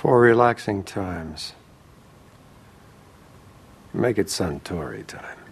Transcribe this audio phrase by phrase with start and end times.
[0.00, 1.52] For relaxing times.
[3.92, 5.49] Make it Suntory time.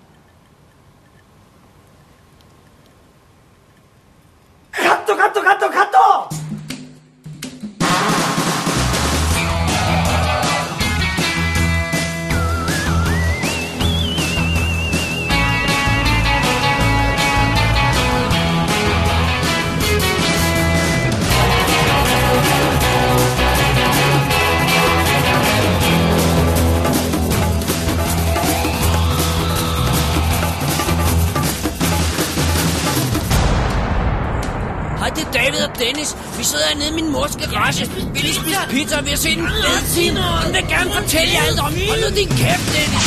[37.68, 38.12] Mors garage.
[38.12, 40.16] Vi lige spise pizza, ved at se den en fed film.
[40.16, 41.72] Hun vil gerne fortælle jer alt om.
[41.88, 43.06] Hold nu din kæft, Dennis.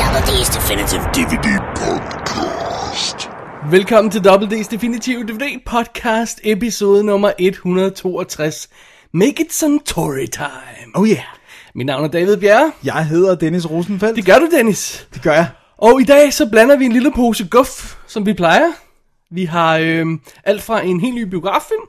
[0.00, 1.65] Double D's Definitive DVD
[3.70, 8.68] Velkommen til WD's Definitive DVD Podcast, episode nummer 162.
[9.12, 10.92] Make it some Tory time.
[10.94, 11.22] Oh yeah.
[11.74, 12.72] Mit navn er David Bjerre.
[12.84, 14.16] Jeg hedder Dennis Rosenfeldt.
[14.16, 15.06] Det gør du, Dennis.
[15.14, 15.48] det gør jeg.
[15.78, 18.68] Og i dag så blander vi en lille pose guf, som vi plejer.
[19.30, 20.06] Vi har øh,
[20.44, 21.82] alt fra en helt ny biograffilm,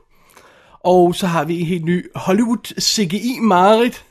[0.84, 4.04] og så har vi en helt ny Hollywood CGI Marit.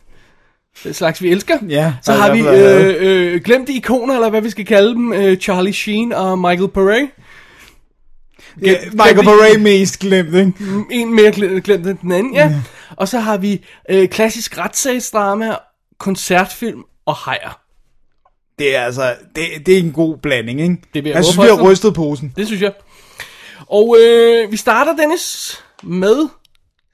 [0.83, 1.57] Den slags vi elsker.
[1.69, 2.95] Ja, så har vi øh,
[3.33, 7.23] øh, glemte ikoner, eller hvad vi skal kalde dem, øh, Charlie Sheen og Michael Paré.
[8.61, 10.53] Ja, Michael Paré mest glemt, ikke?
[10.91, 12.53] En mere glemt, glemt end den anden, ja.
[12.95, 15.55] Og så har vi øh, klassisk retssagsdrama,
[15.97, 17.59] koncertfilm og hajer.
[18.59, 20.77] Det er altså, det, det er en god blanding, ikke?
[20.93, 22.33] Det jeg jeg synes, vi har rystet posen.
[22.35, 22.73] Det synes jeg.
[23.67, 26.27] Og øh, vi starter, Dennis, med...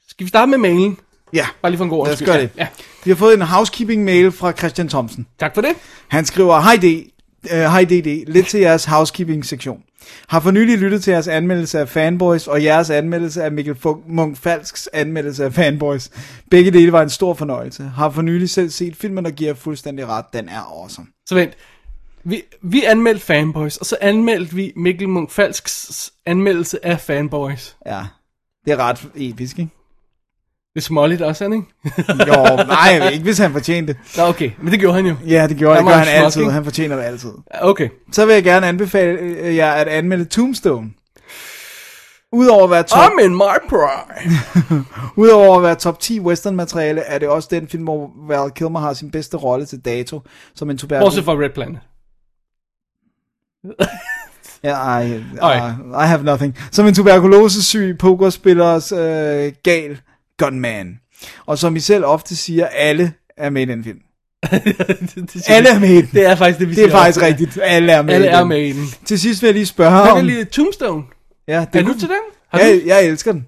[0.07, 0.97] Skal vi starte med mailen?
[1.33, 2.49] Ja, Bare lige for en god lad os gøre det.
[2.57, 2.67] Ja,
[3.03, 5.27] Vi har fået en housekeeping mail fra Christian Thomsen.
[5.39, 5.75] tak for det.
[6.07, 7.07] Han skriver, Hej D,
[7.51, 9.81] uh, hej DD, lidt til jeres housekeeping sektion.
[10.27, 13.75] Har for nylig lyttet til jeres anmeldelse af Fanboys og jeres anmeldelse af Mikkel
[14.07, 16.09] Munk Falks anmeldelse af Fanboys.
[16.51, 17.83] Begge dele var en stor fornøjelse.
[17.83, 20.25] Har for nylig selv set filmen og giver fuldstændig ret.
[20.33, 21.07] Den er awesome.
[21.25, 21.53] Så vent.
[22.23, 27.75] Vi, vi anmeldte Fanboys, og så anmeldte vi Mikkel Munk Falks anmeldelse af Fanboys.
[27.85, 28.05] Ja,
[28.65, 29.71] det er ret episk, ikke?
[30.73, 31.67] Det er småligt også, det ikke?
[32.27, 34.17] Jo, nej, ikke hvis han fortjente det.
[34.17, 34.51] Nå, okay.
[34.61, 35.15] Men det gjorde han jo.
[35.27, 36.31] Ja, det gjorde Han det en han altid.
[36.31, 36.51] småsking.
[36.53, 37.29] Han fortjener det altid.
[37.61, 37.89] Okay.
[38.11, 40.89] Så vil jeg gerne anbefale øh, jer at anmelde Tombstone.
[42.31, 44.85] Udover at være top, I'm in my prime.
[45.23, 48.79] udover at være top 10 western materiale, er det også den film, hvor Val Kilmer
[48.79, 50.21] har sin bedste rolle til dato,
[50.55, 51.05] som en tuberkulose.
[51.05, 51.79] Bortset fra Red Planet.
[54.63, 55.53] Ja, I, Oj.
[55.53, 56.57] I, I have nothing.
[56.71, 59.97] Som en tuberkulosesyg pokerspillers øh, gal
[60.37, 60.99] gunman.
[61.45, 63.99] Og som I selv ofte siger, alle er med i den film.
[64.51, 66.09] det, siger Alle er med i den.
[66.13, 67.27] Det er faktisk det, vi Det er siger faktisk ofte.
[67.27, 67.59] rigtigt.
[67.63, 68.85] Alle er med Alle i er med i den.
[69.05, 70.17] Til sidst vil jeg lige spørge Jeg om...
[70.17, 71.03] kan lide Tombstone.
[71.47, 72.17] Ja, det Er du til den?
[72.53, 73.47] Har Ja, du jeg elsker den.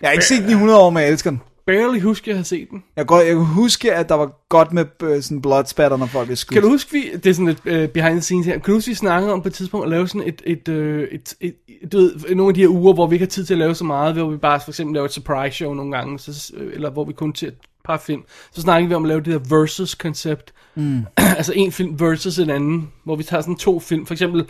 [0.00, 1.40] Jeg har ikke set den i 100 år, men jeg elsker den.
[1.66, 2.84] Barely huske, at jeg har set den?
[2.96, 6.26] Jeg, går, jeg kan huske, at der var godt med øh, sådan bloodspatter, når folk
[6.26, 6.52] blev skudt.
[6.52, 8.72] Kan du huske, vi, det er sådan et uh, behind the scenes her, kan du
[8.72, 11.54] huske, vi snakkede om på et tidspunkt at lave sådan et, et, uh, et, et,
[11.68, 13.58] et du ved, nogle af de her uger, hvor vi ikke har tid til at
[13.58, 16.52] lave så meget, hvor vi bare for eksempel laver et surprise show nogle gange, så,
[16.72, 17.54] eller hvor vi kun til et
[17.84, 21.02] par film, så snakkede vi om at lave det her versus-koncept, mm.
[21.38, 24.46] altså en film versus en anden, hvor vi tager sådan to film, for eksempel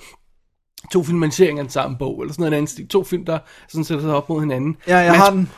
[0.93, 3.39] to filmatiseringer af den samme bog, eller sådan noget andet to film, der
[3.69, 4.77] sådan sætter sig op mod hinanden.
[4.89, 5.51] Ja, jeg Man har den.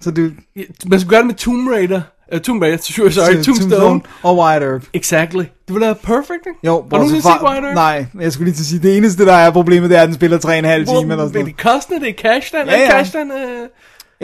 [0.00, 0.30] Så du...
[0.86, 2.00] Man skulle gøre det med Tomb Raider,
[2.34, 4.00] uh, Tomb Raider, sorry, sorry, Tombstone.
[4.22, 4.82] Og White Earp.
[4.92, 5.40] Exactly.
[5.40, 6.58] Det ville være perfect, ikke?
[6.66, 7.74] Jo, Har du set White Earp?
[7.74, 10.08] Nej, jeg skulle lige til at sige, det eneste, der er problemet, det er, at
[10.08, 11.34] den spiller 3,5 timer eller sådan Men noget.
[11.46, 12.66] det koster, det er cash, den.
[12.66, 12.84] Ja, Ja, ja.
[12.84, 12.90] ja.
[12.90, 13.68] Cash, den, øh,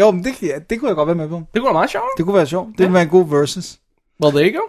[0.01, 1.35] Jo, men det, ja, det kunne jeg godt være med på.
[1.55, 2.05] det kunne være meget sjovt.
[2.17, 2.69] Det kunne være sjovt.
[2.69, 3.79] Det ville være en god versus.
[4.23, 4.63] Well, there you go.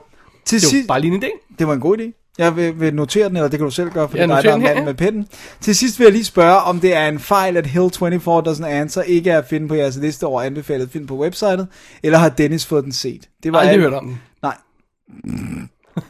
[0.46, 1.56] Til Det var bare lige en idé.
[1.60, 2.27] det var en god idé.
[2.38, 4.44] Jeg vil, vil notere den, eller det kan du selv gøre, for det er dig,
[4.44, 5.28] der er manden med pennen.
[5.62, 8.66] Til sidst vil jeg lige spørge, om det er en fejl, at Hill 24 Doesn't
[8.66, 11.68] Answer ikke er at finde på jeres liste over anbefalede film på websitet,
[12.04, 13.30] eller har Dennis fået den set?
[13.44, 14.22] Det har aldrig hørt om den.
[14.42, 14.56] Nej.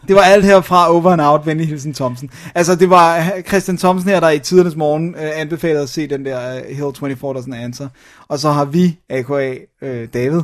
[0.08, 2.30] Det var alt herfra over and out, venlig hilsen Thomsen.
[2.56, 6.26] Altså, det var Christian Thomsen her, der i tidernes morgen øh, anbefalede at se den
[6.26, 7.88] der uh, Hill 24 Doesn't Answer.
[8.28, 9.56] Og så har vi, a.k.a.
[9.82, 10.42] Øh, David,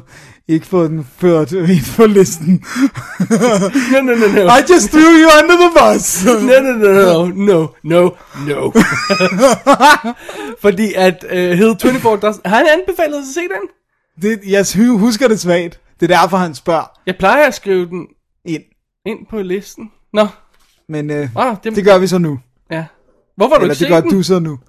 [0.48, 2.64] ikke fået den ført ind på listen.
[3.30, 4.42] No, no, no, no.
[4.58, 6.26] I just threw you under the bus.
[6.26, 8.10] No, no, no, no, no, no,
[8.48, 8.72] no.
[10.62, 13.70] Fordi at uh, Hill 24 does, har han anbefalet at se den?
[14.22, 15.80] det, jeg hu- husker det svagt.
[16.00, 18.06] Det er derfor, han spørger Jeg plejer at skrive den
[18.46, 18.62] ind.
[19.06, 19.92] Ind på listen.
[20.14, 20.28] Nå,
[20.88, 22.40] Men øh, ah, det, det gør vi så nu.
[22.72, 22.86] ja.
[23.36, 24.10] Hvorfor har du Eller ikke det gør den?
[24.10, 24.60] du så nu.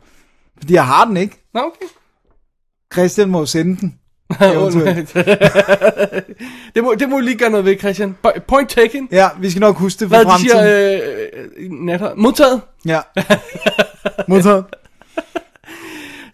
[0.58, 1.44] Fordi jeg har den ikke.
[1.54, 1.86] Nå, okay.
[2.92, 3.98] Christian må jo sende den.
[6.74, 8.16] Det, må, det må lige gøre noget ved, Christian.
[8.26, 9.08] Po- Point taken.
[9.12, 10.50] Ja, vi skal nok huske det for Hvad de fremtiden.
[10.58, 11.00] siger,
[11.56, 12.14] øh, natter.
[12.14, 12.60] Modtaget.
[12.86, 13.00] Ja.
[14.28, 14.64] Modtaget.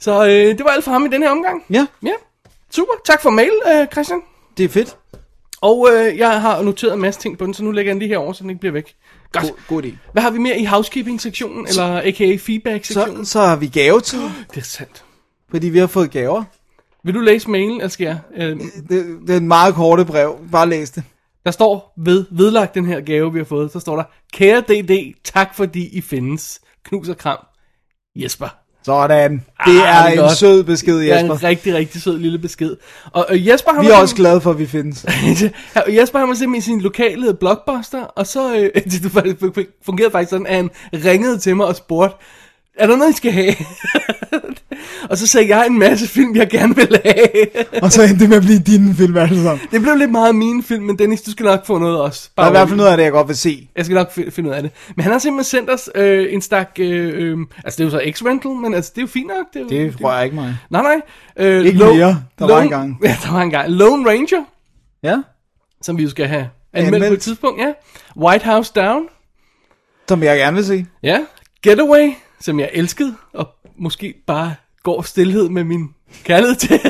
[0.00, 1.62] Så øh, det var alt for ham i den her omgang.
[1.70, 2.12] Ja, Ja,
[2.70, 2.92] super.
[3.06, 4.20] Tak for mail, øh, Christian.
[4.56, 4.96] det er fedt.
[5.62, 7.98] Og øh, jeg har noteret en masse ting på den, så nu lægger jeg den
[7.98, 8.94] lige herover, så den ikke bliver væk.
[9.32, 9.44] Godt.
[9.44, 9.90] God, god idé.
[10.12, 12.36] Hvad har vi mere i housekeeping-sektionen, eller a.k.a.
[12.36, 13.24] feedback-sektionen?
[13.26, 15.04] Så, så har vi gavetid, Det er sandt.
[15.50, 16.44] fordi vi har fået gaver.
[17.04, 18.18] Vil du læse mailen, eller skal jeg?
[18.36, 20.38] Øh, Det, det er en meget korte brev.
[20.52, 21.02] Bare læs det.
[21.44, 25.14] der står ved, vedlagt den her gave, vi har fået, så står der, Kære DD,
[25.24, 26.60] tak fordi I findes.
[26.84, 27.38] Knus og kram.
[28.16, 28.48] Jesper.
[28.84, 29.32] Sådan.
[29.32, 30.36] Det Ah, er det er en godt.
[30.36, 31.34] sød besked, Det er Jesper.
[31.34, 32.76] en rigtig, rigtig sød lille besked.
[33.12, 35.06] Og Jesper, han Vi er også glade for, at vi findes.
[35.98, 38.70] Jesper han var simpelthen i sin lokale blockbuster, og så øh,
[39.54, 40.70] det fungerede faktisk sådan, at han
[41.04, 42.16] ringede til mig og spurgte,
[42.78, 43.54] er der noget, I skal have?
[45.10, 47.82] og så sagde jeg en masse film, jeg gerne vil have.
[47.82, 49.66] Og så endte det med at blive dine film alle sammen.
[49.70, 52.30] det blev lidt meget mine film, men Dennis, du skal nok få noget også.
[52.36, 53.68] Der er i hvert fald noget af det, jeg godt vil se.
[53.76, 54.70] Jeg skal nok fi- finde ud af det.
[54.96, 57.90] Men han har simpelthen sendt os øh, en stak, øh, øh, altså det er jo
[57.90, 59.46] så X-Rental, men altså det er jo fint nok.
[59.54, 60.56] Det, er jo, Det rører ikke mig.
[60.70, 61.00] Nej, nej.
[61.46, 62.22] Øh, Ikke Lo- mere.
[62.38, 62.98] Der var Lone- engang.
[63.04, 63.70] Ja, der var engang.
[63.70, 64.44] Lone Ranger,
[65.02, 65.16] Ja.
[65.82, 67.72] som vi jo skal have anmeldt på et tidspunkt, ja.
[68.16, 69.02] White House Down.
[70.08, 70.86] Som jeg gerne vil se.
[71.02, 71.18] Ja,
[71.62, 73.48] Getaway, som jeg elskede, og
[73.80, 75.88] måske bare går stillhed med min
[76.24, 76.80] kærlighed til.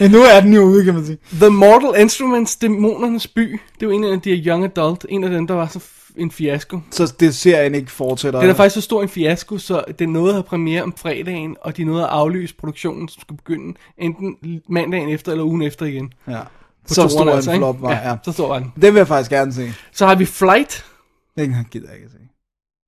[0.00, 1.18] Men nu er den jo ude, kan man sige.
[1.32, 3.60] The Mortal Instruments, Dæmonernes By.
[3.74, 5.80] Det jo en af de her young adult, en af dem, der var så
[6.16, 6.80] en fiasko.
[6.90, 8.40] Så det serien ikke fortsætter.
[8.40, 11.56] Den er faktisk så stor en fiasko, så den nåede at have premiere om fredagen,
[11.60, 14.36] og de nåede at aflyse produktionen, som skulle begynde enten
[14.68, 16.12] mandagen efter eller ugen efter igen.
[16.28, 16.40] Ja.
[16.88, 17.60] På Så stor en altså, ikke?
[17.60, 18.16] flop var, ja.
[18.24, 18.72] så stor var den.
[18.82, 19.72] Den vil jeg faktisk gerne se.
[19.92, 20.84] Så har vi Flight.
[21.38, 22.18] Den gider jeg ikke se.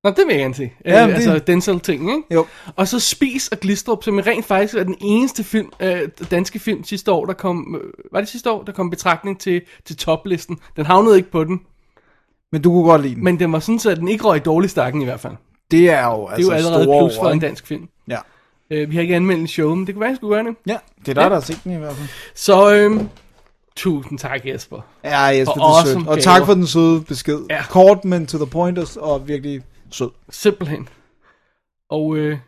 [0.06, 0.70] Nå, det vil jeg gerne se.
[0.84, 2.22] Ja, øh, men det- Altså Denzel-ting, ikke?
[2.34, 2.46] Jo.
[2.76, 6.00] Og så Spis og Glistrup, som rent faktisk er den eneste film, øh,
[6.30, 9.62] danske film sidste år, der kom, øh, var det sidste år, der kom betragtning til,
[9.84, 10.58] til toplisten.
[10.76, 11.60] Den havnede ikke på den,
[12.52, 13.24] Men du kunne godt lide den.
[13.24, 15.32] men den var sådan, så at den ikke røg i dårlig stakken i hvert fald.
[15.32, 17.88] Det det er jo er altså jo allerede store plus for ord, en dansk film.
[18.08, 18.18] Ja.
[18.70, 20.56] Øh, vi har ikke anmeldt en show, men det kunne være, jeg skulle gøre det.
[20.66, 21.28] Ja, det er dig, Ja.
[21.28, 22.08] der har set den i hvert fald.
[22.34, 23.00] Så øh,
[23.76, 24.80] tusind tak, Jesper.
[25.04, 26.08] Ja, Jesper, Og det er awesome sødt.
[26.08, 27.38] Og tak for den søde besked.
[27.50, 27.62] Ja.
[27.70, 30.10] Kort, men to the point, og virkelig sød.
[30.30, 30.88] Simpelthen.
[31.90, 32.38] Og øh,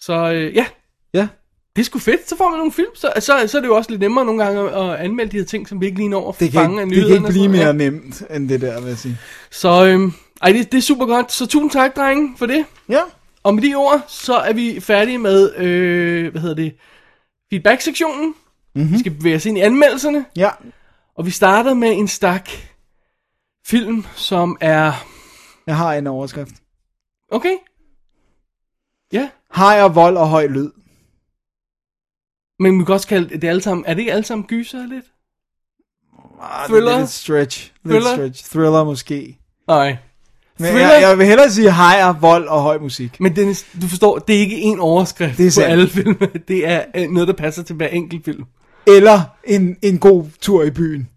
[0.00, 0.66] så øh, ja,
[1.14, 1.28] Ja.
[1.76, 2.28] det er sgu fedt.
[2.28, 2.90] Så får man nogle film.
[2.94, 5.44] Så, så, så er det jo også lidt nemmere nogle gange at, anmelde de her
[5.44, 7.28] ting, som vi ikke lige når at Det kan, fange af ikke, det kan nyhederne
[7.28, 9.18] ikke blive mere nemt end det der, vil jeg sige.
[9.50, 10.12] Så øhm,
[10.42, 11.32] ej, det, det er super godt.
[11.32, 12.66] Så tusind tak, drenge, for det.
[12.88, 13.00] Ja.
[13.42, 16.76] Og med de ord, så er vi færdige med, øh, hvad hedder det,
[17.50, 18.34] feedback-sektionen.
[18.74, 18.92] Mm-hmm.
[18.92, 20.24] Vi skal bevæge os ind i anmeldelserne.
[20.36, 20.50] Ja.
[21.16, 22.48] Og vi starter med en stak
[23.66, 24.92] film, som er...
[25.66, 26.54] Jeg har en overskrift.
[27.30, 27.56] Okay.
[29.12, 29.28] Ja.
[29.50, 30.70] Hajer, vold og høj lyd.
[32.58, 33.84] Men vi kan også kalde det alle sammen...
[33.86, 35.04] Er det ikke alle sammen gyser lidt?
[36.42, 36.90] Ah, Thriller?
[36.90, 37.72] Det er lidt stretch.
[37.84, 38.14] Lidt Thriller?
[38.16, 38.50] stretch.
[38.50, 39.38] Thriller måske.
[39.68, 39.96] Nej.
[40.58, 40.92] Men Thriller?
[40.92, 43.20] jeg, jeg vil hellere sige hajer, vold og høj musik.
[43.20, 46.16] Men Dennis, du forstår, det er ikke en overskrift Det er på alle film.
[46.48, 48.44] Det er øh, noget, der passer til hver enkelt film.
[48.86, 51.08] Eller en, en god tur i byen.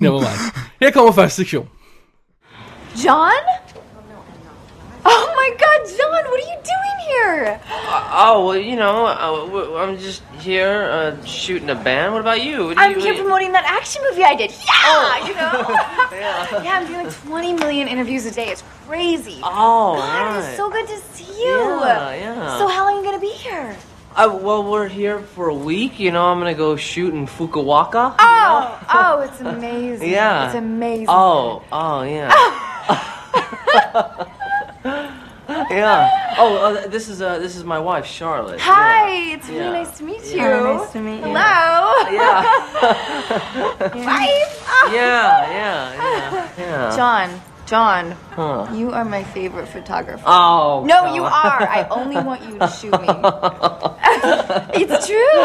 [0.00, 0.52] Never mind.
[0.80, 1.68] Her kommer første sektion.
[3.04, 3.32] John?
[5.78, 7.60] Oh god, John, what are you doing here?
[8.10, 12.12] Oh, well, you know, uh, I'm just here uh, shooting a band.
[12.12, 12.66] What about you?
[12.66, 14.50] What I'm you- here promoting that action movie I did.
[14.50, 15.66] Yeah, you know?
[16.64, 16.78] yeah.
[16.80, 18.48] I'm doing 20 million interviews a day.
[18.48, 19.40] It's crazy.
[19.42, 20.48] Oh, God, right.
[20.48, 21.58] it's so good to see you.
[21.58, 22.58] Yeah, yeah.
[22.58, 23.76] So how long are you going to be here?
[24.16, 26.00] Uh, well, we're here for a week.
[26.00, 28.16] You know, I'm gonna go shoot in Fukuoka.
[28.18, 30.10] Oh, oh, it's amazing.
[30.10, 30.46] Yeah.
[30.46, 31.06] It's amazing.
[31.08, 32.34] Oh, oh, yeah.
[35.70, 36.34] yeah.
[36.38, 38.60] Oh, uh, this is uh, this is my wife, Charlotte.
[38.60, 39.58] Hi, it's Yeah.
[39.58, 40.36] really nice to meet you.
[40.38, 40.60] Yeah.
[40.62, 41.34] nice to meet you.
[41.34, 41.92] Hello.
[42.12, 42.44] Yeah.
[44.06, 44.54] Wife.
[44.92, 46.96] Yeah, yeah, yeah, yeah.
[46.96, 47.28] John,
[47.66, 48.66] John, Huh.
[48.72, 50.22] you are my favorite photographer.
[50.24, 50.84] Oh.
[50.86, 51.14] No, God.
[51.16, 51.62] you are.
[51.68, 53.08] I only want you to shoot me.
[54.80, 55.44] it's true.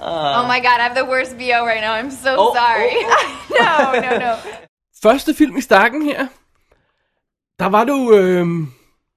[0.00, 1.92] oh my god, I have the worst VO right now.
[1.92, 2.94] I'm so Oh, sorry.
[3.58, 4.36] no, no, no.
[5.02, 6.28] Første film i stakken her.
[7.58, 8.46] Der var du, øh,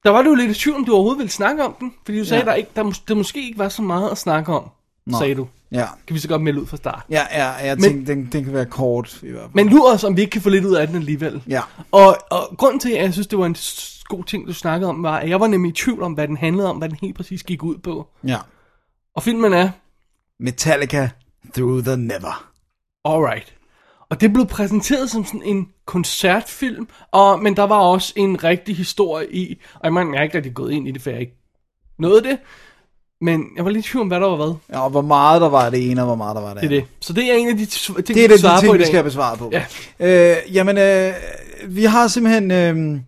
[0.03, 1.93] der var du lidt i tvivl, om du overhovedet ville snakke om den.
[2.05, 2.49] Fordi du sagde, Ja.
[2.49, 4.69] der, ikke, der, mås- der måske ikke var så meget at snakke om,
[5.05, 5.17] Nå.
[5.19, 5.47] sagde du.
[5.71, 5.85] Ja.
[6.07, 7.03] Kan vi så godt melde ud fra start.
[7.09, 9.51] Ja, ja, jeg Men- tænkte, den, den kan være kort i hvert fald.
[9.53, 11.43] Men lur os, om vi ikke kan få lidt ud af den alligevel.
[11.47, 11.61] Ja.
[11.91, 13.55] Og, og grunden til, at jeg synes, det var en
[14.07, 16.37] god ting, du snakkede om, var, at jeg var nemlig i tvivl om, hvad den
[16.37, 18.07] handlede om, hvad den helt præcis gik ud på.
[18.23, 18.37] Ja.
[19.15, 19.69] Og filmen er
[20.39, 21.09] Metallica
[21.53, 22.47] Through the Never.
[23.05, 23.53] Alright.
[24.09, 28.75] Og det blev præsenteret som sådan en koncertfilm, og, men der var også en rigtig
[28.77, 31.19] historie i, og jeg, mener, jeg er ikke rigtig gået ind i det, for jeg
[31.19, 31.37] ikke
[31.99, 32.37] nåede det.
[33.21, 34.53] Men jeg var lidt i tvivl om, hvad der var hvad.
[34.69, 36.71] Ja, og hvor meget der var det ene, og hvor meget der var det Det
[36.71, 36.89] er andet.
[36.99, 37.05] det.
[37.05, 38.73] Så det er en af de ting, Det er vi det, svarer de ting, på
[38.73, 38.87] i vi dag.
[38.87, 39.51] skal have besvaret på.
[39.51, 39.65] Ja.
[40.39, 41.13] Øh, jamen, øh,
[41.67, 42.51] vi har simpelthen...
[42.51, 42.99] Øh,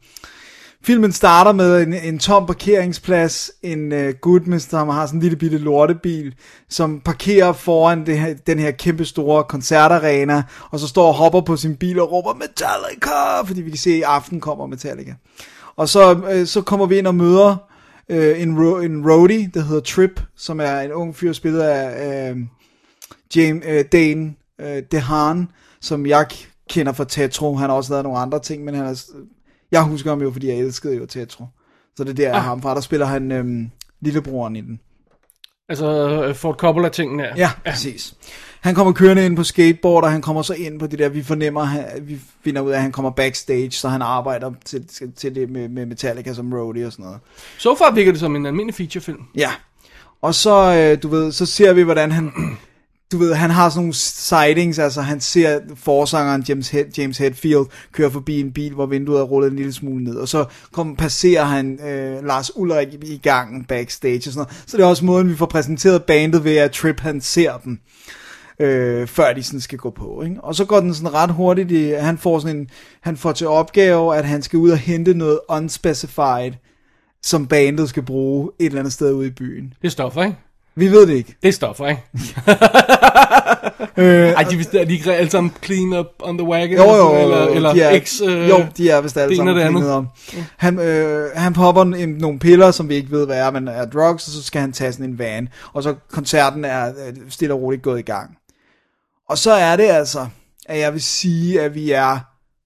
[0.83, 3.51] filmen starter med en, en tom parkeringsplads.
[3.63, 6.35] En øh, gut, som har sådan en lille bitte lortebil,
[6.69, 11.41] som parkerer foran det her, den her kæmpe store koncertarena, og så står og hopper
[11.41, 15.13] på sin bil og råber Metallica, fordi vi kan se, at i aften kommer Metallica.
[15.75, 17.55] Og så, øh, så kommer vi ind og møder
[18.09, 22.29] øh, en, ro- en roadie, der hedder Trip, som er en ung fyr spillet af...
[22.31, 22.37] Øh,
[23.35, 25.47] James øh, Dane øh, DeHaan,
[25.81, 26.27] som jeg
[26.69, 27.55] kender fra Tetro.
[27.55, 29.03] Han har også lavet nogle andre ting, men han er,
[29.71, 31.45] jeg husker ham jo, fordi jeg elskede jo Tetro.
[31.97, 32.43] Så det er der, Ah.
[32.43, 32.75] ham fra.
[32.75, 33.69] Der spiller han øhm,
[34.01, 34.79] lillebroren i den.
[35.69, 37.33] Altså øh, Ford Coppola-tingene her.
[37.37, 38.13] Ja, ja, præcis.
[38.61, 41.23] Han kommer kørende ind på skateboard, og han kommer så ind på det der, vi
[41.23, 45.11] fornemmer, han, vi finder ud af, at han kommer backstage, så han arbejder til, til,
[45.13, 47.19] til det med, med Metallica som roadie og sådan noget.
[47.57, 49.21] Så far virker det som en almindelig featurefilm.
[49.35, 49.49] Ja.
[50.21, 52.31] Og så, øh, du ved, så ser vi, hvordan han,
[53.11, 57.65] du ved, han har sådan nogle sightings, altså han ser forsangeren James, Head, James Hetfield
[57.91, 60.95] køre forbi en bil, hvor vinduet er rullet en lille smule ned, og så kom,
[60.95, 64.63] passerer han øh, Lars Ulrik i gangen backstage og sådan noget.
[64.67, 67.79] Så det er også måden, vi får præsenteret bandet ved, at Trip han ser dem
[68.59, 70.21] øh, før de sådan skal gå på.
[70.21, 70.35] Ikke?
[70.41, 72.69] Og så går den sådan ret hurtigt, i, han får sådan en,
[73.01, 76.51] han får til opgave, at han skal ud og hente noget unspecified,
[77.23, 79.73] som bandet skal bruge et eller andet sted ude i byen.
[79.81, 80.37] Det er stoffer, ikke?
[80.79, 81.35] Vi ved det ikke.
[81.41, 82.01] Det er stoffer, ikke?
[83.97, 86.77] Øh, Ej, de, er de ikke alle sammen clean up on the wagon?
[86.77, 89.57] jo, jo, jo, eller, eller de er, X, øh, jo, de er vist alle sammen
[89.57, 89.91] andet.
[89.91, 90.07] om.
[90.57, 93.85] Han, øh, han popper en, nogle piller, som vi ikke ved, hvad er, men er
[93.85, 95.49] drugs, og så skal han tage sådan en van.
[95.73, 98.37] Og så koncerten er øh, stille og roligt gået i gang.
[99.29, 100.27] Og så er det altså,
[100.65, 102.19] at jeg vil sige, at vi er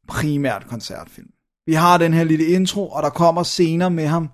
[0.07, 1.27] primært koncertfilm.
[1.65, 4.29] Vi har den her lille intro, og der kommer scener med ham,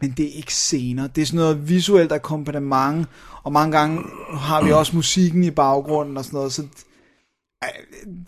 [0.00, 1.06] men det er ikke scener.
[1.06, 3.06] Det er sådan noget visuelt akkompagnement,
[3.42, 4.02] og mange gange
[4.34, 6.62] har vi også musikken i baggrunden og sådan noget, så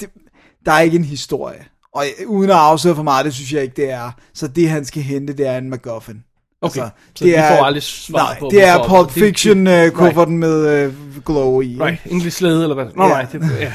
[0.01, 0.09] det,
[0.67, 1.65] der er ikke en historie.
[1.95, 4.11] Og uden at afsløre for meget, det synes jeg ikke, det er.
[4.35, 6.25] Så det, han skal hente, det er en MacGuffin.
[6.65, 6.81] Okay,
[7.15, 8.89] så vi får aldrig svar nej, på, det er.
[8.89, 9.95] Pulp Det- det- Fiction uh, right.
[9.95, 11.79] kufferten med uh, glow i.
[11.81, 12.85] Right, English Slade, eller hvad?
[12.97, 13.73] Nå, nej, det, ja.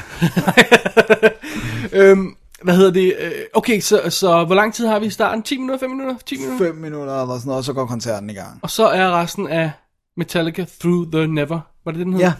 [2.09, 2.35] øhm,
[2.67, 3.15] hvad hedder det?
[3.19, 5.43] Øh, Okay, så, så hvor lang tid har vi i starten?
[5.43, 6.65] 10 minutter, 5 minutter, 10 minutter?
[6.65, 8.59] 5 minutter eller sådan noget, og så går koncerten i gang.
[8.61, 9.71] Og så er resten af
[10.17, 11.59] Metallica Through the Never.
[11.85, 12.25] Var det det, den hedder?
[12.27, 12.33] Ja.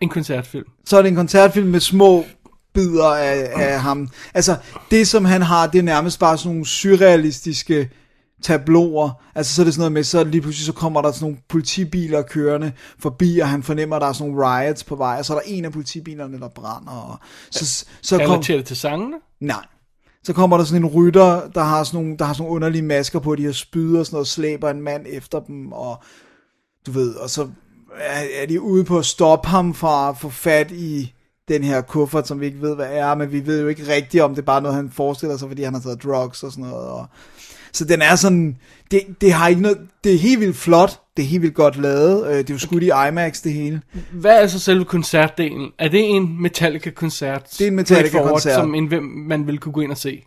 [0.00, 0.64] En koncertfilm.
[0.86, 2.24] Så er det en koncertfilm med små
[2.74, 4.08] bidder af, af ham.
[4.34, 4.56] Altså,
[4.90, 7.90] det som han har, det er nærmest bare sådan nogle surrealistiske
[8.42, 9.10] tabloer.
[9.34, 11.38] Altså, så er det sådan noget med, så lige pludselig så kommer der sådan nogle
[11.48, 15.24] politibiler kørende forbi, og han fornemmer, at der er sådan nogle riots på vej, og
[15.24, 16.92] så er der en af politibilerne, der brænder.
[16.92, 17.18] Og
[17.50, 19.16] så, så kom, Relaterer det til sangene?
[19.40, 19.66] Nej.
[20.22, 22.82] Så kommer der sådan en rytter, der har sådan nogle, der har sådan nogle underlige
[22.82, 26.02] masker på, de har spyd og sådan noget, slæber en mand efter dem, og
[26.86, 27.48] du ved, og så
[28.00, 31.14] er, er de ude på at stoppe ham fra at få fat i
[31.48, 34.22] den her kuffert, som vi ikke ved, hvad er, men vi ved jo ikke rigtigt,
[34.22, 36.64] om det er bare noget, han forestiller sig, fordi han har taget drugs og sådan
[36.70, 36.88] noget.
[36.88, 37.06] Og...
[37.72, 38.56] Så den er sådan,
[38.90, 41.76] det, det har ikke noget, det er helt vildt flot, det er helt vildt godt
[41.76, 43.80] lavet, øh, det er jo skudt i IMAX det hele.
[44.12, 45.70] Hvad er så selve koncertdelen?
[45.78, 47.42] Er det en Metallica-koncert?
[47.58, 48.54] Det er en Metallica-koncert.
[48.54, 50.24] Som en, hvem man vil kunne gå ind og se?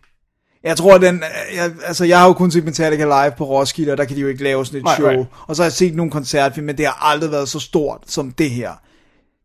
[0.64, 1.22] Jeg tror, den,
[1.56, 4.20] jeg, altså jeg har jo kun set Metallica live på Roskilde, og der kan de
[4.20, 5.08] jo ikke lave sådan et Nej, show.
[5.08, 5.26] right.
[5.46, 8.30] Og så har jeg set nogle koncertfilm, men det har aldrig været så stort som
[8.30, 8.70] det her.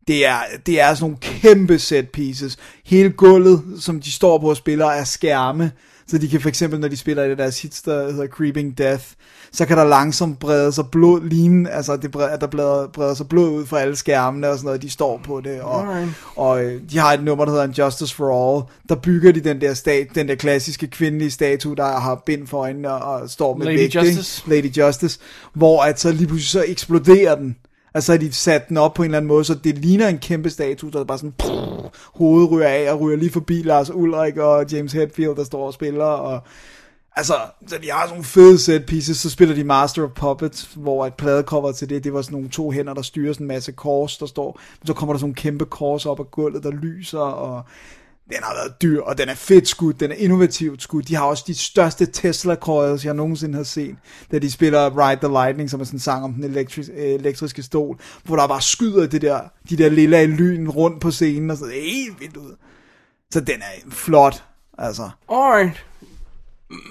[0.08, 2.58] Det er, det er sådan nogle kæmpe set pieces.
[2.86, 5.72] Hele gulvet, som de står på og spiller, er skærme.
[6.10, 8.78] Så de kan for eksempel, når de spiller i det der hits, der hedder Creeping
[8.78, 9.04] Death,
[9.52, 13.28] så kan der langsomt brede sig blod, ligne, altså det breder, der breder, breder sig
[13.28, 15.62] blod ud fra alle skærmene og sådan noget, de står på det.
[15.62, 15.88] Og,
[16.36, 18.64] og øh, de har et nummer, der hedder Justice for All.
[18.90, 22.58] Der bygger de den der, stat, den der klassiske kvindelige statue, der har bind for
[22.58, 24.08] øjnene og, og står med Lady vægt, ikke?
[24.08, 24.44] Justice.
[24.50, 25.20] Lady Justice.
[25.54, 27.56] Hvor at så lige pludselig så eksploderer den.
[27.94, 30.18] Altså har de sat den op på en eller anden måde, så det ligner en
[30.18, 34.38] kæmpe statue, der bare sådan pff, hovedet ryger af og ryger lige forbi Lars Ulrik
[34.38, 36.06] og James Hetfield, der står og spiller.
[36.06, 36.42] Og,
[37.16, 37.34] altså,
[37.68, 41.06] så de har sådan nogle fede set pieces, så spiller de Master of Puppets, hvor
[41.06, 43.72] et pladecover til det, det var sådan nogle to hænder, der styrer sådan en masse
[43.72, 44.60] kors, der står.
[44.86, 47.64] Så kommer der sådan nogle kæmpe kors op af gulvet, der lyser, og
[48.30, 51.08] den har været dyr, og den er fedt skudt, den er innovativt skudt.
[51.08, 53.96] De har også de største Tesla coils, jeg nogensinde har set,
[54.32, 57.14] da de spiller Ride the Lightning, som er sådan en sang om den elektris- øh,
[57.14, 61.50] elektriske stol, hvor der bare skyder det der, de der lille lyn rundt på scenen,
[61.52, 62.56] og så det helt vildt ud.
[63.32, 64.44] Så den er flot,
[64.78, 65.10] altså.
[65.30, 65.86] Alright.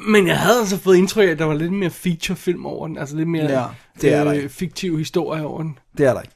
[0.08, 2.98] Men jeg havde altså fået indtryk af, at der var lidt mere feature-film over den.
[2.98, 3.64] Altså lidt mere Ja,
[4.00, 4.48] det er der øh, ikke.
[4.48, 5.78] fiktiv historie over den.
[5.98, 6.34] Det er der ikke.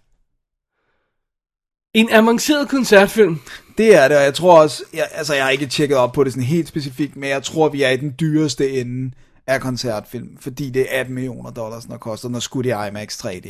[1.95, 3.38] En avanceret koncertfilm.
[3.80, 6.25] Det er det, og jeg tror også, jeg, altså jeg har ikke tjekket op på
[6.25, 9.12] det sådan helt specifikt, men jeg tror, vi er i den dyreste ende
[9.46, 13.49] af koncertfilm, fordi det er 18 millioner dollars, når koster, når skudt i IMAX 3D.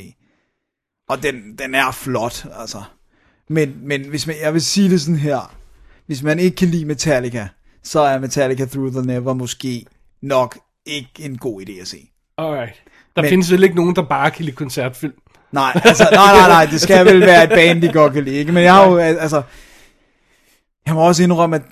[1.08, 2.82] Og den, den er flot, altså.
[3.49, 5.54] Men, men hvis man, jeg vil sige det sådan her.
[6.06, 7.49] Hvis man ikke kan lide Metallica,
[7.82, 9.87] så er Metallica Through the Never måske
[10.22, 11.96] nok ikke en god idé at se.
[12.38, 12.75] Alright.
[13.16, 13.28] Der Men- Men...
[13.28, 15.14] findes vel ikke nogen, der bare kan lide koncertfilm.
[15.52, 18.37] Nej, altså, nej, nej, nej, det skal vel være et band, de godt kan lide,
[18.37, 18.52] ikke?
[18.52, 19.42] Men jeg har jo, altså,
[20.90, 21.62] jeg må også indrømme, at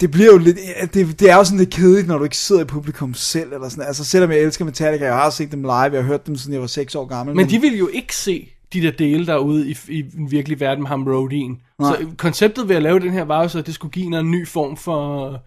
[0.00, 0.58] det bliver jo lidt,
[0.94, 3.68] det, det er jo sådan lidt kedeligt, når du ikke sidder i publikum selv, eller
[3.68, 6.36] sådan, altså selvom jeg elsker Metallica, jeg har set dem live, jeg har hørt dem,
[6.36, 7.36] siden jeg var 6 år gammel.
[7.36, 10.82] Men de vil jo ikke se de der dele derude i, i den virkelige verden
[10.82, 11.60] med ham roadien.
[11.78, 11.96] Nej.
[11.96, 14.30] Så konceptet ved at lave den her var jo så, at det skulle give en
[14.30, 15.40] ny form for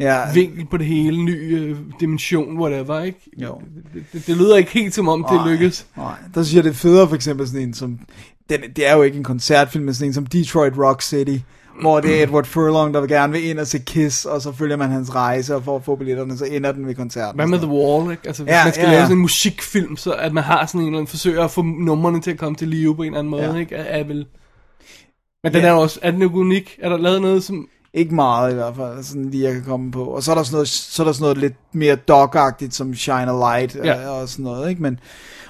[0.00, 3.30] ja, vinkel på det hele, ny øh, dimension, whatever, ikke?
[3.38, 3.60] jo.
[3.94, 5.48] Det, det, det lyder ikke helt som om, det Nej.
[5.48, 5.86] lykkes.
[5.96, 7.98] Nej, der synes jeg, det er federe for eksempel sådan en som,
[8.50, 11.38] den, det er jo ikke en koncertfilm, men sådan en som Detroit Rock City,
[11.80, 14.52] hvor det er Edward Furlong, der vil gerne vil ind og se Kiss, og så
[14.52, 17.34] følger man hans rejse, og for at få billetterne, så ender den ved koncerten.
[17.38, 18.22] Hvad med The Wall, ikke?
[18.26, 20.80] Altså, hvis Ja, man skal ja, lave sådan en musikfilm, så at man har sådan
[20.80, 23.18] en eller anden forsøger at få numrene til at komme til live på en eller
[23.18, 23.56] anden måde, Ja.
[23.56, 23.74] ikke?
[23.74, 24.26] Er, er vel...
[25.44, 25.68] Men den Ja.
[25.68, 26.78] er også, er den jo unik?
[26.82, 27.68] Er der lavet noget, som...
[27.96, 30.04] Ikke meget i hvert fald, sådan lige jeg kan komme på.
[30.04, 32.94] Og så er der sådan noget, så er der sådan noget lidt mere dog-agtigt, som
[32.94, 34.00] Shine a Light Ja.
[34.00, 34.08] ja.
[34.08, 34.82] og sådan noget, ikke?
[34.82, 34.98] Men,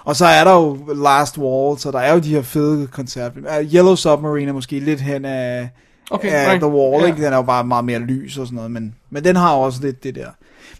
[0.05, 3.47] og så er der jo Last Wall, så der er jo de her fede koncertfilm.
[3.47, 5.71] Uh, Yellow Submarine er måske lidt hen af,
[6.11, 6.61] Okay, af right.
[6.61, 7.07] The Wall, Ja.
[7.07, 7.25] ikke?
[7.25, 9.83] Den er jo bare meget mere lys og sådan noget, men, men den har også
[9.83, 10.31] lidt det der.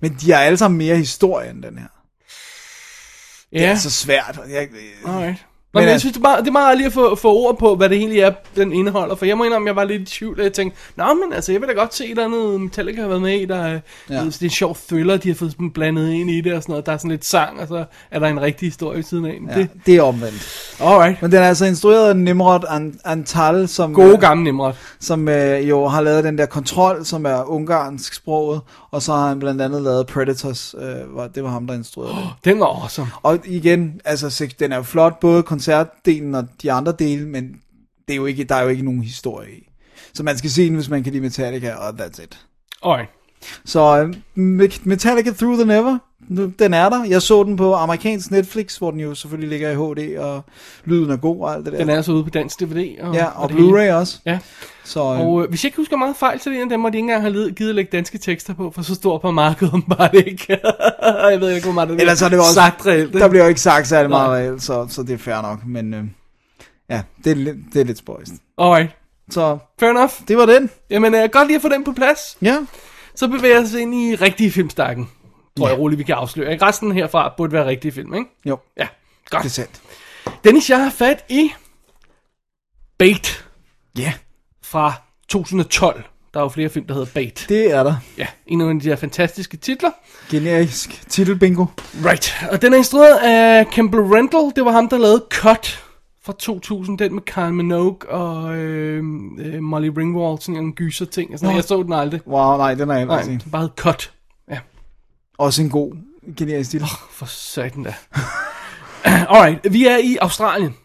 [0.01, 1.87] Men de har alle sammen mere historie end den her.
[3.53, 4.41] Det Ja, er så svært.
[4.49, 4.69] Jeg,
[5.07, 5.47] alright.
[5.75, 7.35] Men men jeg altså- synes, det er, meget, det er meget lige at få, få
[7.35, 9.15] ord på, hvad det egentlig er, den indeholder.
[9.15, 11.53] For jeg må indrømme, jeg var lidt i tvivl, og jeg tænkte, Nå, men altså,
[11.53, 13.81] jeg vil da godt se, der er noget Metallica har været med i, der er,
[14.11, 14.15] Ja.
[14.25, 16.73] det er en sjov thriller, de har fået sådan blandet ind i det og sådan
[16.73, 16.87] noget.
[16.87, 19.39] Der er sådan lidt sang, og så er der en rigtig historie ved siden af.
[19.51, 20.75] ja, Det, det er omvendt.
[20.81, 21.23] alright.
[21.23, 23.95] Men den er altså instrueret af Nimrod An- Antal, som...
[23.95, 24.73] Gode øh, gamle Nimrod.
[25.01, 28.61] som øh, jo har lavet den der kontrol, som er ungarsk sproget,
[28.95, 32.15] og så har han blandt andet lavet Predators, øh, var, det var ham, der instruerede
[32.15, 32.29] det.
[32.45, 33.09] Den var awesome.
[33.23, 37.45] Og igen, altså, den er jo flot, både koncertdelen og de andre dele, men
[38.09, 39.69] det er jo ikke, der er jo ikke nogen historie i.
[40.15, 42.47] Så man skal se den, hvis man kan lide Metallica, og that's it.
[42.85, 43.11] Alright.
[43.65, 47.05] Så øh, Me- Metallica Through the Never, nu- den er der.
[47.05, 50.43] Jeg så den på amerikansk Netflix, hvor den jo selvfølgelig ligger i HD, og
[50.85, 51.79] lyden er god og alt det der.
[51.79, 53.01] Den er så ude på dansk DVD.
[53.01, 53.69] Og, ja, og hele.
[53.69, 54.19] Blu-ray også.
[54.27, 54.39] Ja.
[54.85, 56.71] Så, øh, Og øh, hvis jeg ikke husker meget fejl, så er det en af
[56.71, 59.19] dem, hvor de ikke engang har givet at lægge danske tekster på, for så stor
[59.19, 60.59] på markedet om bare det ikke.
[61.31, 63.13] jeg ved ikke, hvor meget det Ellers er det også- sagt reelt.
[63.15, 64.19] Der bliver jo ikke sagt særlig Nej.
[64.29, 66.05] meget reelt, så, så det er fair nok, men øh,
[66.91, 68.33] ja, det er, lidt, det er lidt spøjst.
[68.59, 68.91] Alright,
[69.31, 70.11] Så fair enough.
[70.29, 70.71] det var den.
[70.91, 72.37] Jamen, øh, godt lige at få den på plads.
[72.43, 72.57] Ja.
[73.17, 75.09] Så bevæger vi os ind i rigtige filmstakken.
[75.59, 76.53] Tror jeg roligt, vi kan afsløre.
[76.53, 76.65] Ikke?
[76.65, 78.27] Resten herfra burde være rigtige film, ikke?
[78.47, 78.87] Jo, Ja,
[79.31, 79.43] godt.
[79.43, 79.81] det er sandt.
[80.45, 81.53] Dennis, jeg har fat i
[82.99, 83.45] Bait
[83.99, 84.13] Ja,
[84.65, 84.93] fra
[85.29, 86.05] 2012.
[86.35, 87.47] Der er jo flere film, der hedder Bait.
[87.49, 87.95] det er der.
[88.19, 89.91] Ja, en af de her fantastiske titler.
[90.31, 91.67] Generisk titelbingo.
[92.05, 92.35] Right.
[92.51, 94.53] Og den er instrueret af Campbell Rendell.
[94.57, 95.85] Det var ham, der lavede Cut
[96.25, 96.99] fra 2000.
[96.99, 99.03] Den med Kyle Minogue og øh,
[99.39, 100.39] øh, Molly Ringwald.
[100.41, 101.31] Sådan en gyser ting.
[101.31, 102.21] Altså, jeg så den aldrig.
[102.29, 103.45] Wow, nej, den er jeg Nej, aldrig set.
[103.45, 104.13] den bare hed Cut.
[105.39, 105.97] Også en god
[106.37, 106.87] generisk titel.
[107.11, 107.95] for satan da.
[109.35, 110.77] Alright, vi er i Australien.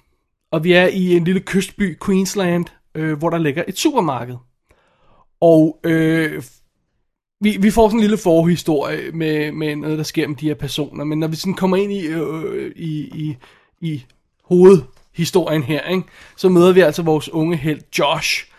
[0.51, 4.35] Og vi er i en lille kystby, Queensland, øh, hvor der ligger et supermarked.
[5.41, 6.43] Og øh,
[7.41, 10.55] vi, vi får sådan en lille forhistorie med, med noget, der sker med de her
[10.55, 11.03] personer.
[11.03, 13.37] Men når vi sådan kommer ind i, øh, i, i,
[13.81, 14.05] i
[14.43, 16.03] hovedhistorien her, ikke,
[16.37, 18.51] så møder vi altså vores unge held Josh,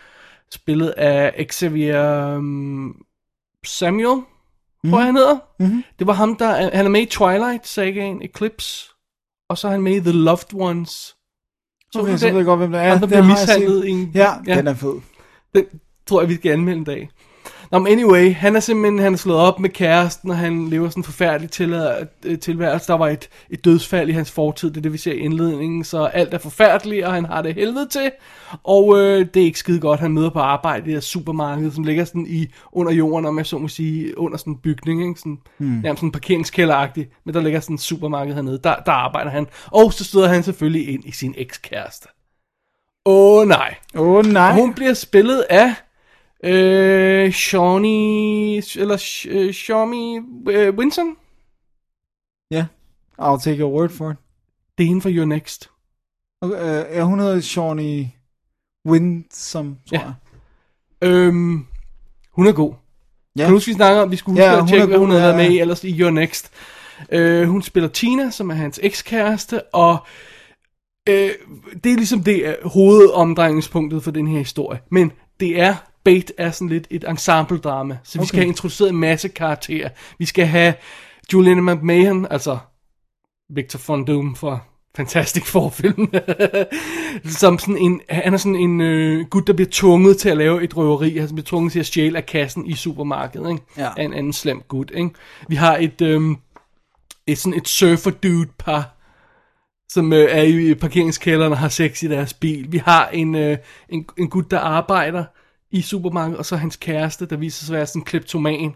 [0.51, 3.05] spillet af Xavier um,
[3.65, 4.21] Samuel,
[4.89, 5.37] tror jeg han hedder.
[5.59, 5.83] Mhm.
[5.99, 8.89] Det var ham, der han er med i Twilight Sagaen Eclipse,
[9.49, 10.89] og så er han med i The Loved Ones.
[11.91, 12.89] Så Okay, så ved jeg godt, hvem det er.
[12.89, 14.11] Ham, der bliver mishandlet i en...
[14.13, 14.55] Ja, Ja.
[14.57, 14.93] den er fed.
[15.55, 15.65] Den
[16.07, 17.09] tror jeg, vi skal anmelde en dag.
[17.71, 20.89] Nå, men anyway, han er simpelthen han er slået op med kæresten, og han lever
[20.89, 21.73] sådan en forfærdelig til,
[22.25, 22.87] øh, tilværelse.
[22.87, 25.83] Der var et, et dødsfald i hans fortid, det er det, vi ser i indledningen,
[25.83, 28.11] så alt er forfærdeligt, og han har det helvede til.
[28.63, 31.71] Og øh, det er ikke skide godt, han møder på arbejde i det her supermarked,
[31.71, 35.07] som ligger sådan i under jorden, om jeg så må sige, under sådan en bygning,
[35.07, 35.19] ikke?
[35.19, 35.79] Sådan, hmm.
[35.83, 39.47] nærmest sådan parkeringskælderagtigt, men der ligger sådan en supermarked hernede, der, der arbejder han.
[39.65, 42.07] Og så støder han selvfølgelig ind i sin ekskæreste.
[43.05, 43.75] Åh oh, nej.
[43.95, 44.49] Åh, oh, nej.
[44.49, 45.73] Og hun bliver spillet af
[46.43, 51.15] øh, Shawnee, eller øh, Shawnee øh, Winson.
[52.51, 52.65] Ja,
[53.21, 54.17] I'll take your word for it.
[54.77, 55.69] Det er hende fra Your Next.
[56.41, 58.11] Okay, øh, ja, hun hedder Shawnee
[58.87, 60.01] Winsome, tror Ja.
[60.03, 60.13] jeg.
[61.09, 61.65] Øhm,
[62.31, 62.73] hun er god.
[63.37, 63.41] Ja.
[63.43, 65.09] Kan du huske, vi snakker om, vi skulle huske Ja, at hun tjekke, hvad hun
[65.09, 66.51] havde været med i ellers i Your Next.
[67.11, 69.97] Øh, hun spiller Tina, som er hans ekskæreste, og
[71.09, 71.31] øh,
[71.83, 74.79] det er ligesom det er hovedomdrejningspunktet for den her historie.
[74.89, 78.27] Men det er, Bait er sådan lidt et ensemble-drama, så vi Okay.
[78.27, 79.89] skal have introduceret en masse karakterer.
[80.19, 80.73] Vi skal have
[81.33, 82.57] Juliana McMahon, altså
[83.49, 84.59] Victor Von Doom fra
[84.95, 86.13] Fantastic Four-film.
[87.39, 90.63] som sådan en, han er sådan en øh, gut, der bliver tvunget til at lave
[90.63, 91.17] et røveri.
[91.17, 93.49] Han bliver tvunget til at stjæle af kassen i supermarkedet.
[93.51, 93.63] Ikke?
[93.77, 93.89] Ja.
[93.97, 94.91] Af en anden slem gut.
[94.95, 95.09] Ikke?
[95.47, 96.21] Vi har et, øh,
[97.27, 98.97] et, sådan et surfer-dude-par,
[99.89, 102.71] som øh, er i parkeringskælderen og har sex i deres bil.
[102.71, 103.57] Vi har en, øh,
[103.89, 105.23] en, en gut, der arbejder
[105.71, 108.73] i supermarkedet, og så hans kæreste, der viser sig at være sådan en kleptoman.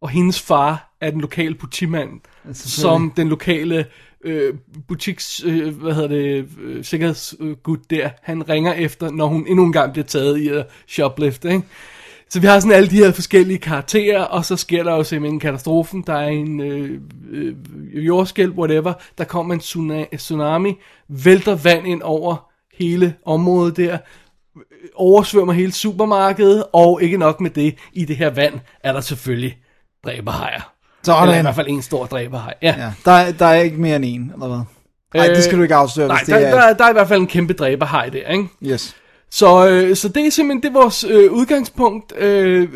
[0.00, 2.10] Og hendes far er den lokale politimand,
[2.52, 3.86] som den lokale
[4.24, 4.54] øh,
[4.88, 9.72] butiks, øh, hvad hedder det, øh, sikkerhedsgut der, han ringer efter, når hun endnu en
[9.72, 11.62] gang bliver taget i at shoplifte, ikke?
[12.30, 15.40] Så vi har sådan alle de her forskellige karakterer, og så sker der jo simpelthen
[15.40, 16.04] katastrofen.
[16.06, 17.54] Der er en øh, øh,
[18.06, 18.92] jordskælv, whatever.
[19.18, 20.74] Der kommer en tsuna- tsunami,
[21.08, 23.98] vælter vand ind over hele området der,
[25.00, 29.58] oversvømmer hele supermarkedet, og ikke nok med det, i det her vand er der selvfølgelig
[30.04, 30.72] dræberhajer.
[31.02, 31.22] Sådan.
[31.22, 32.54] Eller i hvert fald en stor dræberhaj.
[32.62, 32.74] Ja.
[32.78, 34.60] Ja, der, er- der er ikke mere end en, eller hvad?
[35.14, 36.54] Nej, det skal du ikke afsløre, Nej, hvis der, det er...
[36.54, 38.48] der, der er i hvert fald en kæmpe dræberhaj der, ikke?
[38.64, 38.96] Yes.
[39.30, 42.12] Så, øh, så det er simpelthen det er vores øh, udgangspunkt.
[42.18, 42.68] Øh,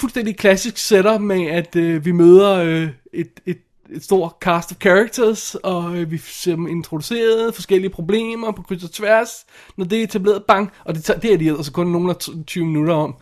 [0.00, 3.58] fuldstændig klassisk setup med, at øh, vi møder øh, et, et,
[3.90, 8.84] et stort cast of characters, og øh, vi ser dem introduceret, forskellige problemer på kryds
[8.84, 9.30] og tværs.
[9.76, 12.16] Når det er etableret, bang, og det, tager- det er de altså kun nogle af
[12.46, 13.14] 20 minutter om.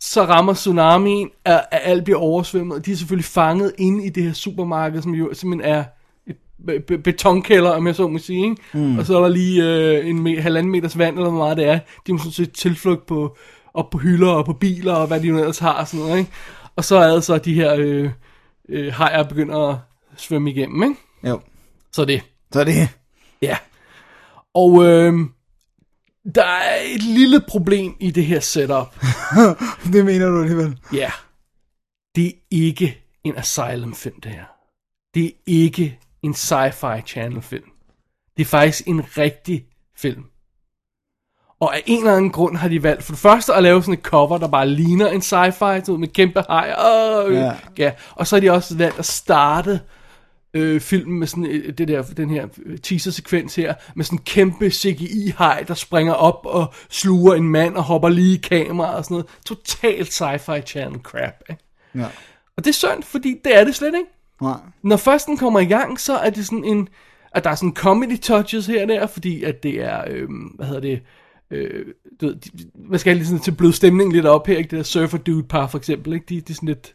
[0.00, 4.08] Så rammer tsunamien, at, at alt bliver oversvømmet, og de er selvfølgelig fanget inde i
[4.08, 5.84] det her supermarked, som jo simpelthen er
[6.26, 8.44] et be- be- betonkælder, om jeg så må sige.
[8.44, 8.56] Ikke?
[8.74, 8.98] Mm.
[8.98, 11.66] Og så er der lige øh, en me- halvanden meters vand, eller hvor meget det
[11.66, 11.78] er.
[12.06, 13.36] De må sådan set tilflugt på,
[13.74, 16.18] op på hylder og på biler, og hvad de nu ellers har, og sådan noget.
[16.18, 16.30] Ikke?
[16.76, 18.10] Og så er det så, de her øh,
[18.68, 19.78] øh, hajer begynder at
[20.16, 20.82] svømme igennem.
[20.82, 20.96] Ikke?
[21.24, 21.40] Jo.
[21.92, 22.88] Så det, Så det...
[23.42, 23.58] ja.
[24.54, 25.14] Og øh,
[26.34, 28.96] der er et lille problem i det her setup.
[29.92, 30.78] Det mener du alligevel.
[30.92, 31.10] Ja.
[32.16, 34.44] Det er ikke en Asylum-film, det her.
[35.14, 37.70] Det er ikke en sci-fi channel-film.
[38.36, 40.24] Det er faktisk en rigtig film.
[41.60, 43.94] Og af en eller anden grund har de valgt for det første at lave sådan
[43.94, 46.74] et cover, der bare ligner en sci-fi, så med kæmpe hej.
[47.28, 47.52] Øh, Ja.
[47.78, 47.92] ja.
[48.14, 49.80] Og så har de også valgt at starte
[50.54, 54.22] øh, filmen med sådan øh, det der, den her øh, teaser-sekvens her, med sådan en
[54.24, 59.04] kæmpe CGI-hej, der springer op og sluger en mand og hopper lige i kamera og
[59.04, 59.26] sådan noget.
[59.46, 61.62] Totalt sci-fi channel crap, ikke?
[61.94, 62.06] Ja.
[62.56, 64.10] Og det er synd, fordi det er det slet ikke.
[64.42, 64.56] Nej.
[64.82, 66.88] Når først den kommer i gang, så er det sådan en,
[67.32, 70.66] at der er sådan comedy touches her og der, fordi at det er, øh, hvad
[70.66, 71.00] hedder det,
[71.50, 71.86] øh,
[72.20, 74.70] du ved, de, man skal lige sådan til blød stemning lidt op her, ikke?
[74.70, 76.26] Det der surfer dude par for eksempel, ikke?
[76.28, 76.94] De, de er sådan lidt,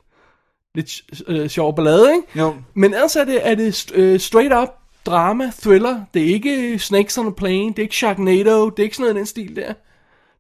[0.76, 2.40] lidt øh, sjov ballade, ikke?
[2.40, 2.56] Jo.
[2.74, 4.70] Men ellers er det, er det øh, straight up
[5.06, 6.04] drama, thriller.
[6.14, 9.04] Det er ikke Snakes on a Plane, det er ikke Sharknado, det er ikke sådan
[9.04, 9.74] noget i den stil der.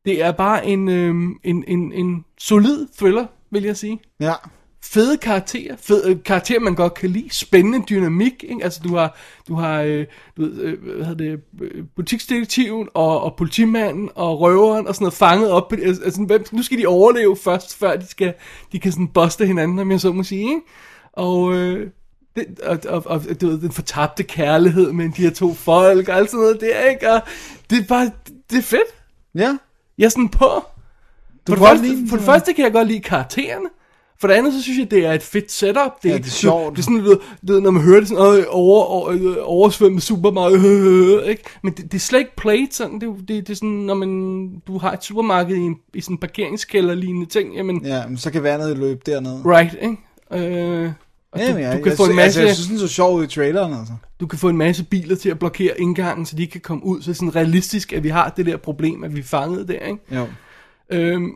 [0.05, 3.99] Det er bare en, øh, en, en, en solid thriller, vil jeg sige.
[4.19, 4.33] Ja.
[4.83, 8.63] Fede karakterer, fede øh, karakterer, man godt kan lide, spændende dynamik, ikke?
[8.63, 9.17] Altså du har,
[9.47, 10.05] du har øh,
[10.37, 11.39] du ved, øh, hvad hedder det,
[11.95, 15.73] butiksdetektiven og, og politimanden og røveren og sådan noget fanget op.
[15.73, 18.33] Altså, altså, hvem, nu skal de overleve først, før de, skal,
[18.71, 20.61] de kan sådan buste hinanden, om jeg så må sige, ikke?
[21.13, 21.89] Og, øh,
[22.35, 26.15] det, og, og, og du ved, den fortabte kærlighed mellem de her to folk og
[26.15, 27.11] alt sådan noget der, ikke?
[27.11, 27.21] Og
[27.69, 28.11] det er bare,
[28.49, 28.95] det er fedt.
[29.35, 29.57] Ja.
[29.97, 30.65] Jeg er sådan på.
[31.47, 33.69] Du for, det første, for det første kan jeg godt lide karaktererne.
[34.21, 36.03] For det andet, så synes jeg, det er et fedt setup.
[36.03, 36.71] Det Ja, ikke- det er sjovt.
[36.75, 37.19] Det er sådan, du
[37.53, 41.43] ved, når man hører det sådan, øh, over, over, øh, oversvømmet supermarked, øh, ikke?
[41.63, 42.99] Men det, det, er slet ikke played sådan.
[43.01, 46.01] Det, er det, det er sådan, når man, du har et supermarked i, en, i
[46.01, 49.41] sådan en parkeringskælder lignende ting, jamen, Ja, men så kan vandet løbe dernede.
[49.45, 49.97] right, ikke?
[50.85, 50.91] Øh,
[51.31, 53.17] og du, jeg, du, kan jeg, få en masse, altså, jeg synes, den så sjov
[53.17, 53.93] ud i traileren, altså.
[54.19, 56.85] du kan få en masse biler til at blokere indgangen, så de ikke kan komme
[56.85, 57.01] ud.
[57.01, 59.67] Så det er sådan realistisk, at vi har det der problem, at vi er fanget
[59.67, 59.99] der, ikke?
[60.15, 60.27] Jo.
[60.91, 61.31] Øhm,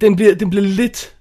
[0.00, 1.16] den, bliver, den bliver lidt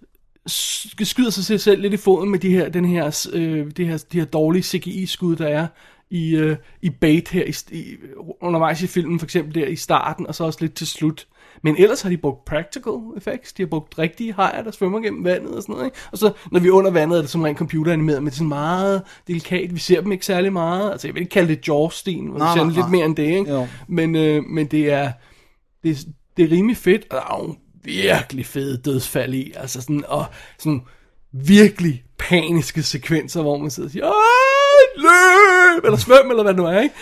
[0.48, 4.20] skyder sig selv lidt i foden med de her, den her, øh, de her, de
[4.20, 5.68] her dårlige CGI-skud, der er
[6.10, 7.96] i, øh, i bait her i, i,
[8.42, 11.28] undervejs i filmen, for eksempel der i starten, og så også lidt til slut.
[11.64, 15.24] Men ellers har de brugt practical effects, de har brugt rigtige hajer, der svømmer gennem
[15.24, 15.98] vandet og sådan noget, ikke?
[16.12, 18.36] Og så, når vi er under vandet, er det som rent computeranimeret, men det er
[18.38, 21.66] sådan meget delikat, vi ser dem ikke særlig meget, altså jeg vil ikke kalde det
[22.30, 23.52] hvor vi Nej, ser nej, lidt mere end det, ikke?
[23.52, 23.68] Jo.
[23.88, 25.12] Men, øh, men det er,
[25.84, 30.04] det, er- det er rimelig fedt, og der er virkelig fede dødsfald i, altså sådan,
[30.08, 30.26] og
[30.60, 30.82] sådan
[31.34, 34.12] virkelig paniske sekvenser, hvor man sidder og siger, "Ej,
[34.98, 36.96] løb, eller svøm, eller hvad det nu er, ikke?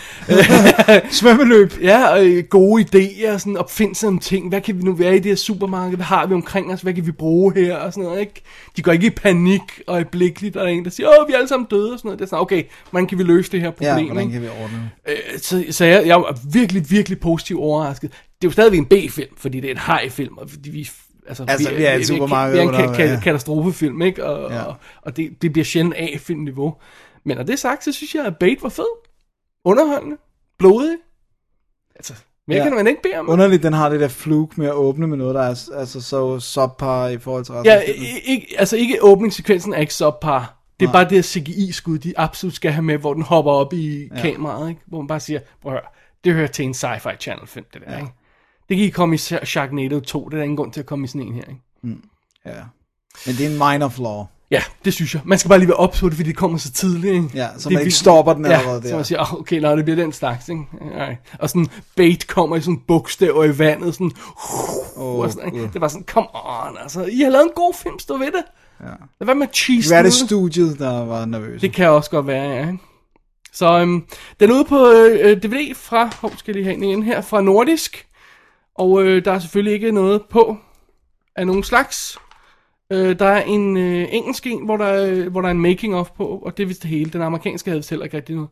[1.18, 1.74] Svømmeløb.
[1.82, 5.26] Ja, og øh, gode idéer, sådan opfindsomme ting, hvad kan vi nu være i det
[5.26, 8.20] her supermarked, hvad har vi omkring os, hvad kan vi bruge her, og sådan noget,
[8.20, 8.42] ikke?
[8.78, 11.34] De går ikke i panik og øjeblikkeligt, og der er en, der siger, åh, vi
[11.34, 13.52] er alle sammen døde, og sådan noget, det er sådan, okay, hvordan kan vi løse
[13.52, 14.12] det her problem, Ja, ikke?
[14.14, 15.12] hvordan kan vi ordne det?
[15.34, 18.12] Øh, så, så jeg, jeg var virkelig, virkelig positivt overrasket.
[18.42, 20.90] Det er jo stadigvæk en B-film, fordi det er en high-film, og fordi vi,
[21.28, 23.16] altså, Altså, vi er et supermarked Vi er en ka- ja.
[23.16, 24.26] ka- katastrofefilm, ikke?
[24.26, 24.62] Og, Ja.
[24.64, 26.76] og, og det, det bliver sjældent A-filmniveau.
[27.24, 28.86] Men når det er sagt, så synes jeg, at Bait var fed.
[29.66, 30.18] underholdende,
[30.60, 30.98] blodig.
[31.96, 32.14] Altså,
[32.48, 32.64] mere Ja.
[32.64, 33.30] kan man ikke bede om.
[33.30, 36.40] Underligt, den har det der fluke med at åbne med noget, der er altså så
[36.40, 37.80] subpar i forhold til resten Ja,
[38.26, 40.58] ikke, altså ikke åbningssekvensen er ikke så par.
[40.80, 44.08] Det er bare det CGI-skud, de absolut skal have med, hvor den hopper op i
[44.16, 44.22] ja.
[44.22, 44.82] kameraet, ikke?
[44.88, 45.90] hvor man bare siger, prøv at høre,
[46.24, 47.98] det hører til en sci-fi channel film, det der, ja.
[47.98, 48.12] ikke?
[48.72, 50.86] Det kan I komme i Sha- Sharknado 2, det er der ingen grund til at
[50.86, 52.02] komme i sådan en her, ikke?
[52.46, 52.52] Ja.
[53.26, 54.24] Men det er en minor flaw.
[54.52, 55.22] Ja, det synes jeg.
[55.26, 57.30] Man skal bare lige være ops på det, fordi det kommer så tidligt, ikke?
[57.34, 57.94] Ja, så Det man ikke vildt.
[57.96, 58.90] stopper den allerede ja, der.
[58.90, 60.62] så man siger, oh, okay, nej, det bliver den slags, ikke?
[60.96, 61.16] Nej.
[61.40, 64.12] Og sådan bait kommer i sådan bogstaver i vandet, sådan,
[64.98, 65.70] oh, og sådan ikke?
[65.74, 68.44] Det var sådan, come on, altså, I har lavet en god film, stå ved det.
[69.20, 69.26] Ja.
[69.26, 71.62] Hvad med cheese Hvad er det studiet, der var nervøs?
[71.62, 72.68] Det kan også godt være, ja.
[72.68, 72.80] ikke?
[73.54, 74.04] Så øhm,
[74.40, 77.42] den er ude på øh, DVD fra, hov, skal jeg lige have igen her, fra
[77.42, 78.06] Nordisk.
[78.76, 80.58] Og øh, der er selvfølgelig ikke noget på
[81.36, 82.18] af nogen slags.
[82.92, 85.96] Øh, der er en øh, engelsk en, hvor der, er, hvor der er en making
[85.96, 87.10] of på, og det er vist det hele.
[87.12, 88.50] Den amerikanske havde heller ikke rigtig noget.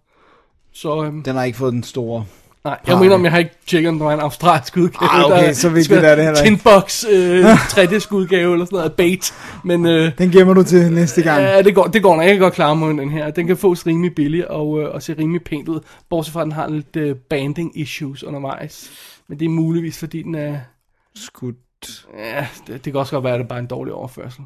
[0.74, 2.26] Så øhm, Den har ikke fået den store.
[2.64, 5.10] nej, jeg mener, om jeg har ikke tjekket, om der var en australsk udgave.
[5.12, 6.56] Ah, okay, der så vigtigt skal er det heller ikke.
[6.58, 9.34] Tinbox øh, 3D udgave eller sådan noget, bait.
[9.64, 11.42] Men øh, Den gemmer du til næste gang.
[11.42, 12.24] Ja, det går, det går nok.
[12.26, 13.32] Jeg kan godt klare mig med den her.
[13.32, 15.80] Den kan fås rimelig billig og, øh, og se rimelig pænt ud.
[16.10, 18.92] Bortset fra, at den har lidt øh, banding issues undervejs.
[19.30, 20.60] Men det er muligvis, fordi den er...
[21.16, 22.08] Skudt.
[22.18, 24.44] Ja, det, det kan også godt være, at det er bare en dårlig overførsel.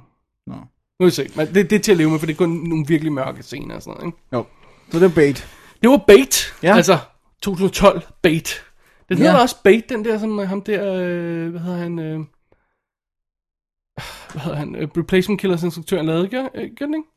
[0.48, 0.56] Nå.
[0.56, 0.60] Nu
[1.00, 1.30] vil vi se.
[1.36, 3.44] Men det, det er til at leve med, for det er kun nogle virkelig mørke
[3.44, 4.08] scener og sådan noget.
[4.08, 4.18] Ikke?
[4.34, 4.46] Jo.
[4.92, 5.48] Så det er bait.
[5.82, 6.54] Det var Bait.
[6.64, 6.76] Ja.
[6.76, 6.98] Altså
[7.42, 8.64] 2012 Bait.
[9.10, 9.42] Den hedder Ja.
[9.42, 10.94] også Bait, den der, som ham der...
[10.94, 12.00] Øh, hvad hedder han?
[12.00, 12.20] Øh,
[14.32, 14.76] hvad hedder han?
[14.76, 17.08] Øh, Replacement Killers instruktøren lavede, gør, øh, gør den ikke?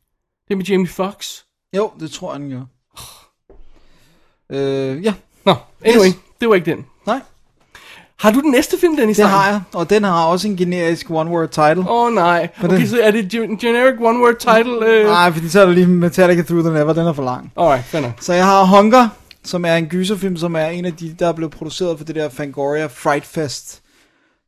[0.48, 1.42] Det er med Jamie Foxx.
[1.76, 2.64] Jo, det tror jeg, den gør.
[4.50, 6.14] Øh, ja, Nå, anyway, Yes.
[6.40, 6.86] det var ikke den.
[7.06, 7.20] nej,
[8.18, 9.16] Har du den næste film, Dennis?
[9.16, 9.60] det har jeg.
[9.74, 11.90] Og den har også en generisk one-word title.
[11.90, 12.48] Åh oh, nej.
[12.60, 14.86] For Okay, den- så er det gen- generic one-word title?
[14.86, 15.06] Øh...
[15.06, 17.52] Nej, fordi så er der lige Metallica Through the Never, den er for lang.
[17.56, 18.02] Alright, fair.
[18.20, 19.08] Så jeg har Hunger,
[19.44, 22.14] som er en gyserfilm, som er en af de, der er blevet produceret for det
[22.14, 23.82] der Fangoria Fright Fest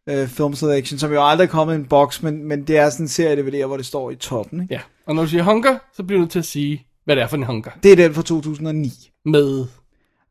[0.08, 2.90] øh, Film Selection, som jo aldrig er kommet i en boks, men, men det er
[2.90, 4.62] sådan en serie DVD'er, hvor det står i toppen.
[4.62, 4.74] Ikke?
[4.74, 7.26] Ja, og når du siger hunger, så bliver du til at sige, hvad det er
[7.28, 7.70] for en hunger.
[7.82, 8.92] Det er den fra 2009.
[9.24, 9.64] Med...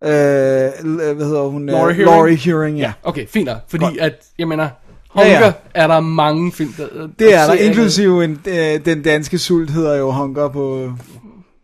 [0.04, 1.66] Øh, hvad hedder hun?
[1.66, 2.16] Laurie Øh, Hearing?
[2.16, 2.94] Laurie Hearing, ja.
[3.04, 3.98] Okay, fint nok, fordi Godt.
[3.98, 4.70] at, jeg mener,
[5.16, 5.54] Ja, hunger ja.
[5.74, 6.88] er der mange film, der...
[7.20, 10.92] Det er der, inklusive en, øh, den danske sult hedder jo Hunger på...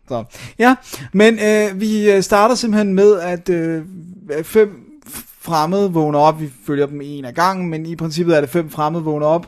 [0.08, 0.24] Så.
[0.58, 0.74] Ja,
[1.12, 3.82] men øh, vi øh, starter simpelthen med, at øh,
[4.42, 4.80] fem
[5.40, 6.40] fremmede vågner op.
[6.40, 9.46] Vi følger dem en af gangen, men i princippet er det fem fremmede vågner op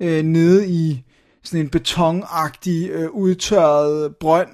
[0.00, 1.02] øh, nede i
[1.44, 4.48] sådan en betonagtig, øh, udtørret brønd,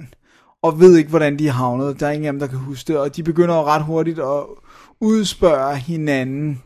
[0.63, 2.01] og ved ikke, hvordan de er havnet.
[2.01, 4.19] Der er ingen af dem, der kan huske det, og de begynder jo ret hurtigt
[4.19, 4.45] at
[5.01, 6.63] udspørge hinanden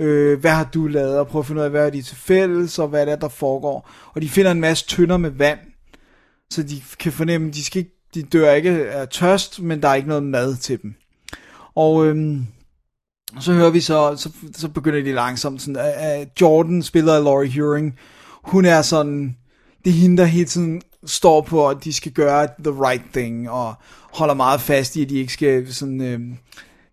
[0.00, 2.16] øh, hvad har du lavet, og prøve at finde ud af, hvad er de til
[2.16, 3.90] fælles, og hvad er det, der foregår.
[4.14, 5.58] Og de finder en masse tønder med vand,
[6.50, 9.94] så de kan fornemme, de, skal ikke, de dør ikke af tørst, men der er
[9.94, 10.94] ikke noget mad til dem.
[11.74, 12.46] Og øhm,
[13.40, 17.24] så hører vi så, så, så begynder de langsomt sådan, at, at Jordan spiller af
[17.24, 17.98] Laurie Huring,
[18.42, 19.36] hun er sådan,
[19.84, 23.50] det er hende, der hele tiden står på, at de skal gøre the right thing,
[23.50, 23.74] og
[24.12, 26.20] holder meget fast i, at de ikke skal sådan, øh,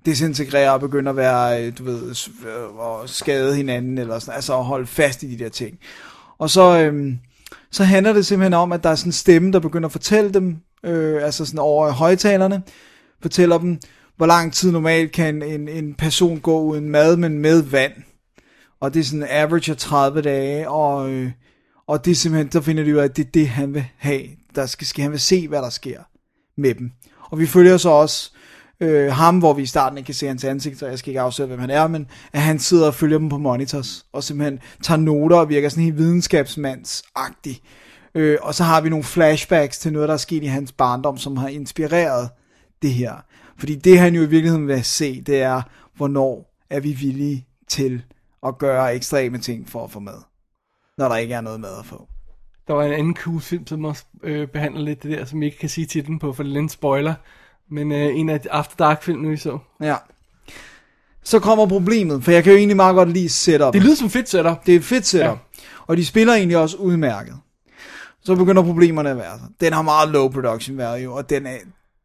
[0.06, 4.58] desintegrere og begynde at være, øh, du ved, øh, og skade hinanden, eller sådan, altså
[4.58, 5.78] at holde fast i de der ting.
[6.38, 7.20] Og så, øhm,
[7.72, 10.34] så handler det simpelthen om, at der er sådan en stemme, der begynder at fortælle
[10.34, 12.64] dem, øh, altså sådan over højtalerne,
[13.22, 13.80] fortæller dem,
[14.18, 17.94] hvor lang tid normalt kan en, en person gå uden mad, men med vand.
[18.80, 21.32] Og det er sådan en average af 30 dage, og, øh,
[21.88, 23.86] og det er simpelthen, så finder de ud af, at det er det, han vil
[23.98, 24.24] have.
[24.56, 26.00] Der skal, skal han vil se, hvad der sker
[26.58, 26.92] med dem.
[27.30, 28.32] Og vi følger så også
[28.80, 31.22] øh, ham, hvor vi i starten ikke kan se hans ansigt, så jeg skal ikke
[31.22, 34.60] afsløre, hvem han er, men at han sidder og følger dem på monitors, og simpelthen
[34.84, 37.62] tager noter og virker sådan helt videnskabsmandsagtig.
[38.16, 41.18] Øh, og så har vi nogle flashbacks til noget, der er sket i hans barndom,
[41.18, 42.30] som har inspireret
[42.82, 43.14] det her.
[43.58, 45.62] Fordi det han jo i virkeligheden vil se, det er,
[45.96, 48.04] hvornår er vi villige til
[48.48, 50.22] at gøre ekstreme ting for at få mad,
[50.98, 52.08] når der ikke er noget mad at få.
[52.68, 55.46] Der var en anden cool film, som også øh, behandler lidt det der, som jeg
[55.46, 57.14] ikke kan sige titlen på, for det er lidt en spoiler.
[57.70, 59.60] Men øh, en af de After Dark filmene, vi så.
[59.82, 59.96] Ja.
[61.24, 63.74] Så kommer problemet, for jeg kan jo egentlig meget godt lide setup.
[63.74, 64.66] Det lyder som fedt setup.
[64.66, 65.26] Det er et fedt setup.
[65.26, 65.30] Ja.
[65.30, 65.38] Ja.
[65.88, 67.40] Og de spiller egentlig også udmærket.
[68.22, 69.40] Så begynder problemerne at være.
[69.62, 71.58] Den har meget low production value, og den er,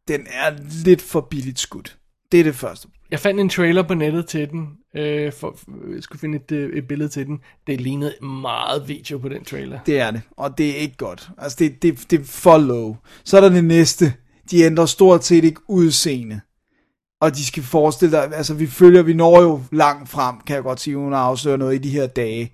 [0.09, 0.51] den er
[0.85, 1.99] lidt for billigt skudt.
[2.33, 2.89] Det er det første.
[3.13, 6.53] Jeg fandt en trailer på nettet til den, øh, for, for jeg skulle finde et,
[6.53, 7.41] øh, et billede til den.
[7.67, 9.79] Det lignede meget video på den trailer.
[9.87, 11.31] Det er det, og det er ikke godt.
[11.39, 12.97] Altså, det, det, det er for low.
[13.25, 14.15] Så er der det næste.
[14.51, 16.41] De ændrer stort set ikke udseende.
[17.21, 20.63] Og de skal forestille dig, altså vi følger, vi når jo langt frem, kan jeg
[20.63, 22.53] godt sige, uden at afsløre noget i de her dage.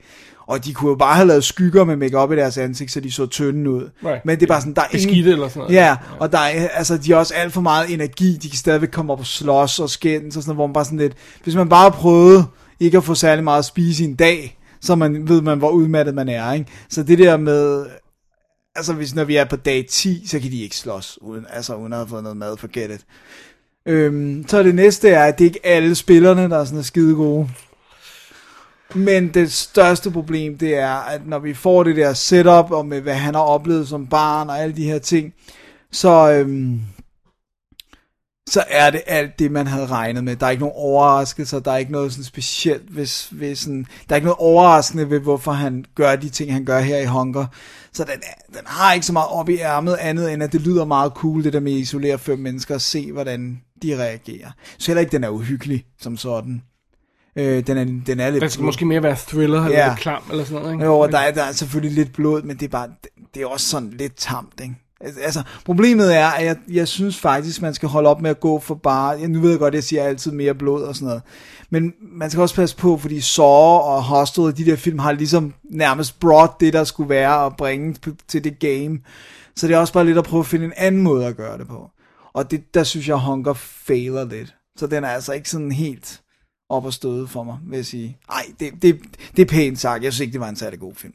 [0.48, 3.12] Og de kunne jo bare have lavet skygger med makeup i deres ansigt, så de
[3.12, 3.90] så tynde ud.
[4.04, 4.24] Right.
[4.24, 5.74] Men det er bare sådan, der er Beskidte eller sådan noget.
[5.74, 8.36] Ja, og der er, altså, de har også alt for meget energi.
[8.36, 10.84] De kan stadigvæk komme op og slås og skændes og sådan noget, hvor man bare
[10.84, 11.12] sådan lidt...
[11.44, 12.44] Hvis man bare prøvede
[12.80, 15.70] ikke at få særlig meget at spise i en dag, så man ved man, hvor
[15.70, 16.66] udmattet man er, ikke?
[16.88, 17.86] Så det der med...
[18.76, 21.74] Altså, hvis når vi er på dag 10, så kan de ikke slås, uden, altså,
[21.74, 23.04] uden at have fået noget mad, forget it.
[23.86, 27.48] Øhm, så det næste er, at det ikke alle spillerne, der er sådan skide gode.
[28.94, 33.00] Men det største problem, det er, at når vi får det der setup, og med
[33.00, 35.34] hvad han har oplevet som barn, og alle de her ting,
[35.92, 36.80] så, øhm,
[38.50, 40.36] så er det alt det, man havde regnet med.
[40.36, 44.14] Der er ikke nogen overraskelser, der er ikke noget sådan specielt, hvis, hvis sådan, der
[44.14, 47.46] er ikke noget overraskende ved, hvorfor han gør de ting, han gør her i Hunger.
[47.92, 50.84] Så den, den har ikke så meget op i ærmet andet, end at det lyder
[50.84, 54.50] meget cool, det der med at isolere fem mennesker og se, hvordan de reagerer.
[54.78, 56.62] Så heller ikke, den er uhyggelig som sådan.
[57.38, 58.42] Øh, den, er, den er lidt...
[58.42, 59.88] Den skal måske mere være thriller, eller Ja.
[59.88, 60.84] lidt klam, eller sådan noget, ikke?
[60.84, 62.88] Jo, og der er, der er selvfølgelig lidt blod, men det er bare,
[63.34, 64.74] det er også sådan lidt tamt, ikke?
[65.00, 68.58] Altså, problemet er, at jeg, jeg synes faktisk, man skal holde op med at gå
[68.58, 71.22] for bare, ja, nu ved jeg godt, jeg siger altid mere blod og sådan noget,
[71.70, 73.44] men man skal også passe på, fordi Saw
[73.78, 77.56] og Hostel og de der film har ligesom nærmest brought det, der skulle være at
[77.56, 77.96] bringe
[78.28, 78.98] til det game.
[79.56, 81.58] Så det er også bare lidt at prøve at finde en anden måde at gøre
[81.58, 81.90] det på.
[82.34, 84.54] Og det, der synes jeg, Hunger failer lidt.
[84.76, 86.20] Så den er altså ikke sådan helt
[86.68, 88.16] op og støde for mig, vil jeg sige.
[88.30, 88.98] Ej, det, det,
[89.36, 90.04] det er pænt sagt.
[90.04, 91.12] Jeg synes ikke, det var en særlig god film.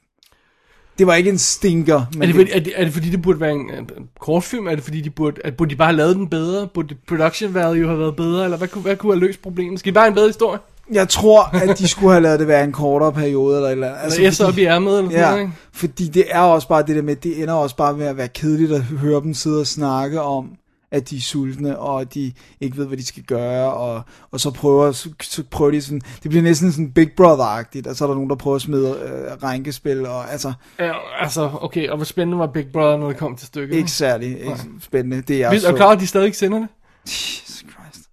[0.97, 3.21] Det var ikke en stinker, men Er det, fordi, er, det, er det fordi, det
[3.21, 3.85] burde være en øh,
[4.19, 4.67] kortfilm?
[4.67, 6.67] Er det fordi, de burde, at, burde de bare have lavet den bedre?
[6.67, 8.43] Burde det production value have været bedre?
[8.43, 9.79] Eller hvad kunne, hvad kunne have løst problemet?
[9.79, 10.59] Skal det bare en bedre historie?
[10.93, 13.87] jeg tror, at de skulle have lavet det være en kortere periode, eller et eller
[13.89, 14.03] andet.
[14.03, 15.53] Altså, eller så op i ærmet, eller Ja, noget, ikke?
[15.73, 18.27] fordi det er også bare det der med, det ender også bare med at være
[18.27, 20.49] kedeligt at høre dem sidde og snakke om,
[20.93, 24.01] at de er sultne, og at de ikke ved, hvad de skal gøre, og,
[24.31, 27.95] og så prøver, så, så prøver de sådan, det bliver næsten sådan Big Brother-agtigt, og
[27.95, 31.89] så er der nogen, der prøver at smide øh, rænkespil, og altså, Ja, altså, okay,
[31.89, 33.75] og hvor spændende var Big Brother, når det kom til stykket?
[33.75, 36.37] ikke særlig ikke spændende, det er jeg Hvis, er du klar, at de stadig ikke
[36.37, 36.67] sender det?
[37.05, 38.09] Jesus Christ.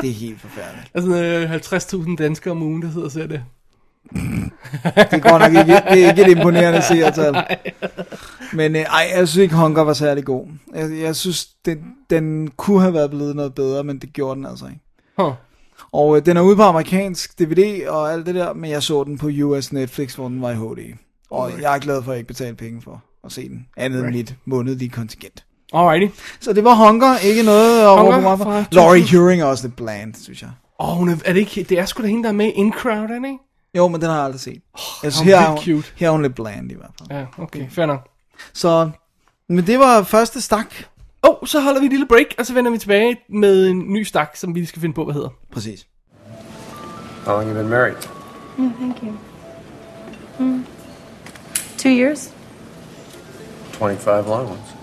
[0.00, 0.90] det er helt forfærdeligt.
[0.94, 3.42] Altså øh, 50.000 danskere om ugen, der sidder og ser det.
[5.10, 7.44] Det godt nok ikke, det er ikke et imponerende seertal.
[8.52, 10.46] Men øh, ej, jeg synes ikke, Hunger var særlig god.
[10.74, 11.78] Jeg, jeg synes, den,
[12.10, 14.80] den kunne have været blevet noget bedre, men det gjorde den altså ikke.
[15.18, 15.32] Huh.
[15.92, 19.04] Og øh, den er ude på amerikansk DVD og alt det der, men jeg så
[19.04, 20.94] den på US Netflix, hvor den var i HD.
[21.30, 23.66] Og jeg er glad for, at jeg ikke betalte penge for at se den.
[23.76, 25.44] Andet end mit månedlige kontingent.
[25.72, 26.20] Alrighty.
[26.40, 28.74] Så det var Hunger, ikke noget at råbe mig for.
[28.74, 29.20] Laurie 2000.
[29.20, 30.50] Huring er også lidt bland, synes jeg.
[30.80, 32.50] Åh, oh, er, er det ikke, det er sgu da hende, der er med i
[32.50, 33.38] In Crowd, er det ikke?
[33.74, 34.62] Jo, men den har jeg aldrig set.
[34.98, 35.92] Synes, hun her, er hun, cute.
[35.96, 37.18] her er hun lidt bland i hvert fald.
[37.18, 38.08] Ja, okay, fair nok.
[38.52, 38.90] Så,
[39.48, 40.74] men det var første stak.
[41.22, 43.92] Åh, oh, så holder vi et lille break, og så vender vi tilbage med en
[43.92, 45.28] ny stak, som vi skal finde på, hvad hedder.
[45.52, 45.86] Præcis.
[47.24, 48.08] How long you been married?
[48.58, 49.12] Oh, thank you.
[50.38, 50.66] Mm.
[51.78, 52.32] Two years?
[53.72, 54.74] 25 long ones.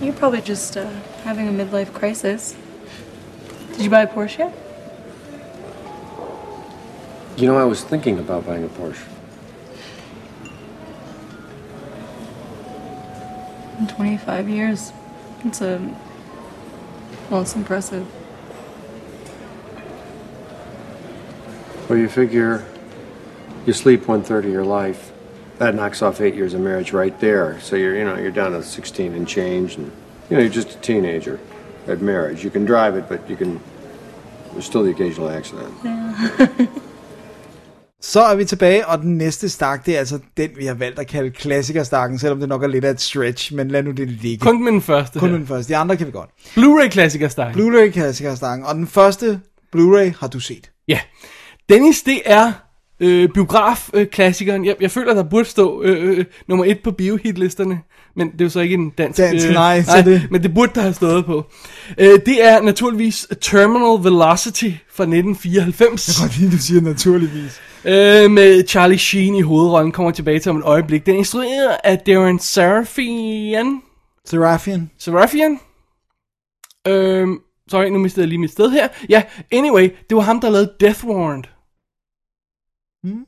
[0.00, 0.84] You're probably just uh,
[1.24, 2.56] having a midlife crisis.
[3.72, 4.65] Did you buy a Porsche yet?
[7.36, 9.06] You know, I was thinking about buying a Porsche.
[13.78, 14.90] In 25 years.
[15.44, 15.94] It's a.
[17.28, 18.06] Well, it's impressive.
[21.90, 22.64] Well, you figure
[23.66, 25.12] you sleep one third of your life.
[25.58, 27.60] That knocks off eight years of marriage right there.
[27.60, 29.92] So you're, you know, you're down to 16 and change, and
[30.30, 31.38] you know, you're just a teenager
[31.86, 32.42] at marriage.
[32.42, 33.60] You can drive it, but you can.
[34.52, 36.70] There's still the occasional accident.
[38.12, 40.98] Så er vi tilbage, og den næste stak, det er altså den, vi har valgt
[40.98, 44.08] at kalde klassikerstakken, selvom det nok er lidt af et stretch, men lad nu det
[44.08, 44.42] ligge.
[44.42, 45.32] Kun med den første Kun her.
[45.32, 45.72] med den første.
[45.72, 46.30] De andre kan vi godt.
[46.58, 47.54] Blu-ray klassiker stak.
[47.56, 49.40] Blu-ray klassikerstakken, og den første
[49.76, 50.70] Blu-ray har du set.
[50.88, 50.98] Ja.
[51.68, 52.52] Dennis, det er
[53.00, 54.64] øh, biograf-klassikeren.
[54.64, 57.80] Jeg, jeg føler, der burde stå øh, øh, nummer et på biohitlisterne.
[58.16, 59.18] Men det er jo så ikke en dansk...
[59.18, 61.44] Dansk, nej, så det- Men det burde der have stået på.
[61.98, 66.20] Øh, det er naturligvis Terminal Velocity fra 1994.
[66.22, 67.60] Og lige du siger naturligvis.
[67.86, 69.92] Øh, med Charlie Sheen i hovedrollen.
[69.92, 71.06] Kommer tilbage til om et øjeblik.
[71.06, 73.82] Den er instrueret af Darren Sarafian.
[74.24, 74.90] Serafian.
[74.98, 75.60] Serafian.
[76.88, 77.40] Øhm,
[77.70, 78.88] sorry, nu mistede jeg lige mit sted her.
[79.08, 81.50] Ja, anyway, det var ham, der lavede Death Warrant.
[83.04, 83.24] Mm.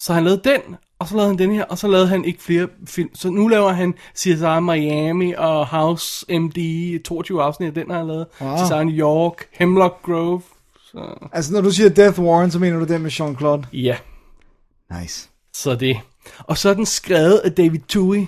[0.00, 0.60] Så han lavede den,
[0.98, 3.14] og så lavede han den her, og så lavede han ikke flere film.
[3.14, 6.58] Så nu laver han CSI Miami og House MD,
[7.04, 8.26] 22 afsnit af den har han lavet.
[8.40, 8.56] Wow.
[8.56, 10.42] CSI New York, Hemlock Grove.
[10.90, 13.66] Så, Altså, når du siger Death Warrant, så mener du den med Jean-Claude?
[13.72, 13.96] ja,
[15.00, 15.28] Nice.
[15.52, 15.96] så det.
[16.38, 18.26] Og så er den skrevet af David Twohy.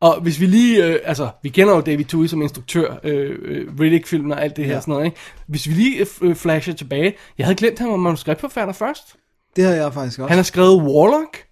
[0.00, 3.80] Og hvis vi lige, øh, altså, vi kender jo David Tui som instruktør, øh, øh,
[3.80, 4.80] Riddick-filmen og alt det her Ja.
[4.80, 5.16] sådan noget, ikke?
[5.46, 9.16] Hvis vi lige øh, flasher tilbage, jeg havde glemt, at han var manuskriptforfatter først.
[9.56, 10.28] Det havde jeg faktisk også.
[10.28, 11.46] Han har skrevet Warlock,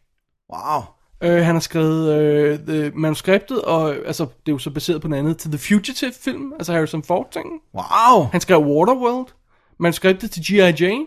[0.53, 0.83] Wow.
[1.31, 5.09] øh, han har skrevet øh, the manuskriptet, og altså, det er jo så baseret på
[5.09, 7.47] noget andet, til The Fugitive-film, altså Harrison Ford-ting.
[7.74, 8.24] Wow.
[8.33, 9.26] Han skrev Waterworld,
[9.79, 10.85] manuskriptet til G.I.
[10.85, 11.05] Jane,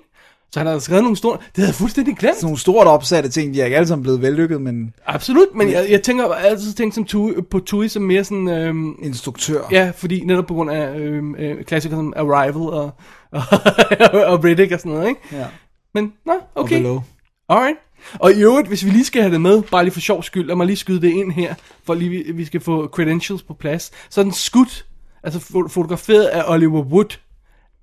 [0.54, 2.36] så han har skrevet nogle store, det havde jeg fuldstændig glemt.
[2.36, 5.72] Sådan nogle stort opsatte ting, de er ikke alle sammen blevet vellykket, men Absolut, men
[5.72, 9.62] jeg, jeg tænker altid tænkt som Tui, på Tui som mere sådan, øhm, instruktør.
[9.72, 12.92] ja, fordi netop på grund af øhm, øh, klassikere som Arrival og,
[14.14, 15.22] og, og Riddick og sådan noget, ikke?
[15.32, 15.46] Ja.
[15.94, 16.76] Men, nå, Og okay.
[16.78, 17.02] Below.
[17.50, 17.78] Alright.
[18.20, 20.48] Og i øvrigt, hvis vi lige skal have det med, bare lige for sjov skyld,
[20.48, 21.54] lad mig lige skyde det ind her,
[21.86, 23.92] for lige vi, skal få credentials på plads.
[24.10, 24.86] Så den skudt,
[25.24, 27.18] altså fo- fotograferet af Oliver Wood,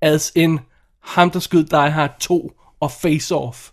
[0.01, 0.59] as in
[1.03, 3.69] ham, der skød Die Hard 2 og Face Off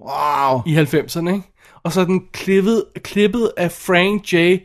[0.00, 0.62] Wow.
[0.66, 1.52] i 90'erne, ikke?
[1.82, 4.56] Og så er den klippet, klippet af Frank J.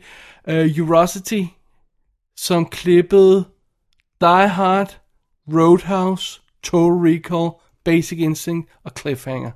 [0.48, 1.42] Uh, Urosity,
[2.36, 3.44] som klippede
[4.20, 5.00] Die Hard,
[5.52, 7.50] Roadhouse, Total Recall,
[7.84, 9.50] Basic Instinct og Cliffhanger.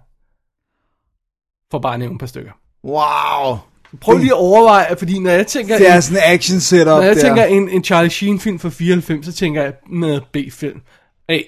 [1.70, 2.52] For bare at nævne et par stykker.
[2.84, 3.58] Wow.
[4.00, 6.86] Prøv lige at overveje, fordi når jeg tænker, Det er en, sådan en action setup
[6.86, 7.22] når jeg der.
[7.22, 10.80] tænker en, en Charlie Sheen film fra 94, så tænker jeg med B-film.
[11.28, 11.44] Hey, eh,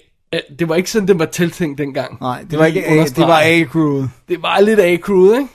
[0.59, 2.21] det var ikke sådan, den var tiltænkt dengang.
[2.21, 4.11] Nej, det var ikke A, det var A-crewet.
[4.29, 5.49] Det var lidt A-crewet, ikke?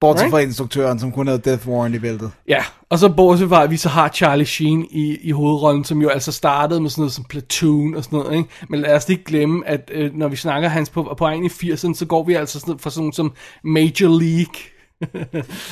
[0.00, 0.30] Bortset Right?
[0.30, 2.30] fra instruktøren, som kun havde Death Warrant i bæltet.
[2.48, 6.02] Ja, og så bortset fra, at vi så har Charlie Sheen i, i hovedrollen, som
[6.02, 8.48] jo altså startede med sådan noget som Platoon og sådan noget, ikke?
[8.68, 11.48] Men lad os ikke glemme, at øh, når vi snakker hans på, på egen i
[11.48, 13.32] 80'erne, så går vi altså sådan, fra sådan som
[13.64, 14.54] Major League,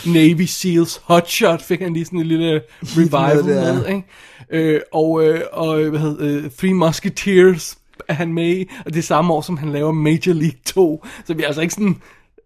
[0.14, 2.60] Navy Seals, Hotshot fik han lige sådan en lille
[2.96, 4.04] revival Med det, ikke?
[4.50, 7.78] Øh, og, øh, og hvad hedder øh, Three Musketeers
[8.08, 11.34] er han med i, og det samme år, som han laver Major League 2, så
[11.34, 11.96] vi er altså ikke sådan...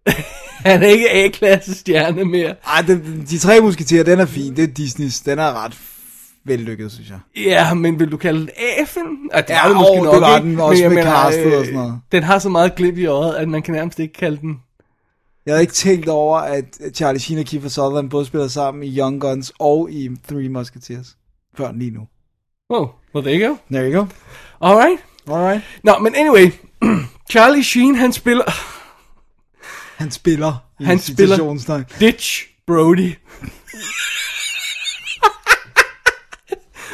[0.65, 2.55] han er ikke A-klasse stjerne mere.
[2.65, 4.55] Ej, de, de tre musketerer, den er fin.
[4.55, 5.19] Det er Disneys.
[5.21, 5.77] Den er ret
[6.45, 7.19] vellykket, synes jeg.
[7.45, 9.29] Ja, men vil du kalde den A-film?
[9.33, 10.49] Ja, det Ja, var det måske åh, nok, det var ikke?
[10.49, 11.91] den også Men med castet og sådan noget.
[11.91, 14.59] øh, Den har så meget glimt i øjet, at man kan nærmest ikke kalde den...
[15.45, 18.97] Jeg havde ikke tænkt over, at Charlie Sheen og Kiefer Sutherland både spiller sammen i
[18.99, 21.15] Young Guns og i Three Musketeers.
[21.57, 22.01] Før lige nu.
[22.69, 23.55] Oh, well there you go.
[23.71, 24.05] There you go.
[24.61, 24.99] Alright.
[25.29, 25.61] Alright.
[25.83, 26.51] Nå, men anyway.
[27.31, 28.43] Charlie Sheen, han spiller...
[29.97, 30.53] Han spiller.
[30.79, 31.85] i Han spiller- citationstegn.
[31.99, 33.11] Ditch Brody.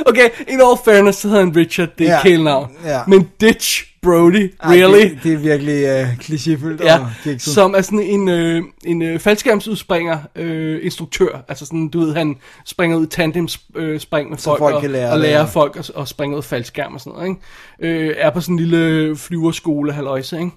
[0.05, 2.71] Okay, in all fairness, så hedder han Richard, det er Ja, kælenavn.
[2.85, 2.99] ja.
[3.07, 5.09] Men Ditch Brody, Ej, really?
[5.09, 9.19] Det, det er virkelig uh, klichéfyldt Ja, og som er sådan en, øh, en øh,
[9.19, 11.43] faldskærmsudspringer øh, instruktør.
[11.47, 12.35] Altså sådan, du ved, han
[12.65, 15.43] springer ud tandem øh, spring med folk, folk og, lære og det, lærer ja.
[15.43, 17.29] folk at, at springe ud faldskærm og sådan noget.
[17.81, 18.07] Ikke?
[18.09, 20.51] Øh, er på sådan en lille flyverskole, halløjse, ikke?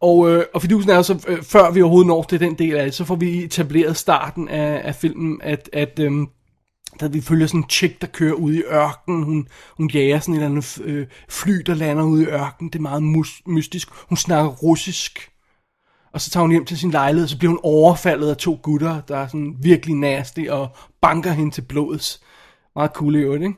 [0.00, 2.84] Og, øh, og fidusen er så, øh, før vi overhovedet når til den del af
[2.84, 6.26] det, så får vi etableret starten af, af filmen, at, at øhm,
[7.00, 9.22] der vi følger sådan en chick, der kører ud i ørkenen.
[9.22, 12.72] Hun, hun jager sådan et eller andet øh, fly, der lander ude i ørkenen.
[12.72, 13.88] Det er meget mus- mystisk.
[14.08, 15.30] Hun snakker russisk.
[16.12, 18.60] Og så tager hun hjem til sin lejlighed, og så bliver hun overfaldet af to
[18.62, 20.68] gutter, der er sådan virkelig nasty og
[21.02, 22.20] banker hende til blods.
[22.74, 23.56] Meget cool i øvrigt, ikke?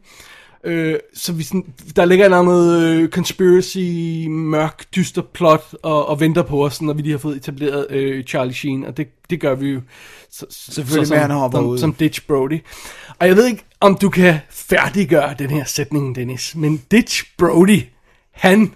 [0.65, 1.65] Øh, så vi sådan,
[1.97, 3.79] der ligger en noget øh, conspiracy,
[4.29, 8.25] mørk, dyster plot og, og venter på os, når vi lige har fået etableret øh,
[8.25, 9.81] Charlie Sheen, og det, det gør vi jo
[10.31, 11.79] så, Selvfølgelig så, med, at han hopper som, ud.
[11.79, 12.61] som Ditch Brody.
[13.19, 17.83] Og jeg ved ikke, om du kan færdiggøre den her sætning, Dennis, men Ditch Brody,
[18.33, 18.73] han,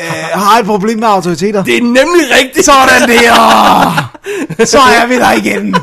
[0.00, 1.64] Uh, har et problem med autoriteter.
[1.64, 2.64] det er nemlig rigtigt.
[2.64, 4.64] Sådan der!
[4.72, 5.76] Så er vi der igen.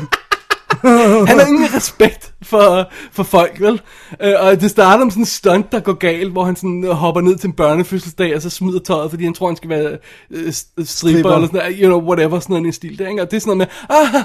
[1.28, 3.80] Han har ingen respekt for, for folk, vel?
[4.22, 6.90] Øh, og det starter med sådan en stunt, der går galt, hvor han sådan øh,
[6.90, 9.98] hopper ned til en børnefødselsdag, og så smider tøjet, fordi han tror, han skal være
[10.30, 11.34] øh, st- stripper, Stripper.
[11.34, 13.22] eller sådan you know, whatever, sådan noget i en stil der, ikke?
[13.22, 13.70] Og det er sådan noget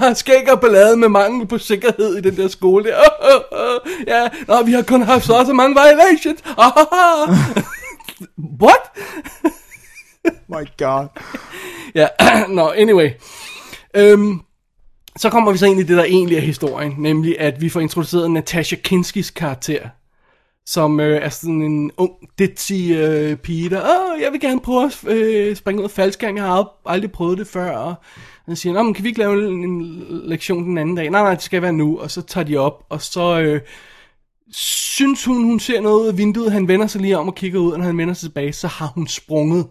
[0.08, 2.94] ah, skæg og ballade med mangel på sikkerhed i den der skole der.
[3.22, 6.40] Oh, oh, oh, ja, nå, vi har kun haft så og så mange violations.
[6.58, 7.36] Ah, ah, ah.
[8.62, 8.80] What?
[10.48, 11.06] My god.
[11.94, 12.06] Ja,
[12.48, 13.10] nå, anyway.
[13.96, 14.40] Øhm,
[15.18, 17.80] så kommer vi så ind i det, der egentlig er historien, nemlig at vi får
[17.80, 19.88] introduceret Natasha Kinskis karakter,
[20.66, 24.84] som øh, er sådan en ung, ditzy øh, pige, der, åh, jeg vil gerne prøve
[24.84, 27.94] at øh, springe ud af faldskærm, jeg har ald- aldrig prøvet det før, og
[28.46, 31.10] han siger, Nå, men kan vi ikke lave en, en lektion den anden dag?
[31.10, 33.60] Nej, nej, det skal være nu, og så tager de op, og så øh,
[34.52, 37.60] synes hun, hun ser noget ud af vinduet, han vender sig lige om og kigger
[37.60, 39.66] ud, og når han vender sig tilbage, så har hun sprunget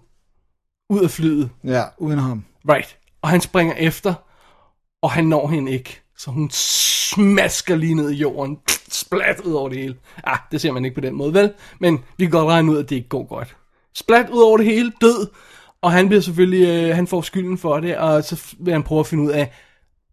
[0.89, 1.50] ud af flyet.
[1.64, 2.45] Ja, uden ham.
[2.70, 2.98] Right.
[3.22, 4.14] Og han springer efter,
[5.02, 6.02] og han når hende ikke.
[6.18, 8.58] Så hun smasker lige ned i jorden.
[8.89, 9.95] Splat ud over det hele.
[10.24, 11.54] Ah, det ser man ikke på den måde, vel?
[11.80, 13.56] Men vi kan godt regne ud, at det ikke går godt.
[13.95, 15.28] Splat ud over det hele, død.
[15.82, 19.00] Og han bliver selvfølgelig, øh, han får skylden for det, og så vil han prøve
[19.00, 19.52] at finde ud af,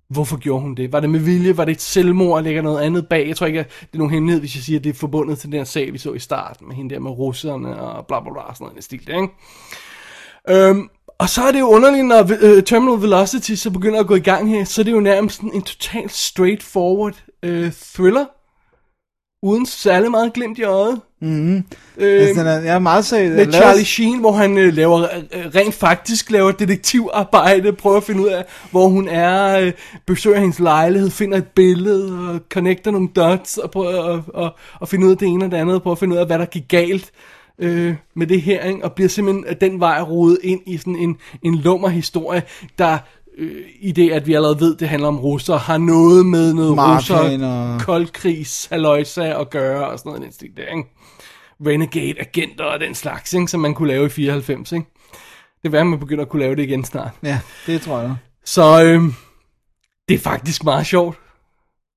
[0.09, 0.93] hvorfor gjorde hun det?
[0.93, 1.57] Var det med vilje?
[1.57, 2.43] Var det et selvmord?
[2.43, 3.28] Ligger noget andet bag?
[3.28, 5.39] Jeg tror ikke, at det er nogen hemmelighed, hvis jeg siger, at det er forbundet
[5.39, 8.20] til den her sag, vi så i starten, med hende der med russerne og bla
[8.20, 9.28] bla bla, sådan noget i stil, ikke?
[10.51, 10.89] Øhm,
[11.25, 14.20] og så er det jo underligt, når øh, Terminal Velocity så begynder at gå i
[14.20, 18.25] gang her, så er det jo nærmest en, en totalt straightforward øh, thriller,
[19.43, 21.01] uden særlig meget glimt i øjet.
[21.20, 21.64] Mm-hmm.
[21.99, 23.37] Øh, altså, den er, jeg er meget seriøs.
[23.37, 24.99] med Charlie Sheen, hvor han øh, laver
[25.33, 29.72] øh, rent faktisk laver detektivarbejde, prøver at finde ud af, hvor hun er, øh,
[30.07, 34.53] besøger hendes lejlighed, finder et billede og connecter nogle dots og prøver at, at,
[34.83, 36.27] at finde ud af det ene og det andet, og prøver at finde ud af,
[36.27, 37.12] hvad der gik galt
[37.59, 38.84] øh, med det her, ikke?
[38.84, 42.42] og bliver simpelthen den vej rodet ind i sådan en, en lummer historie,
[42.78, 42.98] der
[43.38, 46.78] øh, i det, at vi allerede ved, det handler om russer, har noget med noget
[46.96, 50.88] russer, og- koldkrigs, halløjsa at gøre, og sådan noget i den stil der, ikke?
[51.66, 53.48] Renegade agenter og den slags, ikke?
[53.48, 54.86] som man kunne lave i 94, ikke?
[55.62, 57.11] Det er værd, at man begynder at kunne lave det igen snart.
[57.22, 58.14] Ja, det tror jeg.
[58.44, 59.02] Så øh,
[60.09, 61.18] det er faktisk meget sjovt.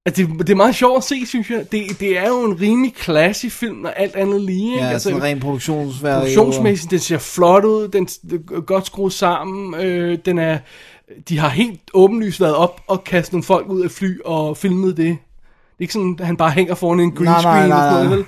[0.07, 1.71] Altså, det, det er meget sjovt at se, synes jeg.
[1.71, 4.71] Det, det er jo en rimelig classy film, når alt andet lige.
[4.73, 4.85] Ikke?
[4.85, 6.19] Ja, altså, sådan ren produktionsværdi.
[6.19, 10.57] Produktionsmæssigt, den ser flot ud, den er godt skruet sammen, øh, den er,
[11.29, 14.97] de har helt åbenlyst været op og kastet nogle folk ud af fly og filmet
[14.97, 15.05] det.
[15.05, 15.17] Det er
[15.79, 17.93] ikke sådan, at han bare hænger foran en green Nej, nej, screen nej, og sådan
[17.93, 18.03] nej.
[18.03, 18.25] noget, vel?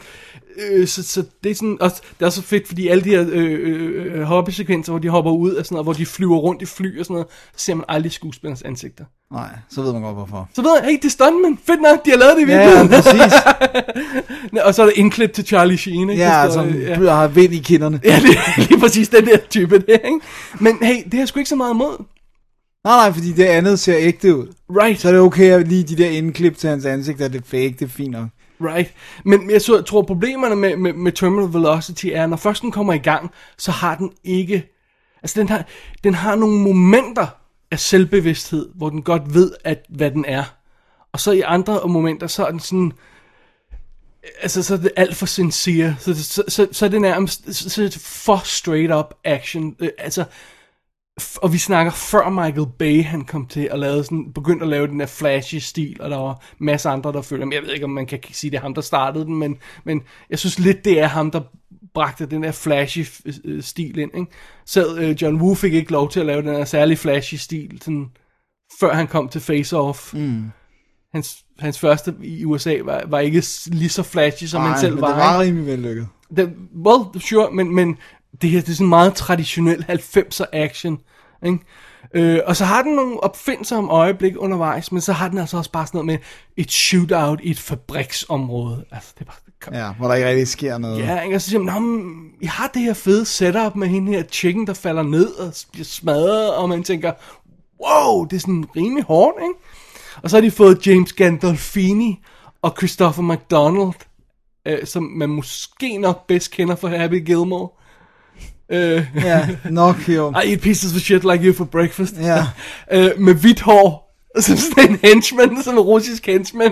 [0.72, 3.26] Øh, så, så det er sådan, også, det er så fedt, fordi alle de her
[3.32, 6.66] øh, øh, hoppesekvenser, hvor de hopper ud og sådan noget, hvor de flyver rundt i
[6.66, 9.03] fly og sådan noget, så ser man aldrig skuespillers ansigter.
[9.34, 10.49] Nej, så ved man godt hvorfor.
[10.53, 12.57] Så ved jeg, hey, det er stuntman, fedt nok, de har lavet det i Ja,
[12.57, 12.89] virkeligheden.
[12.89, 13.34] præcis.
[14.66, 16.24] og så er der indklip til Charlie Sheen, ikke?
[16.24, 17.14] Ja, Der altså, står, ja.
[17.16, 17.99] har vind i kinderne.
[18.03, 20.20] Ja, er lige præcis den der type der, ikke?
[20.60, 22.03] Men hey, det har jeg sgu ikke så meget imod.
[22.84, 24.47] Nej, nej, fordi det andet ser ægte ud.
[24.70, 24.99] Right.
[25.01, 27.76] Så er det okay at lige de der indklip til hans ansigt, er det fake,
[27.80, 28.28] det er fint nok.
[28.62, 28.93] Right.
[29.26, 32.97] Men jeg tror, problemerne med, med, med Terminal Velocity er, når først den kommer i
[32.97, 34.76] gang, så har den ikke...
[35.22, 35.66] Altså, den har,
[36.03, 37.28] den har nogle momenter
[37.72, 40.43] af selvbevidsthed, hvor den godt ved, at, hvad den er.
[41.12, 42.91] Og så i andre momenter, så er den sådan...
[44.41, 45.95] Altså, så er det alt for sincere.
[45.99, 49.76] Så, så, så, så er det nærmest så, så er det for straight up action.
[49.80, 50.26] Øh, altså,
[51.41, 54.88] og vi snakker før Michael Bay han kom til at lave sådan, begyndte at lave
[54.88, 57.45] den der flashy stil, og der var masser andre, der følger.
[57.45, 59.57] Men jeg ved ikke, om man kan sige, det er ham, der startede den, men,
[59.84, 61.41] men jeg synes lidt, det er ham, der
[61.93, 63.05] bragte den der flashy
[63.45, 64.11] øh, stil ind.
[64.15, 64.32] Ikke?
[64.65, 67.80] Så øh, John Woo fik ikke lov til at lave den der særlig flashy stil,
[67.82, 68.09] sådan,
[68.80, 70.13] før han kom til Face Off.
[70.13, 70.43] Mm.
[71.11, 74.93] Hans, hans første i USA var, var ikke lige så flashy, som Nej, han selv
[74.93, 75.07] men var.
[75.07, 76.07] det var rimelig vellykket.
[76.38, 76.53] Det,
[76.86, 77.97] well, sure, men, men
[78.41, 80.99] det her det er sådan meget traditionel 90'er action.
[81.45, 81.59] Ikke?
[82.13, 85.71] Øh, og så har den nogle opfindsomme øjeblik undervejs, men så har den altså også
[85.71, 86.17] bare sådan noget med
[86.57, 88.85] et shootout i et fabriksområde.
[88.91, 89.35] Altså, det er bare,
[89.73, 90.99] Ja, hvor der ikke rigtig sker noget.
[90.99, 91.35] Ja, ikke?
[91.35, 94.23] og så siger man, "Nå, men I har det her fede setup med hende her
[94.31, 97.11] chicken, der falder ned og bliver smadret, og man tænker,
[97.85, 99.53] wow, det er sådan rimelig hårdt, ikke?
[100.23, 102.19] Og så har de fået James Gandolfini
[102.61, 103.93] og Christopher McDonald,
[104.65, 107.69] øh, som man måske nok bedst kender fra Happy Gilmore.
[108.72, 110.34] Øh, Ja, nok jo.
[110.45, 112.13] I eat pieces of shit like you for breakfast.
[112.22, 112.43] Ja.
[112.93, 114.05] øh, med hvidt hår.
[114.39, 116.72] Som sådan en henchman, som en russisk henchman.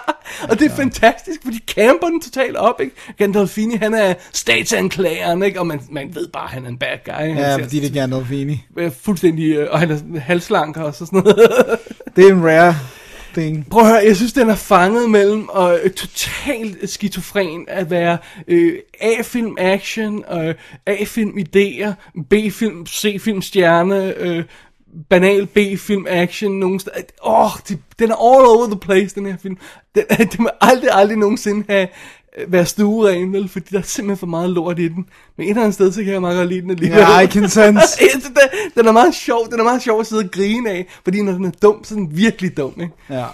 [0.50, 0.82] og det er ja.
[0.82, 2.94] fantastisk, for de camper den totalt op, ikke?
[3.18, 5.60] Gandolfini, han er statsanklageren, ikke?
[5.60, 7.12] Og man, man ved bare, at han er en bad guy.
[7.12, 8.64] Han Ja, ser- fordi det er Gandolfini.
[8.78, 11.36] er fuldstændig, øh, og han er halslank og sådan noget.
[12.16, 12.74] Det er en rare
[13.34, 13.66] thing.
[13.70, 18.18] Prøv at høre, jeg synes, den er fanget mellem og øh, totalt skizofren at være
[18.48, 20.54] øh, A-film action, øh,
[20.86, 21.92] A-film idéer,
[22.30, 24.44] B-film, C-film stjerne, øh,
[25.10, 26.96] banal B-film action, nogen steder.
[27.24, 27.50] Åh, oh,
[27.98, 29.56] den er all over the place, den her film.
[29.94, 31.88] Den, den må aldrig, aldrig nogensinde have
[32.48, 35.06] være stueren, vel, fordi der er simpelthen for meget lort i den.
[35.36, 36.98] Men et eller andet sted, så kan jeg meget godt lide den alligevel.
[36.98, 37.98] Ja, I can sense.
[38.76, 41.32] Den, er meget sjov, den er meget sjov at sidde og grine af, fordi når
[41.32, 42.92] den er dum, så er den virkelig dum, ikke?
[43.10, 43.24] Ja.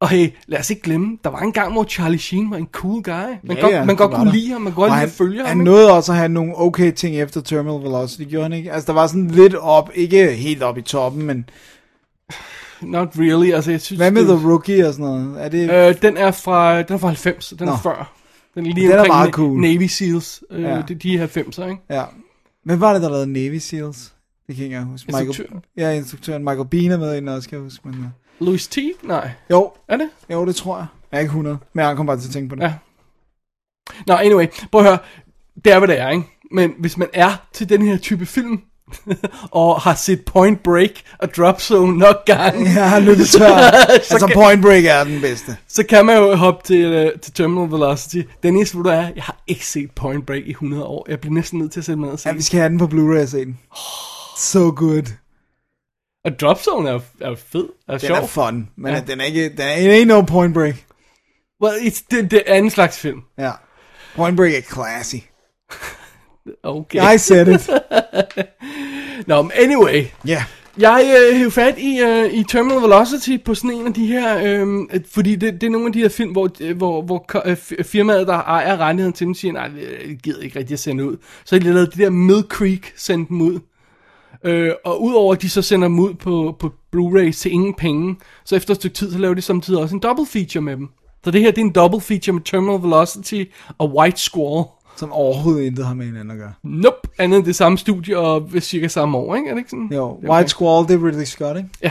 [0.00, 2.68] Og hey, lad os ikke glemme, der var en gang, hvor Charlie Sheen var en
[2.72, 3.12] cool guy.
[3.12, 4.32] Man, Ja, godt, ja, man godt kunne der.
[4.32, 5.60] lide ham, man kunne godt han, at følge han ham.
[5.60, 5.70] ikke?
[5.70, 8.72] nåede også at have nogle okay ting efter Terminal Velocity, gjorde han ikke?
[8.72, 11.48] Altså, der var sådan lidt op, ikke helt op i toppen, men
[12.82, 13.98] Not really, altså jeg synes...
[13.98, 15.44] hvad med det, The Rookie og sådan noget?
[15.44, 15.88] Er det...
[15.88, 17.76] Øh, den er fra, den er fra 90, den er Nå.
[17.76, 18.12] før.
[18.54, 19.60] Den er lige Den er meget cool.
[19.60, 20.76] Navy Seals, øh, Ja.
[20.76, 20.82] ja.
[20.82, 21.82] de, er 90'er, ikke?
[21.90, 22.04] Ja.
[22.64, 24.14] Hvem var det, der lavede Navy Seals?
[24.46, 25.06] Det kan jeg ikke huske.
[25.06, 25.64] Michael, Instruktøren.
[25.76, 27.88] ja, instruktøren Michael Bean er med ind også, kan jeg huske.
[27.88, 28.06] Men.
[28.40, 28.78] Louis T?
[29.02, 29.30] Nej.
[29.50, 30.08] Jo, Er det?
[30.32, 30.86] jo, det tror jeg.
[31.12, 32.62] Jeg er ikke 100, men jeg kom bare til at tænke på det.
[32.62, 32.74] Ja.
[34.06, 34.98] Nå, anyway, prøv at høre.
[35.64, 36.24] Det er, hvad det er, ikke?
[36.52, 38.60] Men hvis man er til den her type film,
[39.50, 43.38] og har set Point Break og Drop Zone nok gange, Jeg har løbet tør.
[43.38, 45.56] så, altså, kan, Point Break er den bedste.
[45.68, 48.22] så kan man jo hoppe til, uh, til Terminal Velocity.
[48.42, 51.06] Den eneste, hvor du er, jeg har ikke set Point Break i 100 år.
[51.08, 52.78] Jeg bliver næsten nødt til at sætte mig og se Ja, vi skal have den
[52.78, 53.58] på Blu-ray den.
[54.38, 55.12] So good.
[56.24, 58.16] Og Drop Zone er er fed, er Den sjov.
[58.16, 58.98] er fun, men Ja.
[58.98, 59.04] ja.
[59.06, 60.74] den er ikke, den er, it ain't no Point Break.
[61.62, 63.20] Well, it's, det, det er anden slags film.
[63.38, 63.50] Ja.
[64.16, 65.16] Point Break er classy.
[66.62, 67.14] Okay.
[67.14, 67.70] I said it.
[69.28, 70.04] Nå, men anyway.
[70.26, 70.44] Ja.
[70.78, 74.38] Jeg øh, hævde fat i, øh, i Terminal Velocity på sådan en af de her,
[74.38, 77.46] øh, øh, fordi det, det er nogle af de her film, hvor, øh, hvor, hvor
[77.46, 79.70] øh, fi- firmaet, der ejer rettigheden til dem, siger, nej,
[80.08, 81.16] jeg gider ikke rigtig at sende ud.
[81.44, 83.60] Så de lavet det der Mill Creek, sendt dem ud.
[84.44, 88.16] Øh, og udover at de så sender dem ud på, på Blu-ray til ingen penge,
[88.44, 90.88] så efter et stykke tid, så laver de samtidig også en double feature med dem.
[91.24, 93.44] Så det her, det er en double feature med Terminal Velocity
[93.78, 94.64] og White Squall.
[95.00, 96.52] Som overhovedet intet har med hinanden at gøre.
[96.62, 99.48] Nope, andet end det samme studie og cirka samme år, ikke?
[99.48, 99.90] Er det ikke sådan?
[99.94, 101.68] Jo, White Squall, det er Ridley Scott, ikke?
[101.82, 101.90] Ja.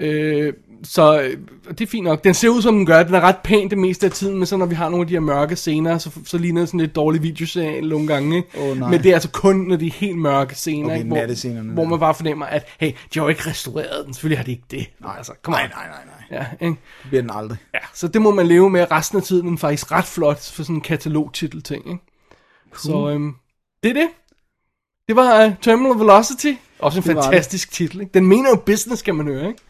[0.00, 0.52] Øh,
[0.84, 1.36] så øh,
[1.68, 2.24] det er fint nok.
[2.24, 3.02] Den ser ud som den gør.
[3.02, 5.06] Den er ret pæn det meste af tiden, men så når vi har nogle af
[5.06, 8.36] de her mørke scener, så, så ligner det sådan lidt dårlig videoserie nogle gange.
[8.36, 8.48] Ikke?
[8.60, 8.90] Åh, nej.
[8.90, 11.08] men det er altså kun, når de er helt mørke scener, Okay, ikke?
[11.08, 14.14] Hvor, hvor man bare fornemmer, at hey, de har jo ikke restaureret den.
[14.14, 14.86] Selvfølgelig har de ikke det.
[15.00, 16.15] Nej, altså, kom Nej, nej, nej, nej.
[16.30, 16.76] Ja, ikke?
[17.02, 17.58] Det bliver den aldrig.
[17.74, 19.46] ja, så det må man leve med resten af tiden.
[19.46, 21.90] Den er faktisk ret flot for sådan en katalogtitel ting.
[21.90, 22.02] Ikke?
[22.76, 23.34] Så øhm,
[23.82, 24.08] det er det.
[25.08, 26.52] Det var uh, Terminal Velocity.
[26.78, 28.00] Også en Det fantastisk titel.
[28.00, 28.12] Ikke?
[28.14, 29.48] Den mener jo business, kan man høre.
[29.48, 29.60] Ikke?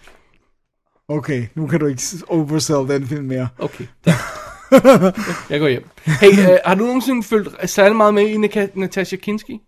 [1.08, 3.48] Okay, nu kan du ikke oversell den film mere.
[3.58, 3.86] Okay.
[5.50, 5.88] Jeg går hjem.
[6.04, 8.36] Hey, uh, har du nogensinde følt særlig meget med i
[8.74, 9.60] Natasha Kinski?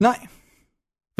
[0.00, 0.26] Nej.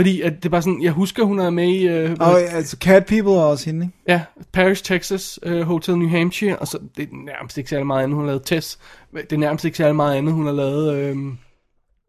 [0.00, 2.76] Fordi at det er bare sådan, jeg husker, hun er med i uh, Og altså,
[2.80, 3.96] Cat People er også hende, ikke?
[4.08, 4.22] ja,
[4.52, 8.14] Paris, Texas, uh, Hotel New Hampshire, og så det er nærmest ikke særlig meget andet,
[8.16, 8.78] hun har lavet Tess.
[9.16, 11.16] Det er nærmest ikke særlig meget andet, hun har lavet øh,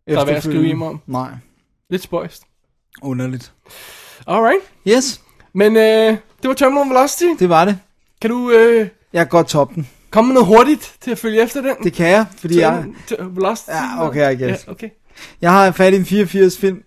[0.08, 1.02] Der er værd at skrive hjem om.
[1.08, 1.30] Nej,
[1.90, 2.44] lidt spøjst.
[3.02, 3.54] underligt.
[4.28, 4.62] Alright.
[4.88, 5.22] Yes,
[5.54, 5.84] Men øh,
[6.42, 7.26] det var Terminal Velocity.
[7.40, 7.78] det var det.
[8.22, 9.88] Kan du øh, Jeg kan godt toppe den.
[10.12, 11.76] komme med noget hurtigt til at følge efter den?
[11.84, 13.70] Det kan jeg, fordi jeg, Til- til Velocity?
[13.70, 14.66] Ja, okay, I guess.
[14.68, 14.90] Ja, okay.
[15.42, 16.82] jeg har fat i en 84 film.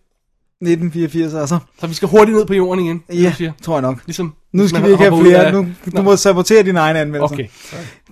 [0.71, 1.59] 1984 altså.
[1.81, 3.53] Så vi skal hurtigt ned på jorden igen, Ja, du siger.
[3.63, 3.99] tror jeg nok.
[4.07, 5.45] Ligesom, Nu skal vi ikke have flere.
[5.47, 7.35] af- Nu, Nå, du må sabotere dine egne anmeldelser.
[7.35, 7.47] Okay.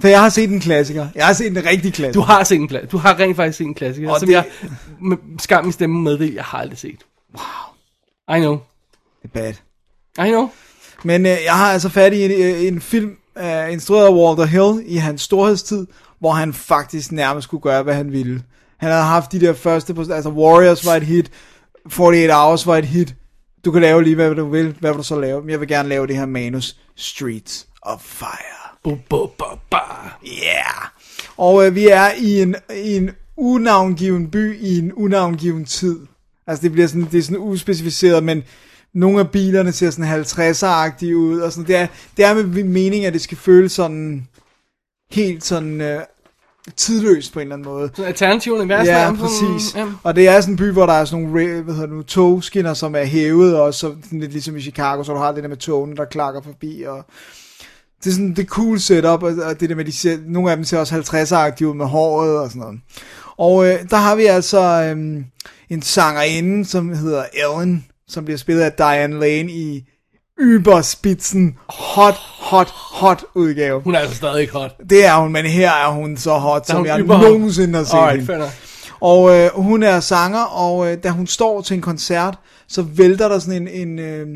[0.01, 1.07] For jeg har set en klassiker.
[1.15, 2.13] Jeg har set en rigtig klassiker.
[2.13, 2.91] Du har set en klassiker.
[2.91, 4.45] Du har rent faktisk set en klassiker, Og som det- jeg
[5.01, 6.99] med skam i stemmen med det, jeg har aldrig set.
[7.35, 8.37] Wow.
[8.37, 8.59] I know.
[9.23, 9.53] Det er bad.
[10.27, 10.49] I know.
[11.05, 14.45] Men øh, jeg har altså fat i en, øh, en film øh, instrueret af Walter
[14.45, 15.87] Hill i hans storhedstid,
[16.21, 18.43] hvor han faktisk nærmest kunne gøre, hvad han ville.
[18.77, 21.31] Han havde haft de der første, altså Warriors var et hit,
[21.91, 23.15] 48 Hours var et hit.
[23.65, 24.77] Du kan lave lige, hvad du vil.
[24.81, 25.41] Hvad vil du så lave?
[25.41, 28.77] Men jeg vil gerne lave det her manus, Streets of Fire.
[28.85, 29.79] Bu, bu, bu, ba.
[30.27, 30.89] Yeah!
[31.37, 35.99] Og øh, vi er i en, i en unavngiven by i en unavngiven tid.
[36.47, 38.43] Altså det bliver sådan, det er sådan uspecificeret, men
[38.95, 43.07] nogle af bilerne ser sådan 50'er-agtige ud, og sådan, det er, det er med meningen,
[43.07, 44.29] at det skal føles sådan,
[45.11, 46.03] helt sådan øh,
[46.77, 47.91] tidløst på en eller anden måde.
[47.95, 48.87] Sådan alternativ univers.
[48.87, 49.75] Ja, sådan- præcis.
[49.77, 49.87] Ja.
[50.03, 52.03] Og det er sådan en by, hvor der er sådan nogle hvad hedder det nu,
[52.03, 55.43] togskinner, som er hævet, og så sådan lidt ligesom i Chicago, så du har det
[55.43, 57.05] der med togene, der klakker forbi, og
[58.05, 60.51] det er sådan det er cool setup, og, og det der med, de ser, nogle
[60.51, 62.81] af dem ser også 50'er-agtige ud med håret og sådan noget.
[63.37, 65.23] Og øh, der har vi altså øh,
[65.71, 69.85] en sangerinde, som hedder Ellen, som bliver spillet af Diane Lane i
[70.43, 73.81] Überspitzen hot, hot, hot udgave.
[73.81, 74.77] Hun er altså stadig hot.
[74.91, 77.25] Det er hun, men her er hun så hot, som jeg überhot?
[77.29, 78.27] nogensinde har set Alright, hende.
[78.27, 78.51] fair.
[79.01, 82.39] Og øh, hun er sanger, og øh, da hun står til en koncert,
[82.69, 84.27] så vælter der sådan en, en, øh,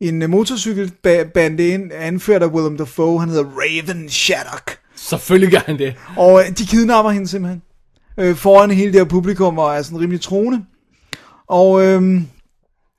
[0.00, 4.78] en motorcykelbande ind, anført af Willem Dafoe, han hedder Raven Shattuck.
[4.96, 5.94] Selvfølgelig gør han det.
[6.16, 7.62] Og øh, de kidnapper hende simpelthen,
[8.18, 10.64] øh, foran hele det her publikum, og er sådan rimelig troende.
[11.48, 12.20] Og øh,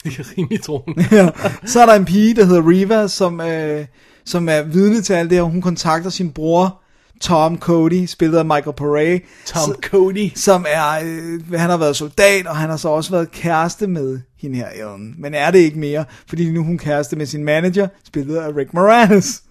[0.06, 1.06] Det er rimelig troende.
[1.18, 1.30] ja,
[1.66, 3.86] så er der en pige, der hedder Riva, som, øh,
[4.26, 6.82] som er vidne til alt det her, og hun kontakter sin bror,
[7.22, 10.32] Tom Cody, spillet af Michael Paré, Tom Cody.
[10.36, 14.20] som er, øh, han har været soldat, og han har så også været kæreste med
[14.42, 15.16] hende her, Ellen.
[15.18, 18.56] Men er det ikke mere, fordi nu er hun kæreste med sin manager, spillet af
[18.56, 19.42] Rick Moranis.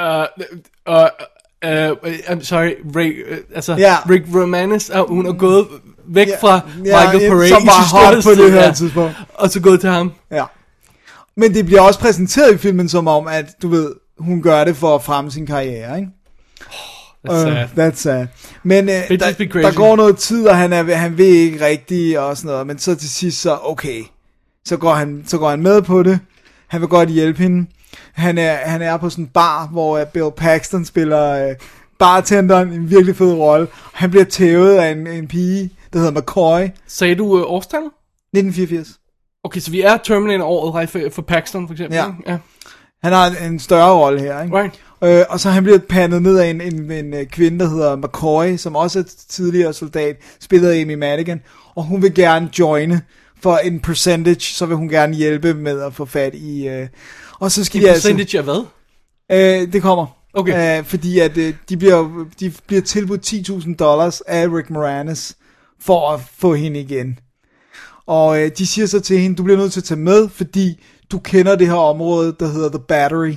[0.00, 0.06] Uh,
[0.88, 1.08] uh,
[1.66, 3.96] uh, I'm sorry, Ray, uh, altså, Ja.
[4.10, 5.66] Rick Romanis, uh, hun er gået
[6.14, 8.72] væk Ja, fra ja, Michael Paré som var hot på det her ja.
[8.72, 9.16] tidspunkt.
[9.34, 10.12] Og så gået til ham.
[10.30, 10.44] Ja.
[11.36, 14.76] Men det bliver også præsenteret i filmen som om, at du ved, hun gør det
[14.76, 16.08] for at fremme sin karriere, ikke?
[17.28, 17.64] That's sad.
[17.64, 18.26] Uh, that's sad.
[18.62, 19.64] Men uh, Bitches der, be crazy.
[19.64, 22.78] der går noget tid, og han, er, han ved ikke rigtigt og sådan noget, men
[22.78, 24.02] så til sidst så, okay,
[24.64, 26.18] så går han, så går han med på det.
[26.68, 27.66] Han vil godt hjælpe hende.
[28.12, 31.52] Han er, han er på sådan en bar, hvor uh, Bill Paxton spiller uh,
[31.98, 33.66] bartenderen, en virkelig fed rolle.
[33.92, 37.90] Han bliver tævet af en, en pige, der hedder McCoy, Sagde du uh, årstallet?
[38.34, 39.00] 1984.
[39.44, 41.96] Okay, så vi er Terminator-året right, for, for Paxton, for eksempel.
[41.96, 42.06] Ja.
[42.26, 42.38] ja.
[43.02, 44.56] Han har en, en større rolle her, ikke?
[44.56, 44.80] Right.
[45.04, 47.96] Øh, og så han bliver pandet ned af en, en, en, øh, kvinde, der hedder
[47.96, 51.40] McCoy, som også er tidligere soldat, spillet af Amy Madigan,
[51.74, 53.02] og hun vil gerne joine,
[53.42, 56.68] for en percentage, så vil hun gerne hjælpe med at få fat i...
[56.68, 56.88] Øh,
[57.40, 58.08] og så skal En de altså...
[58.08, 58.64] percentage af hvad?
[59.62, 60.06] Øh, det kommer.
[60.34, 60.78] Okay.
[60.78, 65.36] Øh, fordi at øh, de, bliver, de bliver tilbudt 10.000 dollars af Rick Moranis
[65.80, 67.18] for at få hende igen.
[68.06, 70.84] Og øh, de siger så til hende, du bliver nødt til at tage med, fordi
[71.12, 73.34] du kender det her område, der hedder The Battery.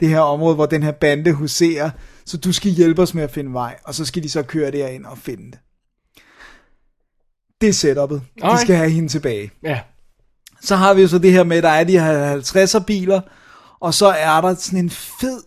[0.00, 1.90] Det her område, hvor den her bande huserer.
[2.26, 3.76] Så du skal hjælpe os med at finde vej.
[3.84, 5.58] Og så skal de så køre derind og finde det.
[7.60, 8.14] Det er setup'et.
[8.14, 8.60] De Alright.
[8.60, 9.50] skal have hende tilbage.
[9.62, 9.80] Ja.
[10.62, 13.20] Så har vi jo så det her med, at der er de her 50'er biler,
[13.80, 15.42] og så er der sådan en fed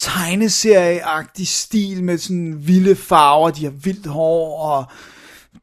[0.00, 4.84] tegneserieagtig stil med sådan vilde farver, de har vildt hår, og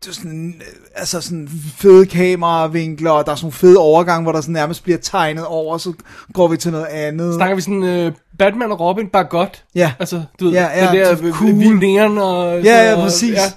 [0.04, 4.24] det er sådan, øh, altså sådan fede kameravinkler, og der er sådan nogle fede overgange,
[4.24, 5.94] hvor der sådan nærmest bliver tegnet over, så
[6.34, 7.34] går vi til noget andet.
[7.36, 9.64] Snakker vi sådan uh, Batman og Robin, bare godt?
[9.76, 9.94] Ja.
[10.00, 11.54] Altså, du ved, Ja, ja, det der det cool.
[11.80, 12.62] neon og...
[12.62, 13.34] Ja, ja, og- præcis.
[13.34, 13.42] Ja.
[13.42, 13.52] Ja.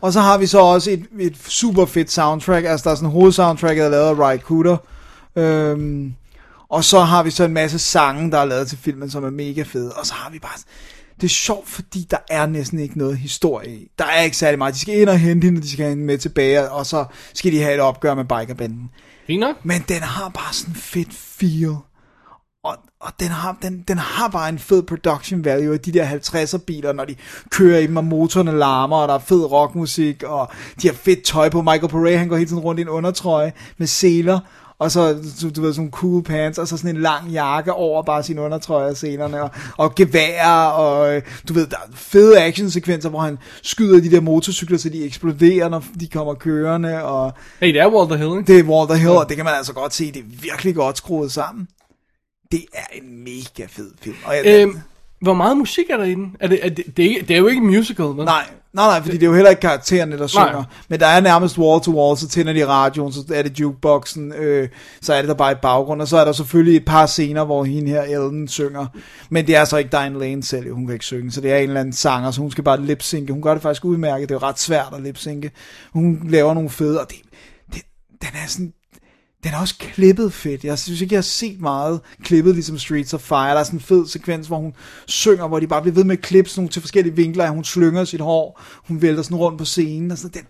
[0.00, 3.08] Og så har vi så også et, et super fedt soundtrack, altså der er sådan
[3.08, 4.76] en hovedsoundtrack, der er lavet af Ry Cooder.
[5.36, 6.12] Øhm,
[6.68, 9.30] og så har vi så en masse sange, der er lavet til filmen, som er
[9.30, 9.92] mega fede.
[9.92, 10.58] Og så har vi bare...
[11.22, 13.88] Det er sjovt, fordi der er næsten ikke noget historie i.
[13.98, 14.74] Der er ikke særlig meget.
[14.74, 17.04] De skal ind og hente hende, og de skal have hende med tilbage, og så
[17.34, 18.90] skal de have et opgør med bikerbanden.
[19.26, 19.44] Fint.
[19.62, 21.76] Men den har bare sådan fedt feel.
[22.64, 26.06] Og, og den, har, den, den har bare en fed production value, og de der
[26.06, 27.14] 50'er biler, når de
[27.50, 30.50] kører i dem, og motorerne larmer, og der er fed rockmusik, og
[30.82, 31.62] de har fedt tøj på.
[31.62, 34.40] Michael Paré, han går hele tiden rundt i en undertrøje med seler,
[34.82, 38.02] og så, du, du ved, sådan cool pants, og så sådan en lang jakke over
[38.02, 42.40] bare sin undertrøje og selerne, og, og gevær, og øh, du ved, der er fede
[42.42, 47.32] actionsekvenser, hvor han skyder de der motorcykler, så de eksploderer, når de kommer kørende, og
[47.60, 48.52] Hey, det er Walter Hill, ikke?
[48.52, 50.96] det er Walter Hill, og det kan man altså godt se, det er virkelig godt
[50.96, 51.68] skruet sammen.
[52.52, 54.16] Det er en mega fed film.
[54.24, 54.78] Og jeg, Øhm,
[55.22, 56.36] hvor meget musik er der i den?
[56.40, 58.24] Er det, er det, det, er, det er jo ikke en musical, vel?
[58.24, 60.52] nej, nej, nej, fordi det er jo heller ikke karaktererne, der synger.
[60.52, 60.62] Nej.
[60.88, 64.32] Men der er nærmest wall to wall, så tænder de radioen, så er det jukeboxen,
[64.32, 64.68] øh,
[65.02, 67.44] så er det der bare i baggrund, og så er der selvfølgelig et par scener,
[67.44, 68.86] hvor hende her, Ellen, synger.
[69.30, 71.56] Men det er så ikke Diane Lane selv, hun kan ikke synge, så det er
[71.56, 73.32] en eller anden sanger, så hun skal bare lipsynke.
[73.32, 75.50] Hun gør det faktisk udmærket, det er jo ret svært at lipsynke.
[75.92, 77.16] Hun laver nogle fede, og det,
[77.74, 77.82] det,
[78.22, 78.72] den er sådan
[79.44, 80.64] den er også klippet fedt.
[80.64, 83.50] Jeg synes ikke, jeg har set meget klippet, ligesom Streets of Fire.
[83.50, 84.74] Der er sådan en fed sekvens, hvor hun
[85.06, 87.48] synger, hvor de bare bliver ved med at klippe sådan nogle til forskellige vinkler.
[87.48, 90.10] og Hun slynger sit hår, hun vælter sådan rundt på scenen.
[90.10, 90.46] Og sådan, den,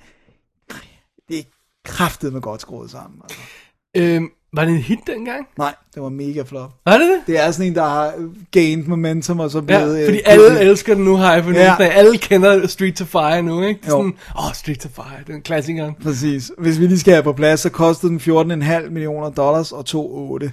[1.29, 1.43] det er
[1.85, 3.21] kraftet med godt skruet sammen.
[3.25, 3.39] Altså.
[3.97, 5.47] Øhm, var det en hit dengang?
[5.59, 6.71] Nej, det var mega flot.
[6.87, 7.21] Var det det?
[7.27, 8.13] Det er sådan en, der har
[8.51, 10.05] gained momentum, og så Ja, blevet...
[10.05, 11.77] fordi øh, alle elsker den nu, har jeg Ja.
[11.81, 11.89] ja.
[11.89, 13.81] Alle kender Streets of Fire nu, ikke?
[13.87, 13.91] Jo.
[13.91, 15.93] Sådan, åh, oh, Streets of Fire, det er en klassiker.
[16.03, 16.53] Præcis.
[16.59, 20.51] Hvis vi lige skal have på plads, så kostede den 14,5 millioner dollars og 2,8.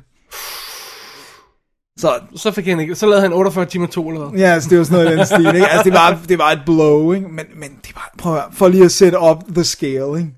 [1.99, 4.39] Så Så fik han ikke, så lavede han 48 timer 2 eller hvad?
[4.39, 5.67] Ja, altså, det var sådan noget i den stil, ikke?
[5.67, 7.27] Altså, det var, det var et blow, ikke?
[7.27, 10.29] Men, men det var, prøv at for lige at sætte op the scale, ikke?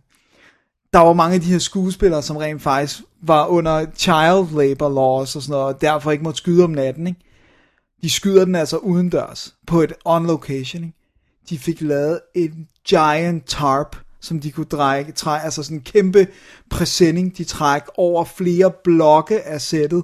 [0.93, 5.35] Der var mange af de her skuespillere, som rent faktisk var under child labor laws
[5.35, 7.19] og sådan noget, og derfor ikke måtte skyde om natten, ikke?
[8.01, 10.97] De skyder den altså udendørs, på et on location, ikke?
[11.49, 16.27] De fik lavet en giant tarp, som de kunne dreje, træ, altså sådan en kæmpe
[16.69, 20.03] præsending, de træk over flere blokke af sættet.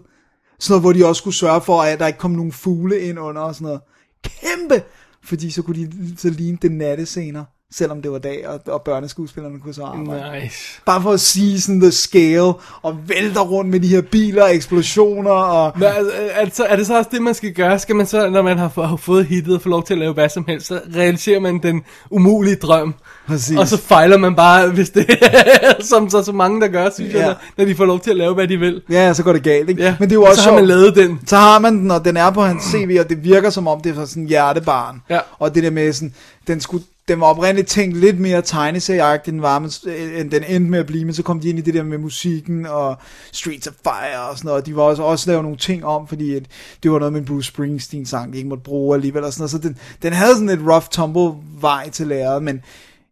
[0.60, 3.20] Sådan noget, hvor de også skulle sørge for, at der ikke kom nogen fugle ind
[3.20, 3.82] under og sådan noget.
[4.24, 4.84] Kæmpe!
[5.24, 9.60] Fordi så kunne de så ligne det nattescener, selvom det var dag, og, og børneskuespillerne
[9.60, 10.42] kunne så arbejde.
[10.44, 10.82] Nice.
[10.86, 15.32] Bare for at sige sådan the scale, og vælter rundt med de her biler, eksplosioner,
[15.32, 15.72] og...
[15.76, 15.88] Men
[16.34, 17.80] altså, er det så også det, man skal gøre?
[17.80, 19.98] Skal man så, når man har få- har fået hittet og få lov til at
[20.00, 22.94] lave hvad som helst, så realiserer man den umulige drøm.
[23.28, 23.58] Præcis.
[23.58, 25.06] Og så fejler man bare, hvis det
[25.90, 27.26] som så, så mange, der gør, synes ja.
[27.28, 28.82] Jeg, når, de får lov til at lave, hvad de vil.
[28.90, 29.84] Ja, så går det galt, ikke?
[29.84, 31.20] Ja, Men det er jo også så har man lavet den.
[31.28, 33.82] Så har man den, og den er på hans CV, og det virker som om,
[33.82, 35.02] det er sådan hjertebarn.
[35.10, 35.20] Ja.
[35.40, 36.14] Og det der med sådan,
[36.48, 40.44] den skulle den var oprindeligt tænkt lidt mere tegneserieagtig, end, var, men, øh, end den
[40.44, 42.98] endte med at blive, men så kom de ind i det der med musikken og
[43.32, 46.08] Streets of Fire og sådan noget, og de var også, også lavet nogle ting om,
[46.08, 46.46] fordi at
[46.84, 49.42] det var noget med en Bruce Springsteen sang, de ikke måtte bruge alligevel og sådan
[49.42, 52.62] noget, så den, den havde sådan et rough tumble vej til læret, men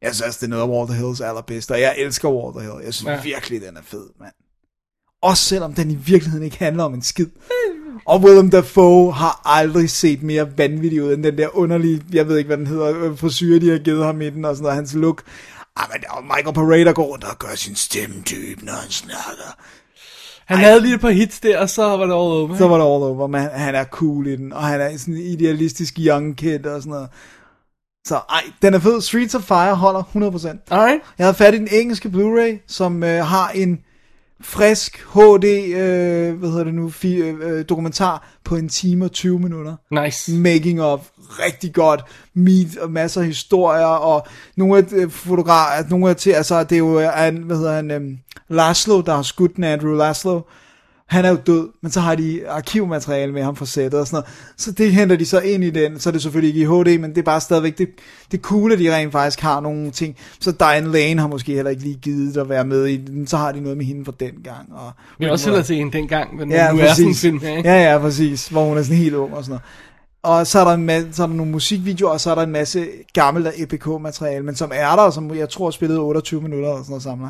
[0.02, 2.94] jeg synes, det er noget af Walter Hills allerbedste, og jeg elsker Walter Hill, jeg
[2.94, 3.22] synes ja.
[3.24, 4.34] virkelig, den er fed, mand.
[5.26, 7.28] Også selvom den i virkeligheden ikke handler om en skid.
[8.06, 12.38] Og Willem Dafoe har aldrig set mere vanvittig ud end den der underlige, jeg ved
[12.38, 14.76] ikke hvad den hedder, øh, frisyr, de har givet ham i den og sådan noget,
[14.76, 15.24] hans look.
[15.76, 18.90] Ah, men er Michael Paré, der går rundt og gør sin stemme dyb, når han
[18.90, 19.56] snakker.
[20.46, 22.58] Han havde lige et par hits der, og så var det all over.
[22.58, 25.14] Så var det all over, men han er cool i den, og han er sådan
[25.14, 27.10] en idealistisk young kid og sådan noget.
[28.08, 29.02] Så ej, den er fed.
[29.02, 30.18] Streets of Fire holder 100%.
[30.72, 31.02] Alright.
[31.18, 33.80] Jeg havde fat i den engelske Blu-ray, som øh, har en
[34.42, 39.40] frisk HD, øh, hvad hedder det nu, fi, øh, dokumentar på en time og 20
[39.40, 39.76] minutter.
[39.92, 40.34] Nice.
[40.34, 44.28] Making of, rigtig godt, meet og masser af historier, og
[44.58, 47.74] nogle af øh, fotografer, nogle af til, altså det er jo, øh, han, hvad hedder
[47.74, 48.02] han, øh,
[48.50, 50.42] Laszlo, der har skudt den Andrew Laszlo,
[51.08, 54.16] han er jo død, men så har de arkivmateriale med ham fra sættet og sådan
[54.16, 54.30] noget.
[54.58, 57.00] Så det henter de så ind i den, så er det selvfølgelig ikke i HD,
[57.02, 57.88] men det er bare stadigvæk det,
[58.32, 60.16] det cool, at de rent faktisk har nogle ting.
[60.40, 63.38] Så Diane Lane har måske heller ikke lige givet at være med i den, så
[63.38, 64.74] har de noget med hende fra den gang.
[64.74, 67.22] Og, Vi har også hellere set en dengang, men Ja, nu er sådan en præcis.
[67.22, 67.70] film her, ikke?
[67.70, 68.48] Ja, ja, præcis.
[68.48, 69.64] Hvor hun er sådan helt ung og sådan noget.
[70.40, 72.42] Og så er der, en ma- så er der nogle musikvideoer, og så er der
[72.42, 76.70] en masse gammelt EPK-materiale, men som er der, og som jeg tror spillede 28 minutter
[76.70, 77.28] eller sådan noget sammen.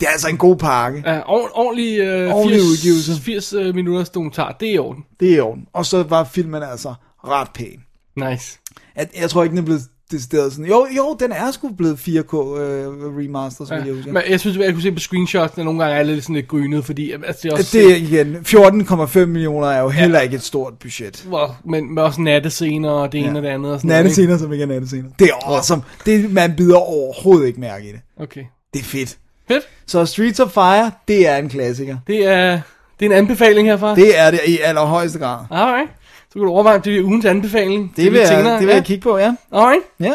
[0.00, 1.02] Det er altså en god pakke.
[1.06, 3.22] Ja, ord, ordentlig, øh, Ordentlig 80, udgivelse.
[3.22, 5.04] 80 øh, minutters dokumentar, det er i orden.
[5.20, 5.66] Det er i orden.
[5.72, 6.94] Og så var filmen altså
[7.28, 7.80] ret pæn.
[8.16, 8.58] Nice.
[8.96, 10.64] Jeg, jeg tror ikke, den er blevet decideret sådan.
[10.66, 12.88] Jo, jo, den er sgu blevet 4K øh,
[13.18, 13.80] remaster, så Ja.
[13.80, 13.86] ja.
[13.86, 14.12] jeg husker.
[14.12, 16.36] Men jeg synes, at jeg kunne se på screenshots, at nogle gange er lidt sådan
[16.36, 17.78] lidt grynet, fordi altså, det er også...
[17.78, 21.28] Det er igen, 14,5 millioner er jo heller ikke et stort budget.
[21.30, 23.72] Well, men med også nattescener og det ene og det andet.
[23.72, 25.08] Og sådan noget, Nattescener, som ikke er nattescener.
[25.18, 25.82] Det er awesome.
[26.06, 27.94] Det, man bider overhovedet ikke mærke i det.
[27.94, 28.22] ikke?
[28.22, 28.44] Okay.
[28.74, 29.18] Det er fedt.
[29.54, 29.68] Fedt.
[29.86, 31.96] Så Streets of Fire, det er en klassiker.
[32.06, 32.60] Det er,
[33.00, 33.94] det er en anbefaling herfra.
[33.94, 35.38] Det er det i allerhøjeste grad.
[35.50, 35.90] Alright.
[36.28, 37.92] Så kan du overveje, om det er ugens anbefaling.
[37.96, 38.74] Det vil, lidt jeg, det vil ja.
[38.74, 39.34] jeg kigge på, ja.
[39.52, 39.82] Alright.
[40.00, 40.12] ja.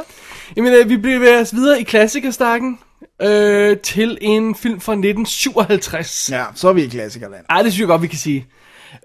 [0.58, 2.80] Jamen, øh, vi bliver os videre i klassikerstakken
[3.22, 6.30] øh, til en film fra 1957.
[6.32, 7.46] Ja, så er vi i klassikerland.
[7.50, 8.48] Ej, det synes jeg godt, vi kan sige.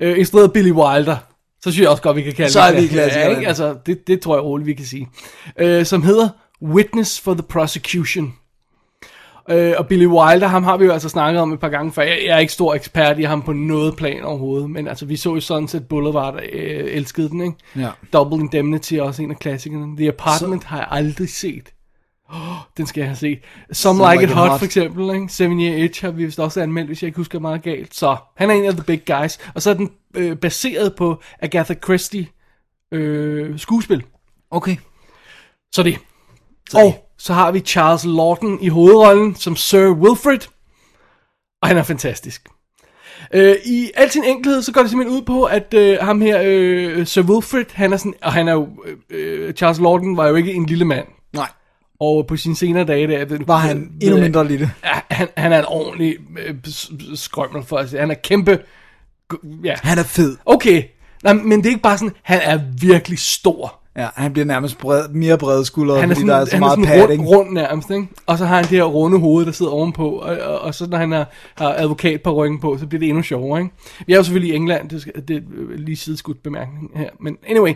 [0.00, 1.16] Øh, instrueret af Billy Wilder.
[1.62, 3.38] Så synes jeg også godt, vi kan kalde Så det er vi i klassiker, klassikerland.
[3.38, 3.48] ikke?
[3.48, 5.08] Altså, det, det tror jeg roligt, vi kan sige.
[5.58, 6.28] Øh, som hedder
[6.62, 8.34] Witness for the Prosecution.
[9.50, 12.02] Øh, og Billy Wilder, ham har vi jo altså snakket om et par gange før.
[12.02, 15.16] Jeg, jeg er ikke stor ekspert i ham på noget plan overhovedet, men altså, vi
[15.16, 17.56] så jo Sunset Boulevard, øh, elskede den, ikke?
[17.76, 17.88] Ja.
[18.12, 19.96] Double Indemnity er også en af klassikerne.
[19.96, 20.68] The Apartment så...
[20.68, 21.72] har jeg aldrig set.
[22.32, 23.38] Oh, den skal jeg have set.
[23.72, 25.14] Some, Some Like, It Hot, for eksempel.
[25.14, 25.28] Ikke?
[25.28, 27.94] Seven Year Itch har vi vist også anmeldt, hvis jeg ikke husker meget galt.
[27.94, 29.38] Så han er en af the big guys.
[29.54, 32.26] Og så er den øh, baseret på Agatha Christie
[32.92, 34.04] øh, skuespil.
[34.50, 34.76] Okay.
[35.72, 35.98] Så det.
[36.74, 40.38] Og så har vi Charles Lawton i hovedrollen som Sir Wilfrid.
[41.62, 42.42] Og han er fantastisk.
[43.34, 46.42] Øh, I al sin enkelhed, så går det simpelthen ud på, at øh, ham her,
[46.44, 50.28] øh, Sir Wilfrid, han er sådan, og han er jo, øh, øh, Charles Lawton var
[50.28, 51.06] jo ikke en lille mand.
[51.32, 51.48] Nej.
[52.00, 54.70] Og på sine senere dage, der, Var han ved endnu mindre lille.
[54.84, 56.54] Ja, han, han er en ordentlig øh,
[57.14, 57.90] skrømmel for os.
[57.90, 58.58] Han er kæmpe,
[59.64, 60.36] ja, Han er fed.
[60.46, 60.82] okay.
[61.24, 63.79] Nej, men det er ikke bare sådan, han er virkelig stor.
[63.96, 66.60] Ja, han bliver nærmest bred, mere bredskuldret, Han er fordi sådan, der er så han
[66.60, 67.28] meget er sådan padding.
[67.28, 68.08] rund, rund nærmest, ikke?
[68.26, 70.86] Og så har han det her runde hoved, der sidder ovenpå, og, og, og så
[70.90, 73.74] når han har, har advokat på ryggen på, så bliver det endnu sjovere, ikke?
[74.06, 77.08] Vi er jo selvfølgelig i England, det, skal, det er øh, lige sideskudt bemærkning her,
[77.20, 77.72] men anyway.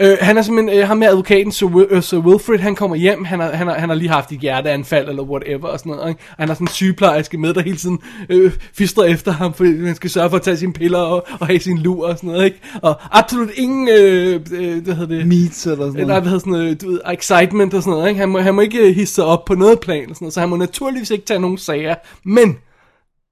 [0.00, 3.24] Øh, han er simpelthen, øh, ham med advokaten, Sir, øh, Sir Wilfred, han kommer hjem,
[3.24, 6.08] han har, han, har, han har lige haft et hjerteanfald, eller whatever, og sådan noget,
[6.08, 6.20] ikke?
[6.30, 7.98] Og han har sådan en sygeplejerske med, der hele tiden
[8.28, 11.46] øh, fister efter ham, fordi han skal sørge for at tage sine piller og, og
[11.46, 12.60] have sin lur og sådan noget, ikke?
[12.82, 15.26] Og absolut ingen, øh, øh, hvad hedder det?
[15.56, 16.22] Meats eller sådan Nej, noget.
[16.22, 18.20] hvad hedder sådan noget, du ved, excitement og sådan noget, ikke?
[18.20, 20.40] Han må, han må ikke hisse sig op på noget plan og sådan noget, så
[20.40, 21.94] han må naturligvis ikke tage nogen sager.
[22.24, 22.58] Men,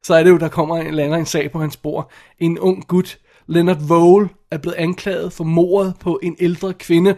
[0.04, 2.10] så er det jo, der kommer en, lander en sag på hans bord.
[2.38, 7.16] En ung gut, Leonard Vole, er blevet anklaget for mordet på en ældre kvinde,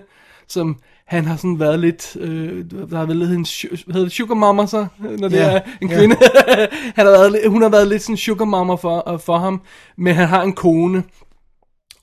[0.49, 0.77] som
[1.07, 3.47] han har sådan været lidt, øh, der har været lidt en,
[3.85, 4.87] hvad hedder det, sugar mama så,
[5.19, 6.17] når det Ja, er en kvinde.
[6.97, 9.61] han har været, hun har været lidt sådan sugar mama for, for ham,
[9.99, 11.03] men han har en kone,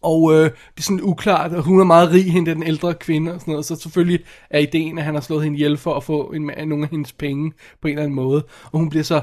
[0.03, 3.33] og øh, det er sådan uklart, og hun er meget rig, hende den ældre kvinde
[3.33, 6.03] og sådan noget, så selvfølgelig er ideen, at han har slået hende ihjel for at
[6.03, 7.51] få en, nogle af hendes penge
[7.81, 8.45] på en eller anden måde.
[8.71, 9.21] Og hun bliver så,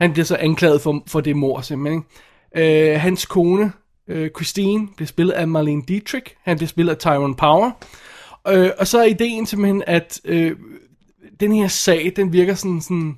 [0.00, 2.04] han bliver så anklaget for, for det mor simpelthen.
[2.56, 2.92] Ikke?
[2.92, 3.72] Øh, hans kone,
[4.08, 7.70] øh, Christine, bliver spillet af Marlene Dietrich, han bliver spillet af Tyrone Power.
[8.48, 10.56] Øh, og så er ideen simpelthen, at øh,
[11.40, 13.16] den her sag, den virker sådan, sådan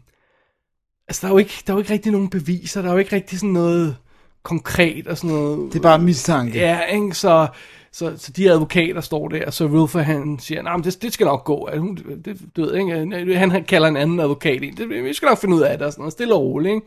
[1.08, 2.98] altså der er, jo ikke, der er jo ikke rigtig nogen beviser, der er jo
[2.98, 3.96] ikke rigtig sådan noget
[4.43, 5.72] konkret og sådan noget.
[5.72, 6.59] Det er bare mistanke.
[6.59, 7.14] Ja, ikke?
[7.14, 7.47] Så,
[7.93, 11.24] så, så de advokater står der, så Wilfer han siger, nej, men det, det skal
[11.24, 11.64] nok gå.
[11.64, 13.36] At hun, det, du ved, ikke?
[13.36, 14.76] Han, han kalder en anden advokat ind.
[14.76, 16.74] Det, vi skal nok finde ud af det, og sådan noget, stille og roligt.
[16.74, 16.86] Ikke?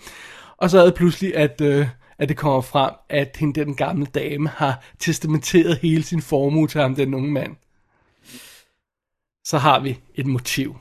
[0.57, 1.87] Og så er det pludselig, at, øh,
[2.17, 6.81] at det kommer frem, at hende, den gamle dame, har testamenteret hele sin formue til
[6.81, 7.55] ham, den unge mand.
[9.45, 10.75] Så har vi et motiv.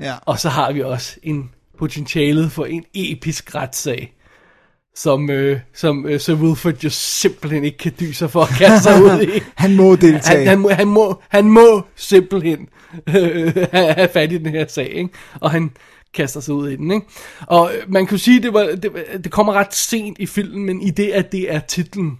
[0.00, 0.14] Ja.
[0.26, 4.14] Og så har vi også en potentialet for en episk retssag,
[4.98, 9.02] som, øh, som øh, Sir Wilford jo simpelthen ikke kan dyse for at kaste sig
[9.02, 9.40] ud i.
[9.64, 10.38] Han må deltage.
[10.38, 12.68] Han, han, må, han, må, han må simpelthen
[13.06, 15.10] øh, have have fat i den her sag, ikke?
[15.40, 15.70] og han
[16.14, 16.90] kaster sig ud i den.
[16.90, 17.06] Ikke?
[17.46, 18.92] Og øh, man kan sige, det, var, det,
[19.24, 22.18] det kommer ret sent i filmen, men i det, at det er titlen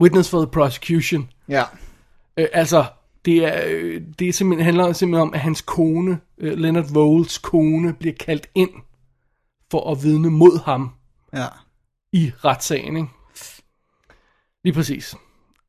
[0.00, 1.62] Witness for the Prosecution, Ja.
[2.36, 2.84] Øh, altså,
[3.24, 7.38] det, er, øh, det er simpelthen, handler simpelthen om, at hans kone, øh, Leonard Voles
[7.38, 8.70] kone, bliver kaldt ind
[9.70, 10.90] for at vidne mod ham
[11.36, 11.46] Ja.
[12.12, 13.08] i retssagen, ikke?
[14.64, 15.14] Lige præcis.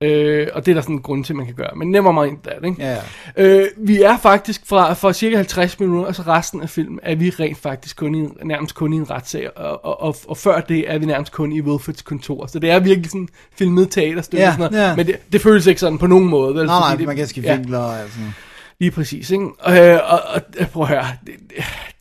[0.01, 1.75] Øh, og det er der sådan en grund til, at man kan gøre.
[1.75, 2.81] Men never mind that, ikke?
[2.81, 2.93] Ja,
[3.37, 3.43] ja.
[3.43, 7.29] Øh, vi er faktisk fra, for cirka 50 minutter, altså resten af filmen, er vi
[7.29, 10.91] rent faktisk kun i, nærmest kun i en retssag, og, og, og, og før det
[10.91, 12.47] er vi nærmest kun i Wilfords kontor.
[12.47, 14.87] Så det er virkelig sådan filmet teaterstykke Ja, og sådan noget.
[14.89, 14.95] ja.
[14.95, 16.55] Men det, det føles ikke sådan på nogen måde.
[16.55, 16.65] Vel?
[16.65, 18.33] Nej, nej, det, man kan skifte ja, vinkler og sådan.
[18.79, 19.45] Lige præcis, ikke?
[19.45, 21.33] Øh, og, og, og prøv at høre, det,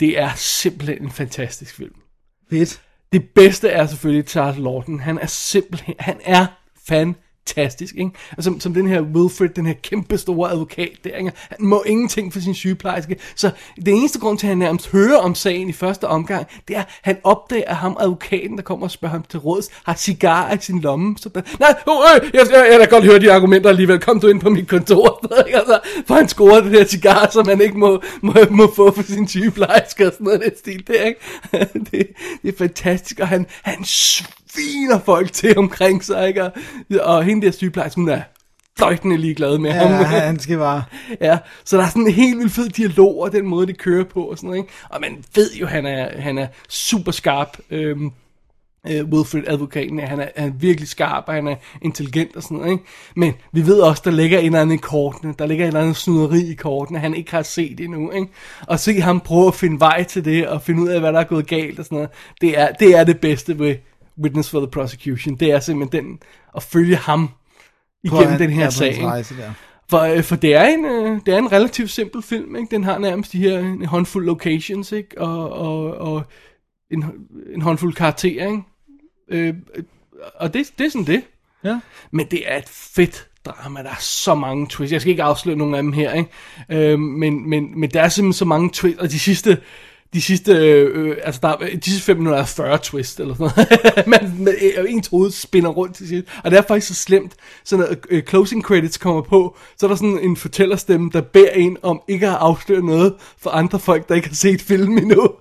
[0.01, 1.95] det er simpelthen en fantastisk film.
[2.51, 2.81] Fedt.
[3.15, 5.01] Det bedste er selvfølgelig Charles Lawton.
[5.01, 6.47] Han er simpelthen, han er
[6.89, 8.11] fan fantastisk, ikke?
[8.36, 11.32] Og som, som den her Wilfred, den her kæmpe store advokat der, ikke?
[11.36, 13.16] Han må ingenting for sin sygeplejerske.
[13.36, 16.76] Så det eneste grund til, at han nærmest hører om sagen i første omgang, det
[16.76, 19.95] er, at han opdager, at ham advokaten, der kommer og spørger ham til råds, har
[19.95, 21.16] cigar i sin lomme.
[21.18, 24.01] Så der, nej, oh, øh, jeg, jeg, jeg, kan godt høre de argumenter alligevel.
[24.01, 25.26] Kom du ind på mit kontor.
[25.47, 25.59] ikke?
[25.59, 29.03] Altså, for han scorer det der cigar, som man ikke må, må, må få for
[29.03, 31.20] sin sygeplejerske og sådan noget i den stil der, ikke?
[31.90, 32.09] det,
[32.42, 33.84] det er fantastisk, og han, han
[34.55, 36.44] sviner folk til omkring sig, ikke?
[36.44, 36.52] Og,
[37.00, 38.20] og hende der sygeplejerske, hun er
[38.78, 40.05] fløjtende ligeglad med Ja, ham.
[40.05, 40.82] han skal bare...
[41.20, 44.05] ja, så der er sådan en helt vildt fed dialog, og den måde, det kører
[44.05, 44.72] på, og sådan noget, ikke?
[44.90, 48.11] Og man ved jo, han er, han er super skarp, øhm,
[48.90, 52.57] øh, Wilfred advokaten, han er, han er virkelig skarp, og han er intelligent og sådan
[52.57, 52.84] noget, ikke?
[53.16, 55.80] Men vi ved også, der ligger en eller anden i kortene, der ligger en eller
[55.80, 58.28] anden snyderi i kortene, han ikke har set endnu, ikke?
[58.68, 61.20] Og se ham prøve at finde vej til det, og finde ud af, hvad der
[61.20, 63.76] er gået galt og sådan noget, det er det, er det bedste ved
[64.23, 66.19] Witness for the Prosecution, det er simpelthen den,
[66.57, 67.31] at følge ham
[68.03, 69.53] igennem han- den her ja, sag, rejse der.
[69.91, 72.69] For, øh, for det, er en, øh, det er en relativt simpel film, ikke?
[72.71, 75.21] Den har nærmest de her en håndfuld locations, ikke?
[75.21, 76.23] Og, og, og
[76.91, 77.05] en,
[77.55, 78.62] en håndfuld karakterer, ikke?
[79.29, 79.55] Øh,
[80.35, 81.23] og det, det er sådan det.
[81.65, 81.81] Ja.
[82.11, 84.93] Men det er et fedt drama, der er så mange twists.
[84.93, 86.31] Jeg skal ikke afsløre nogen af dem her, ikke?
[86.93, 89.59] Øh, men, men, men der er simpelthen så mange twists, og de sidste,
[90.15, 93.35] de sidste, øh, øh altså der, er- de sidste 5 minutter er 40 twist eller
[93.35, 94.07] sådan noget.
[94.23, 96.29] Man, med, øh, ens hoved spinner rundt til sidst.
[96.45, 97.33] Og det er faktisk så slemt,
[97.65, 101.51] så når øh, closing credits kommer på, så er der sådan en fortællerstemme, der beder
[101.51, 105.29] en om ikke at afsløre noget for andre folk, der ikke har set filmen endnu.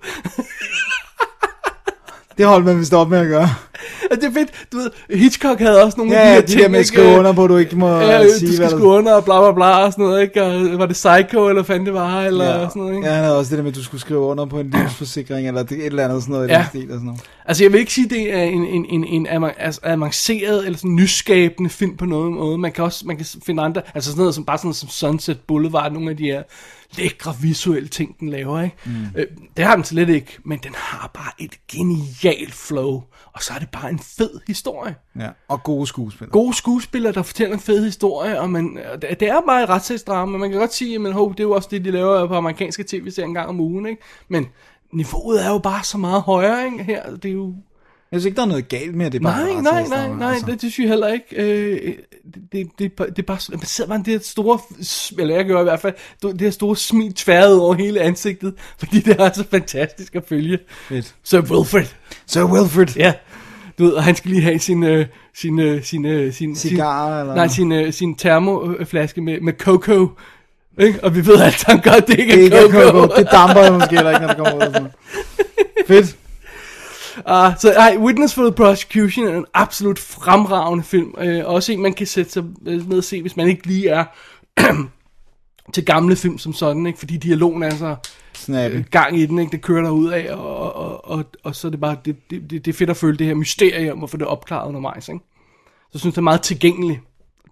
[2.38, 3.48] Det holdt man vist op med at gøre.
[4.10, 6.40] Og det er fedt, du ved, Hitchcock havde også nogle Ja, af de ja, her
[6.40, 6.88] de ting, der med at ikke?
[6.88, 9.24] skrive under på, at du ikke må Ja, øh, du sige, skal skrive under og
[9.24, 10.42] bla bla bla og sådan noget, ikke?
[10.42, 12.52] Og var det Psycho, eller fanden det var, eller Ja.
[12.68, 13.06] sådan noget, ikke?
[13.08, 15.48] ja, han havde også det der med, at du skulle skrive under på en livsforsikring,
[15.48, 16.58] eller det, et eller andet sådan noget i Ja.
[16.58, 17.20] den stil og sådan noget.
[17.46, 19.26] Altså, jeg vil ikke sige, det er en, en, en, en
[19.58, 22.58] altså, avanceret eller sådan nyskabende film på nogen måde.
[22.58, 24.88] Man kan også man kan finde andre, altså sådan noget som bare sådan noget som
[24.88, 26.42] Sunset Boulevard, nogle af de her
[26.96, 28.76] lækre visuelle ting, den laver, ikke?
[28.84, 28.92] Mm.
[29.16, 29.26] Øh,
[29.56, 33.58] det har den slet ikke, men den har bare et genialt flow, og så er
[33.58, 34.94] det bare en fed historie.
[35.18, 35.28] Ja.
[35.48, 36.32] Og gode skuespillere.
[36.32, 39.68] Gode skuespillere, der fortæller en fed historie, og man, og det det er bare et
[39.68, 40.38] retssagsdrama.
[40.38, 43.28] Man kan godt sige, at det er jo også det, de laver på amerikanske tv-serier
[43.28, 44.02] en gang om ugen, ikke?
[44.28, 44.46] Men
[44.92, 46.84] niveauet er jo bare så meget højere, ikke?
[46.84, 47.54] Her, det er jo...
[48.12, 50.30] Jeg synes ikke, der er noget galt med, at det bare Nej, nej, nej, nej,
[50.32, 50.46] altså.
[50.46, 51.26] det, det synes jeg heller ikke.
[51.36, 51.94] Øh,
[52.34, 54.58] det, det, det, er bare- det er bare, man ser bare det her store,
[55.18, 59.00] eller jeg gør i hvert fald, det her store smil tværet over hele ansigtet, fordi
[59.00, 60.58] det er så fantastisk at følge.
[60.88, 61.14] Fedt.
[61.22, 61.86] Så Wilfred,
[62.26, 62.86] Så Wilfred.
[62.96, 63.12] ja,
[63.78, 67.08] du ved, og han skal lige have sin, øh, sin, øh, sin, øh, sin, Cigar,
[67.10, 70.06] sin, eller- Nej, sin, øh, sin termoflaske med, med cocoa,
[70.78, 71.04] ikke?
[71.04, 73.16] Og vi ved alt sammen godt, det ikke Det er ikke coco.
[73.16, 74.88] Det damper jo måske heller ikke, når det kommer ud.
[75.88, 76.16] Fedt.
[77.18, 81.14] Uh, så ej, Witness for the Prosecution er en absolut fremragende film.
[81.18, 83.88] Uh, også en, man kan sætte sig øh, ned og se, hvis man ikke lige
[83.88, 84.04] er
[85.74, 86.98] til gamle film som sådan, ikke?
[86.98, 87.96] fordi dialogen er så
[88.34, 88.74] Snappy.
[88.74, 89.52] øh, gang i den, ikke?
[89.52, 92.50] det kører der ud af, og, og, og, og så er det bare, det, det,
[92.50, 95.08] det, er fedt at føle det her mysterium, og få det opklaret undervejs.
[95.08, 95.24] Ikke?
[95.64, 97.00] Så jeg synes, det er meget tilgængelig.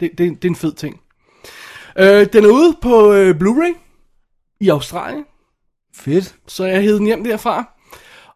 [0.01, 1.01] Det, det, det er en fed ting.
[1.99, 3.79] Uh, den er ude på uh, Blu-ray
[4.61, 5.25] i Australien,
[5.95, 6.35] Fedt.
[6.47, 7.72] så jeg hed den hjem derfra.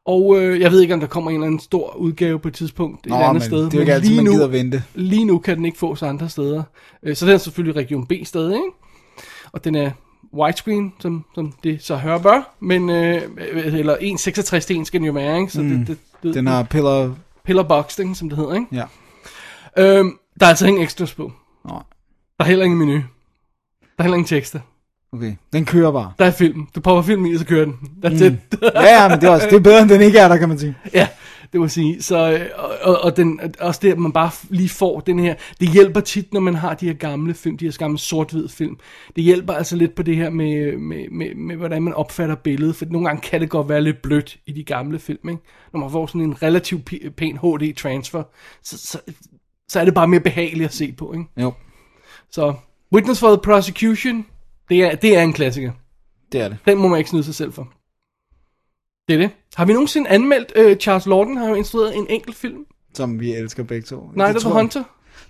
[0.06, 2.54] Og øh, jeg ved ikke, om der kommer en eller anden stor udgave på et
[2.54, 3.64] tidspunkt et Nå, andet men sted.
[3.64, 4.82] det er jo ikke altid, man nu, gider vente.
[4.94, 6.62] Lige nu kan den ikke fås andre steder.
[7.02, 8.68] Øh, så den er selvfølgelig Region B stadig, ikke?
[9.52, 9.90] Og den er
[10.34, 12.56] widescreen, som, som det så hører bør.
[12.60, 13.22] Men, øh,
[13.64, 15.52] eller 1,66 til 1 skal den jo være, ikke?
[15.52, 15.68] Så mm.
[15.68, 17.14] det, det, det, Den har piller...
[17.44, 18.66] Pillar box, ikke, som det hedder, ikke?
[18.72, 18.84] Ja.
[19.78, 21.32] Øhm, der er altså ingen extras på.
[21.64, 21.74] Nå,
[22.38, 22.92] Der er heller ingen menu.
[22.92, 23.02] Der
[23.98, 24.60] er heller ingen tekster.
[25.12, 25.34] Okay.
[25.52, 26.12] Den kører bare.
[26.18, 26.66] Der er film.
[26.74, 27.74] Du popper filmen i, så kører den.
[28.04, 28.34] That's mm.
[28.34, 28.62] it.
[28.74, 30.48] Ja, ja, men det er, også, det er bedre, end den ikke er der, kan
[30.48, 30.74] man sige.
[30.94, 31.08] Ja,
[31.52, 32.02] det må sige.
[32.02, 32.46] Så, øh,
[32.82, 36.32] og, og, den, også det, at man bare lige får den her, det hjælper tit,
[36.32, 38.78] når man har de her gamle film, de her gamle sort-hvid film.
[39.16, 42.76] Det hjælper altså lidt på det her med, med, med, med, hvordan man opfatter billedet,
[42.76, 45.42] for nogle gange kan det godt være lidt blødt i de gamle film, ikke?
[45.72, 48.22] Når man får sådan en relativt pæn HD-transfer,
[48.62, 48.98] så, så,
[49.68, 51.24] så er det bare mere behageligt at se på, ikke?
[51.36, 51.52] Jo,
[52.30, 52.54] Så
[52.92, 54.26] Witness for the Prosecution,
[54.68, 55.72] det er, det er en klassiker.
[56.32, 56.58] det er det.
[56.66, 57.72] Den må man ikke snyde sig selv for.
[59.08, 59.30] Det er det.
[59.54, 62.66] Har vi nogensinde anmeldt, uh, Charles Lawton har jo instrueret en enkelt film?
[62.94, 64.10] Som vi elsker begge to.
[64.14, 64.84] Nej, det var jeg- Hunter.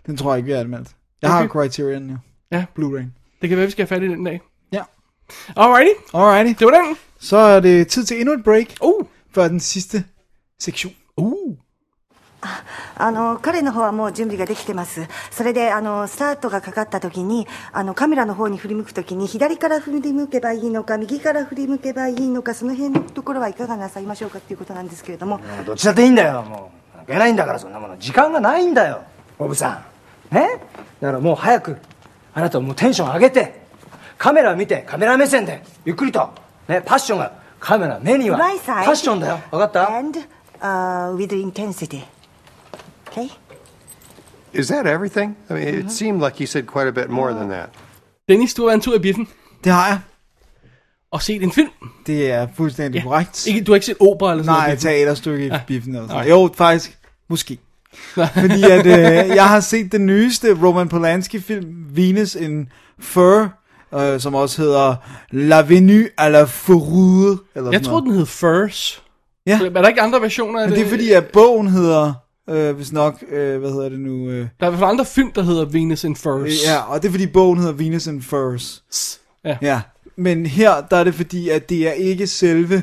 [0.07, 0.89] Den tror jeg ikke, vi har anmeldt.
[1.23, 1.49] Jeg har Okay.
[1.49, 2.17] Criterion, ja.
[2.57, 2.65] Ja.
[2.79, 3.05] Blu-ray.
[3.41, 4.41] Det kan være, vi skal have fat i den dag.
[4.73, 4.83] Ja.
[5.57, 6.59] Alrighty, Alrighty.
[6.59, 6.97] det var den.
[7.19, 8.67] Så er det tid til endnu et break.
[8.83, 9.07] Uh.
[9.31, 10.05] Før den sidste
[10.61, 10.93] sektion.
[11.17, 11.57] Uh.
[12.97, 15.07] あの彼の方はもう準備ができてます。
[15.31, 25.41] それであのスタートがかかった時にあのカメラの方に振り向く時に左から振り向けばいいのか右から振り向けばいいのかその辺のところはいかがなさいましょうかっていうことなんですけれども。
[25.65, 26.43] どっちだっていいんだよ。
[26.43, 27.99] もう関係ないんだからそんなもの。
[27.99, 29.03] 時間がないんだよ。
[29.39, 29.83] ボブさ
[30.31, 30.35] ん。
[30.35, 30.61] ね？
[31.01, 31.77] だからもう早く
[32.35, 33.61] あなたはもうテンション上げて
[34.19, 36.31] カメラを見てカメラ目線でゆっくりと
[36.69, 36.83] ね？
[36.85, 39.39] パッションがカメラ目にはパッションだよ。
[39.51, 40.19] 分かった？And、
[40.61, 42.05] uh, with intensity
[43.17, 43.29] okay
[44.53, 45.37] Is that everything?
[45.51, 47.69] I mean, it seemed like he said quite a bit more than that.
[48.29, 49.29] Dennis, du har været en tur i biffen
[49.65, 49.99] Det har jeg.
[51.11, 51.69] og set en film.
[52.07, 53.03] Det er fuldstændig Ja.
[53.05, 53.47] korrekt.
[53.47, 54.79] Ikke, du har ikke set opera eller sådan Nej, noget?
[54.81, 56.29] teaterstykke i biffen eller sådan Nej.
[56.29, 56.49] noget.
[56.49, 56.99] Jo, faktisk.
[57.29, 57.59] Måske.
[58.15, 63.53] Fordi at, øh, jeg har set den nyeste Roman Polanski film, Venus in Fur,
[63.95, 64.95] øh, som også hedder
[65.31, 67.39] La Venue à la Fourrure.
[67.55, 68.05] Eller Jeg noget.
[68.05, 69.03] den hed Furs.
[69.47, 69.61] Ja.
[69.65, 72.13] Er der ikke andre versioner af Men det er fordi, at bogen hedder,
[72.51, 74.29] øh, hvis nok, øh, hvad hedder det nu?
[74.31, 76.65] Øh, Der er i hvert fald andre film, der hedder Venus in Furs.
[76.67, 78.83] ja, og det er fordi, bogen hedder Venus in Furs.
[79.45, 79.59] Ja.
[79.63, 79.81] Ja,
[80.17, 82.83] men her, der er det fordi, at det er ikke selve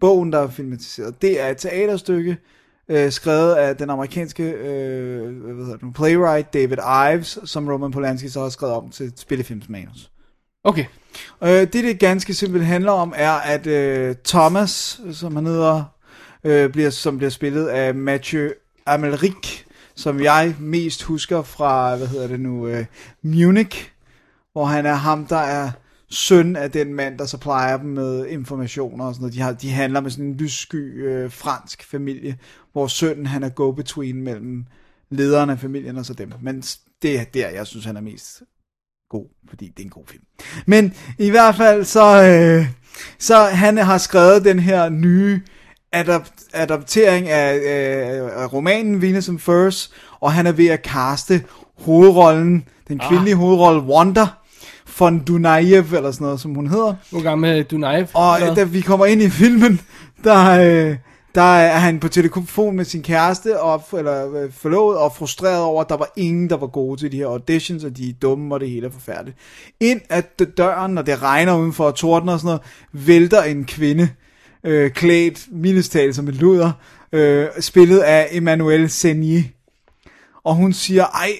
[0.00, 1.22] bogen, der er filmatiseret.
[1.22, 2.36] Det er et teaterstykke,
[2.88, 6.76] øh, skrevet af den amerikanske øh, hvad hedder det nu, playwright David
[7.14, 10.10] Ives, som Roman Polanski så har skrevet om til et spillefilmsmanus.
[10.64, 10.84] Okay.
[11.42, 15.84] Øh, det, det ganske simpelt handler om, er, at øh, Thomas, som han hedder,
[16.44, 18.48] øh, bliver, som bliver spillet af Mathieu
[18.94, 19.62] Amalric,
[19.94, 22.84] som jeg mest husker fra, hvad hedder det nu, øh,
[23.22, 23.90] Munich,
[24.52, 25.70] hvor han er ham, der er
[26.10, 29.34] søn af den mand, der så plejer dem med informationer og sådan noget.
[29.34, 32.38] De, har, de handler med sådan en lyssky øh, fransk familie,
[32.72, 34.64] hvor sønnen han er go-between mellem
[35.10, 36.32] lederen af familien og så dem.
[36.42, 36.62] Men
[37.02, 38.42] det er der, jeg synes, han er mest
[39.10, 40.22] god, fordi det er en god film.
[40.66, 42.66] Men i hvert fald så, øh,
[43.18, 45.40] så han har skrevet den her nye
[45.96, 51.42] adapt- adaptering af, øh, af romanen Venus and Furs, og han er ved at kaste
[51.78, 53.40] hovedrollen, den kvindelige ah.
[53.40, 54.26] hovedrolle Wanda,
[54.98, 56.94] von Dunayev, eller sådan noget, som hun hedder.
[57.10, 58.06] Hvor gammel er Dunayev?
[58.14, 58.54] Og Eller?
[58.54, 59.80] da vi kommer ind i filmen,
[60.24, 60.96] der, øh,
[61.34, 65.82] der er han på telefon med sin kæreste, og, eller øh, forlovet, og frustreret over,
[65.82, 68.54] at der var ingen, der var gode til de her auditions, og de er dumme,
[68.54, 69.36] og det hele er forfærdeligt.
[69.80, 74.08] Ind at døren, når det regner udenfor, og torden og sådan noget, vælter en kvinde,
[74.64, 76.72] øh, klædt, minestalt som en luder,
[77.12, 79.42] øh, spillet af Emmanuel Senier.
[80.44, 81.32] Og hun siger, ej,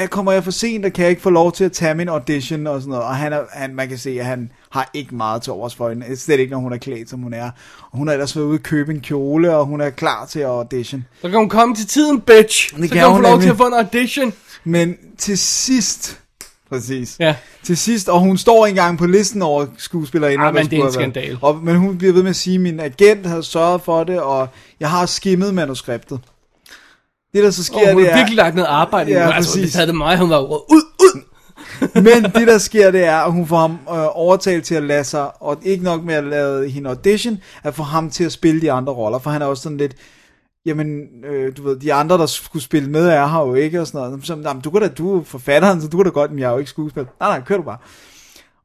[0.00, 2.08] jeg kommer jeg for sent, og kan jeg ikke få lov til at tage min
[2.08, 3.04] audition og sådan noget.
[3.04, 5.88] Og han er, han, man kan se, at han har ikke meget til overs for
[5.88, 6.16] hende.
[6.16, 7.50] Slet ikke, når hun er klædt, som hun er.
[7.90, 10.38] Og hun har ellers været ude og købe en kjole, og hun er klar til
[10.40, 11.04] at audition.
[11.22, 12.76] Så kan hun komme til tiden, bitch.
[12.76, 13.44] Det så kan kan hun hun få lov nemlig.
[13.44, 14.32] til at få en audition.
[14.64, 16.20] Men til sidst,
[16.70, 17.34] præcis, Ja.
[17.62, 20.44] til sidst, og hun står engang på listen over skuespillerinder.
[20.44, 21.38] Ah, der men det er en skandal.
[21.42, 24.20] Og, men hun bliver ved med at sige, at min agent har sørget for det,
[24.20, 24.48] og
[24.80, 26.20] jeg har skimmet manuskriptet.
[27.34, 28.16] Det der så sker, Og hun det er...
[28.16, 29.70] virkelig lagt noget arbejde i Ja, ja, Altså, præcis.
[29.70, 31.22] det havde det mig, hun var ud, ud.
[31.94, 35.04] Men det der sker, det er, at hun får ham øh, overtalt til at lade
[35.04, 38.60] sig, og ikke nok med at lade hende audition, at få ham til at spille
[38.60, 39.92] de andre roller, for han er også sådan lidt,
[40.66, 43.86] jamen, øh, du ved, de andre, der skulle spille med, er her jo ikke, og
[43.86, 44.26] sådan noget.
[44.26, 46.46] Så, jamen, du, kan da, du er forfatteren, så du kan da godt, men jeg
[46.46, 47.10] er jo ikke skuespiller.
[47.20, 47.78] Nej, nej, kør du bare.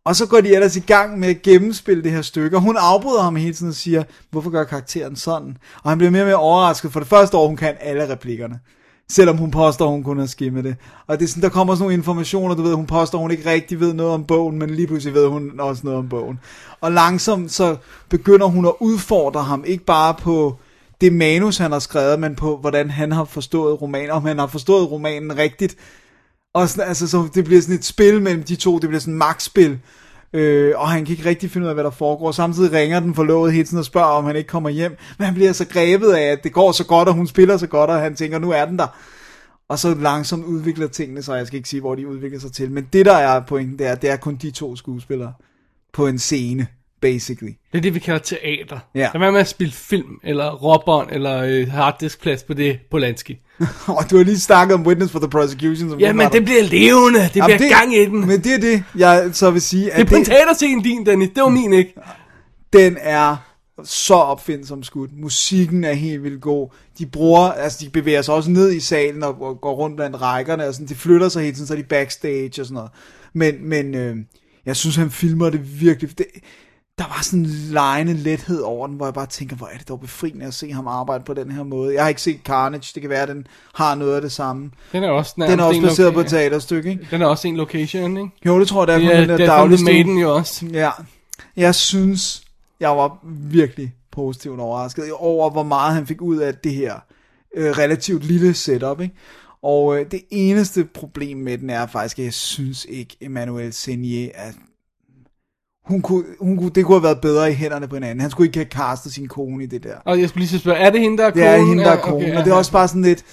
[0.05, 2.77] Og så går de ellers i gang med at gennemspille det her stykke, og hun
[2.79, 5.57] afbryder ham hele tiden og siger, hvorfor gør karakteren sådan?
[5.83, 8.59] Og han bliver mere og mere overrasket, for det første år, hun kan alle replikkerne.
[9.09, 10.75] Selvom hun påstår, hun kun har skimmet det.
[11.07, 13.49] Og det er sådan, der kommer sådan nogle informationer, du ved, hun påstår, hun ikke
[13.49, 16.39] rigtig ved noget om bogen, men lige pludselig ved hun også noget om bogen.
[16.81, 17.75] Og langsomt så
[18.09, 20.59] begynder hun at udfordre ham, ikke bare på
[21.01, 24.47] det manus, han har skrevet, men på, hvordan han har forstået romanen, om han har
[24.47, 25.75] forstået romanen rigtigt.
[26.53, 29.13] Og sådan, altså, så det bliver sådan et spil mellem de to, det bliver sådan
[29.13, 29.79] et magtspil.
[30.33, 32.31] Øh, og han kan ikke rigtig finde ud af, hvad der foregår.
[32.31, 34.97] Samtidig ringer den forlovede hele tiden og spørger, om han ikke kommer hjem.
[35.17, 37.67] Men han bliver så grebet af, at det går så godt, og hun spiller så
[37.67, 38.87] godt, og han tænker, nu er den der.
[39.69, 41.37] Og så langsomt udvikler tingene sig.
[41.37, 42.71] Jeg skal ikke sige, hvor de udvikler sig til.
[42.71, 45.33] Men det, der er pointen, det er, det er kun de to skuespillere
[45.93, 46.67] på en scene,
[47.01, 47.51] basically.
[47.71, 48.79] Det er det, vi kalder teater.
[48.95, 49.09] Ja.
[49.13, 53.37] Lad være med at spille film, eller råbånd, eller øh, harddiskplads på det Polanski.
[53.97, 55.89] og du har lige snakket om Witness for the Prosecution.
[55.89, 57.19] Som Ja, men det bliver levende.
[57.19, 58.27] Det Jamen, bliver gang i den.
[58.27, 59.85] Men det er det, jeg så vil sige.
[59.85, 61.29] Det er på en teaterscene din, Dennis.
[61.35, 61.93] Det var min, ikke?
[62.73, 63.37] den er
[63.83, 65.19] så opfindsom skudt.
[65.19, 66.69] Musikken er helt vildt god.
[66.97, 70.21] De bruger, altså de bevæger sig også ned i salen og, og går rundt blandt
[70.21, 72.91] rækkerne, og sådan, de flytter sig hele tiden, så er de backstage og sådan noget.
[73.33, 74.15] Men, men øh,
[74.65, 76.17] jeg synes, han filmer det virkelig.
[76.17, 76.25] Det,
[77.01, 79.89] der var sådan en lejende lethed over den, hvor jeg bare tænker, hvor er det
[79.89, 81.93] dog befriende at se ham arbejde på den her måde.
[81.93, 84.71] Jeg har ikke set Carnage, det kan være, at den har noget af det samme.
[84.91, 87.07] Den er også, Den er også baseret på et teaterstykke, ikke?
[87.11, 88.29] Den er også en location, ikke?
[88.45, 89.93] Jo, det tror jeg, det er er den der dagligstue.
[89.93, 90.65] Maiden jo også.
[90.65, 90.89] Ja,
[91.57, 92.43] jeg synes,
[92.79, 93.17] jeg var
[93.49, 96.95] virkelig positivt overrasket over, hvor meget han fik ud af det her
[97.55, 99.15] øh, relativt lille setup, ikke?
[99.63, 104.29] Og øh, det eneste problem med den er faktisk, at jeg synes ikke, Emmanuel Senier
[104.33, 104.51] er...
[105.85, 108.19] Hun kunne, hun kunne, det kunne have været bedre i hænderne på hinanden.
[108.21, 109.95] Han skulle ikke have castet sin kone i det der.
[110.05, 111.69] Og jeg skulle lige spørge, er det hende, der er Det er konen?
[111.69, 112.57] hende, der er Ja, kone, okay, ja, det er ja.
[112.57, 113.23] også bare sådan lidt...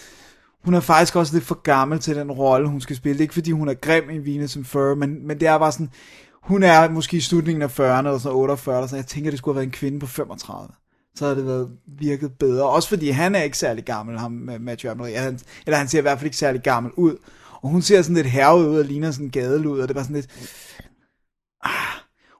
[0.64, 3.12] Hun er faktisk også lidt for gammel til den rolle, hun skal spille.
[3.14, 5.58] Det er ikke fordi, hun er grim i Venus and Fur, men, men det er
[5.58, 5.90] bare sådan...
[6.42, 8.96] Hun er måske i slutningen af 40'erne, eller sådan 48, eller sådan.
[8.96, 10.68] Jeg tænker, det skulle have været en kvinde på 35.
[11.14, 11.68] Så havde det været
[11.98, 12.68] virket bedre.
[12.68, 14.92] Også fordi han er ikke særlig gammel, ham med Matthew.
[14.92, 17.16] Eller han, eller han ser i hvert fald ikke særlig gammel ud.
[17.62, 20.04] Og hun ser sådan lidt hervet ud og ligner sådan en gadelud, og det bare
[20.04, 20.28] sådan lidt...
[21.64, 21.70] Ah,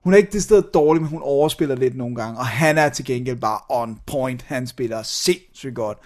[0.03, 2.39] hun er ikke det sted dårlig, men hun overspiller lidt nogle gange.
[2.39, 4.41] Og han er til gengæld bare on point.
[4.41, 5.97] Han spiller sindssygt godt.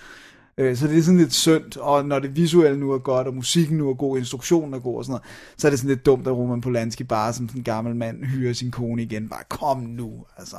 [0.58, 3.34] Øh, så det er sådan lidt synd, og når det visuelle nu er godt, og
[3.34, 5.24] musikken nu er god, instruktionen er god og sådan noget,
[5.58, 8.24] så er det sådan lidt dumt, at Roman Polanski bare som sådan en gammel mand
[8.24, 9.30] hyrer sin kone igen.
[9.30, 10.58] Bare kom nu, altså.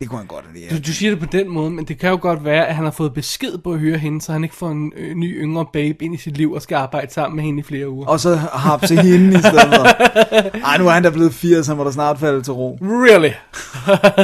[0.00, 2.10] Det kunne han godt have Du, du siger det på den måde, men det kan
[2.10, 4.56] jo godt være, at han har fået besked på at høre hende, så han ikke
[4.56, 7.44] får en øh, ny yngre babe ind i sit liv og skal arbejde sammen med
[7.44, 8.06] hende i flere uger.
[8.06, 9.84] Og så hapse hende i stedet for.
[10.66, 12.78] Ej, nu er han da blevet 80, han må da snart falde til ro.
[12.82, 13.32] Really?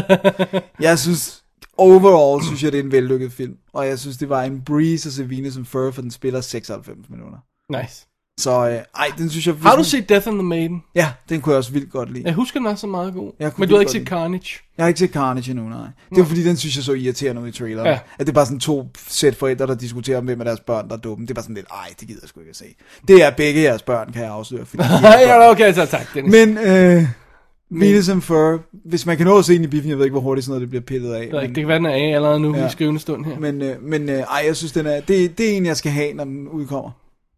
[0.89, 1.45] Jeg synes,
[1.77, 3.57] overall synes jeg, det er en vellykket film.
[3.73, 6.41] Og jeg synes, det var en breeze at se Venus and Fur, for den spiller
[6.41, 7.39] 96 minutter.
[7.81, 8.07] Nice.
[8.41, 9.55] Så øh, ej, den synes jeg...
[9.63, 10.83] Har du set Death on the Maiden?
[10.95, 12.25] Ja, den kunne jeg også vildt godt lide.
[12.27, 13.33] Jeg husker den også så meget god.
[13.41, 14.59] Jeg Men du har ikke set godt Carnage?
[14.77, 15.79] Jeg har ikke set Carnage endnu, nej.
[16.11, 17.87] Det var fordi, den synes jeg så irriterende ud i traileren.
[17.87, 17.99] Ja.
[18.19, 20.89] At det er bare sådan to sæt forældre, der diskuterer om, hvem af deres børn,
[20.89, 21.25] der er dumme.
[21.25, 22.65] Det er bare sådan lidt, ej, det gider jeg sgu ikke at se.
[23.09, 24.67] Det er begge jeres børn, kan jeg afsløre.
[24.67, 26.33] Fordi er ja, okay, så tak, Dennis.
[26.33, 27.03] Men, øh,
[27.71, 30.13] Venus and Fur, hvis man kan nå at se den i biffen, jeg ved ikke,
[30.15, 31.23] hvor hurtigt sådan noget det bliver pillet af.
[31.23, 32.67] Det, men, det kan være, den er af allerede nu Ja.
[32.67, 33.39] i skrivende stund her.
[33.39, 35.93] men, øh, men øh, ej, jeg synes, den er, det, det er en, jeg skal
[35.93, 36.91] have, når den udkommer.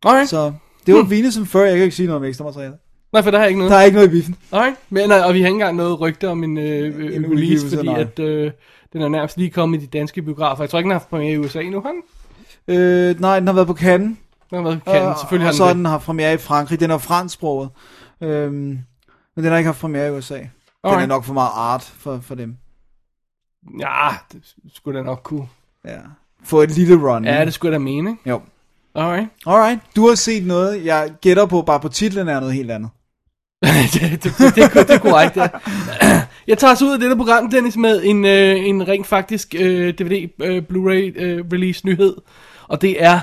[0.07, 0.31] Alright.
[0.31, 0.53] Så
[0.87, 1.11] det var Hmm.
[1.11, 2.75] Venus Fur, jeg kan ikke sige noget om ekstra materiale.
[3.13, 3.71] Nej, for der er ikke noget.
[3.71, 4.37] Der er ikke noget i biffen.
[4.53, 4.77] Alright.
[4.91, 7.69] Men, nej, og vi har ikke engang noget rygte om en, øh, en En release,
[7.77, 8.01] fordi nej.
[8.01, 8.51] at, øh,
[8.93, 10.63] den er nærmest lige kommet i de danske biografer.
[10.65, 12.03] Jeg tror ikke, den har haft premiere i USA nu, har den?
[12.77, 14.17] Øh, nej, den har været på Cannes.
[14.51, 15.77] Den har været på Cannes, Og- selvfølgelig har og den så har det.
[15.77, 16.81] den haft premiere i Frankrig.
[16.81, 17.71] Den er fransksproget.
[18.21, 18.85] Øhm, men
[19.37, 20.35] den har ikke haft premiere i USA.
[20.35, 20.45] Den
[20.85, 21.09] er Alright.
[21.09, 22.57] nok for meget art for, for dem.
[23.81, 24.41] Ja, det
[24.75, 25.49] skulle da nok kunne.
[25.85, 25.99] Ja.
[26.45, 27.25] Få et lille run.
[27.25, 28.23] Ja, det skulle da mene, ikke?
[28.31, 28.41] Jo.
[28.97, 29.29] Alright.
[29.47, 29.81] Alright.
[29.97, 32.91] Du har set noget, jeg gætter på, bare på titlen er noget helt andet.
[33.93, 35.49] det, det, det, det, er- det er korrekt, ja.
[36.47, 39.95] Jeg tager os ud af dette program, Dennis, med en, øh, en rent faktisk øh,
[39.95, 42.17] DVD øh, Blu-ray øh, release nyhed.
[42.69, 43.21] Og det er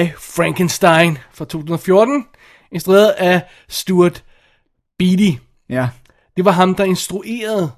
[0.00, 2.24] I, Frankenstein fra 2014,
[2.72, 4.24] instrueret af Stuart
[4.98, 5.30] Beatty.
[5.68, 5.88] Ja.
[6.36, 7.70] Det var ham, der instruerede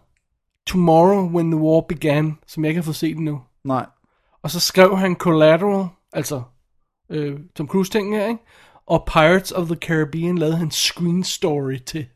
[0.66, 3.40] Tomorrow When the War Began, som jeg ikke har fået set endnu.
[3.64, 3.86] Nej.
[4.42, 6.42] Og så skrev han Collateral, altså
[7.10, 8.40] øh, Tom Cruise ting her, ikke?
[8.86, 12.06] Og Pirates of the Caribbean lavede han Screen Story til.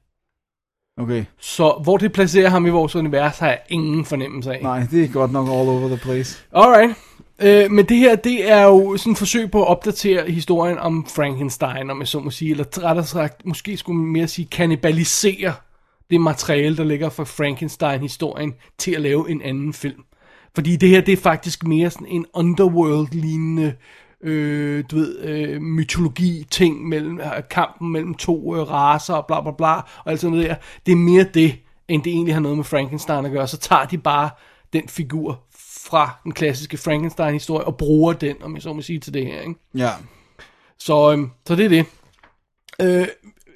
[0.99, 1.25] Okay.
[1.39, 4.63] Så hvor det placerer ham i vores univers, har jeg ingen fornemmelse af.
[4.63, 6.45] Nej, det er godt nok all over the place.
[6.53, 6.97] Alright.
[7.43, 11.07] Øh, men det her, det er jo sådan et forsøg på at opdatere historien om
[11.07, 15.55] Frankenstein, om jeg så må sige, eller rettere sagt, måske skulle man mere sige, kannibalisere
[16.11, 20.03] det materiale, der ligger fra Frankenstein-historien, til at lave en anden film.
[20.55, 23.73] Fordi det her, det er faktisk mere sådan en underworld-lignende, øh,
[24.91, 29.73] du ved, øh, mytologi-ting, mellem, øh, kampen mellem to øh, raser og bla bla bla,
[29.75, 30.57] og alt sådan noget der.
[30.87, 31.59] Det er mere det,
[31.89, 33.49] end det egentlig har noget med Frankenstein at gøre.
[33.49, 34.31] Så tager de bare
[34.73, 35.41] den figur
[35.87, 39.41] fra den klassiske Frankenstein-historie og bruger den, om jeg så må sige, til det her,
[39.41, 39.55] ikke?
[39.75, 39.91] Ja.
[40.79, 41.87] Så, øhm, så det er det.
[42.81, 43.09] Øh,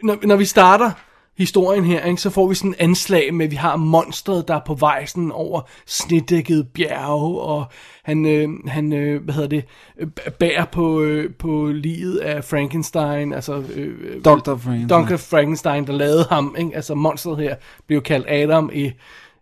[0.03, 0.91] når, når vi starter
[1.39, 4.55] historien her, ikke, så får vi sådan en anslag med, at vi har monstret, der
[4.55, 7.65] er på vej sådan over snedækket bjerge, og
[8.05, 9.65] han, øh, han øh, hvad hedder det,
[9.99, 10.09] øh,
[10.39, 14.57] bærer på, øh, på livet af Frankenstein, altså øh, Dr.
[14.57, 14.89] Frankenstein.
[14.89, 15.17] Dr.
[15.17, 16.77] Frankenstein, der lavede ham, ikke?
[16.77, 17.57] altså monstret her,
[17.87, 18.93] blev kaldt Adam i,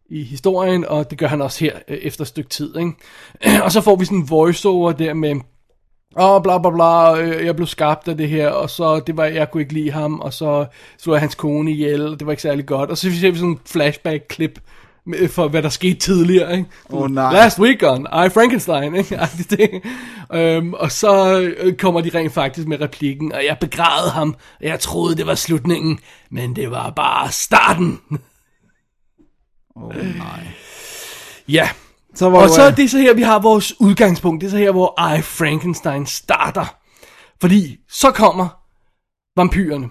[0.09, 2.77] i historien, og det gør han også her øh, efter et stykke tid.
[2.77, 2.93] Ikke?
[3.65, 5.35] og så får vi sådan en voiceover der med,
[6.15, 9.25] og bla bla bla, øh, jeg blev skabt af det her, og så, det var,
[9.25, 10.67] jeg kunne ikke lide ham, og så
[10.99, 13.37] slog jeg hans kone ihjel, og det var ikke særlig godt, og så ser vi
[13.37, 14.61] sådan en flashback-klip,
[15.07, 16.69] med- for hvad der skete tidligere, ikke?
[16.91, 17.33] Åh, nej.
[17.33, 19.81] Last week on I Frankenstein, ikke?
[20.35, 24.67] Øhm, og så øh, kommer de rent faktisk med replikken, og jeg begrædede ham, og
[24.67, 25.99] jeg troede, det var slutningen,
[26.31, 28.01] men det var bare starten.
[29.77, 30.47] Åh, oh, nej.
[31.49, 31.69] ja,
[32.15, 34.41] Så var og så er det så her, vi har vores udgangspunkt.
[34.41, 36.77] Det er så her, hvor I, Frankenstein starter.
[37.41, 38.49] Fordi så kommer
[39.37, 39.89] vampyrerne.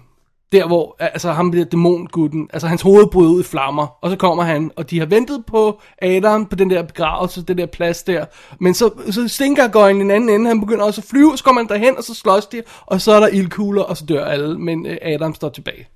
[0.52, 4.16] Der hvor, altså ham der dæmongutten, altså hans hoved bryder ud i flammer, og så
[4.16, 8.04] kommer han, og de har ventet på Adam på den der begravelse, den der plads
[8.04, 8.26] der,
[8.60, 11.62] men så, så stinker i den anden ende, han begynder også at flyve, så kommer
[11.62, 14.60] han derhen, og så slås de, og så er der ildkugler, og så dør alle,
[14.60, 15.88] men øh, Adam står tilbage.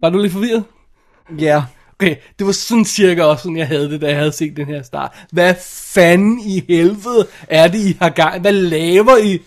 [0.00, 0.64] Var du lidt forvirret?
[1.38, 1.64] Ja.
[2.02, 4.66] Okay, det var sådan cirka også sådan, jeg havde det, da jeg havde set den
[4.66, 5.12] her start.
[5.32, 5.54] Hvad
[5.94, 8.40] fanden i helvede er det, I har gang?
[8.40, 9.38] Hvad laver I?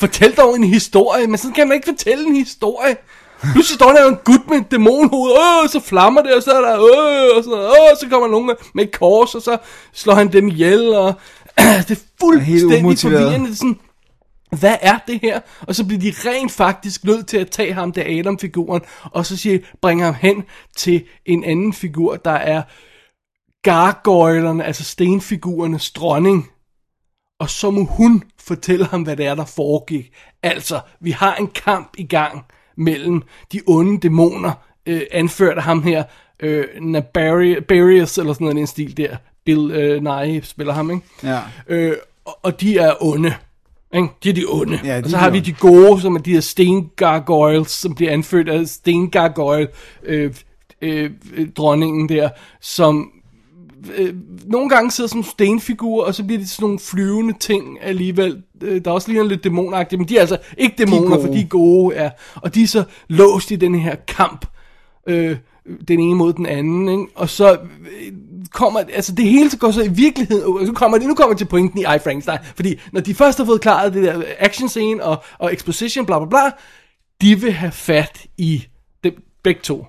[0.00, 2.96] Fortæl dog en historie, men sådan kan man ikke fortælle en historie.
[3.52, 6.60] Pludselig står der en gut med et dæmonhoved, øh, så flammer det, og så er
[6.60, 9.58] der, øh, og noget, øh, så kommer nogen med, med et kors, og så
[9.92, 11.14] slår han dem ihjel, og
[11.88, 13.46] det er fuldstændig forvirrende.
[13.46, 13.78] Det er sådan,
[14.58, 15.40] hvad er det her?
[15.60, 19.36] Og så bliver de rent faktisk nødt til at tage ham, der Adam-figuren, og så
[19.36, 20.44] siger, bringer ham hen
[20.76, 22.62] til en anden figur, der er
[23.62, 26.50] gargoylerne, altså stenfigurernes dronning.
[27.40, 30.12] Og så må hun fortælle ham, hvad det er, der foregik.
[30.42, 32.44] Altså, vi har en kamp i gang
[32.76, 33.22] mellem
[33.52, 34.52] de onde dæmoner,
[34.86, 36.04] øh, anført af ham her,
[36.40, 39.16] øh, Nabarius, eller sådan noget, en stil der.
[39.44, 41.02] Bill øh, Nye spiller ham, ikke?
[41.22, 41.40] Ja.
[41.68, 43.34] Øh, og, og de er onde.
[43.94, 44.08] Ikke?
[44.24, 44.80] De er de onde.
[44.84, 47.94] Ja, de og så har de vi de gode, som er de her stengargoyles, som
[47.94, 49.68] bliver anført af stengargoyle
[50.02, 50.34] øh,
[50.82, 52.28] øh, øh, dronningen der,
[52.60, 53.10] som
[53.96, 54.14] øh,
[54.46, 58.42] nogle gange sidder som stenfigurer, og så bliver de sådan nogle flyvende ting alligevel.
[58.62, 61.26] Øh, der er også lige lidt dæmonagtige, men de er altså ikke dæmoner, gode.
[61.26, 62.10] for de er gode, ja.
[62.34, 64.46] Og de er så låst i den her kamp,
[65.06, 65.36] øh,
[65.88, 67.06] den ene mod den anden, ikke?
[67.14, 68.12] og så øh,
[68.50, 71.36] kommer, altså det hele så går så i virkeligheden, og så kommer det, nu kommer
[71.36, 74.68] til pointen i I, Frankenstein, fordi når de først har fået klaret det der action
[74.68, 76.50] scene og, og exposition, bla bla bla,
[77.20, 78.66] de vil have fat i,
[79.04, 79.14] det,
[79.44, 79.86] begge to,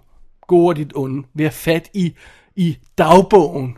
[0.47, 2.13] gode og dit onde, vil have fat i,
[2.55, 3.77] i dagbogen,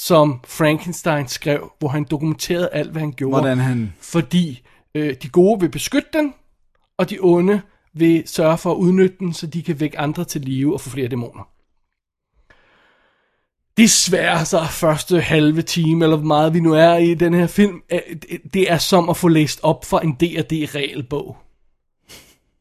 [0.00, 3.40] som Frankenstein skrev, hvor han dokumenterede alt, hvad han gjorde.
[3.40, 4.62] Hvordan han- Fordi
[4.94, 6.34] øh, de gode vil beskytte den,
[6.98, 7.60] og de onde
[7.94, 10.90] vil sørge for at udnytte den, så de kan vække andre til live og få
[10.90, 11.48] flere dæmoner.
[13.76, 17.82] Desværre så første halve time, eller hvor meget vi nu er i den her film,
[18.54, 21.36] det- er som at få læst op fra en D&D-regelbog.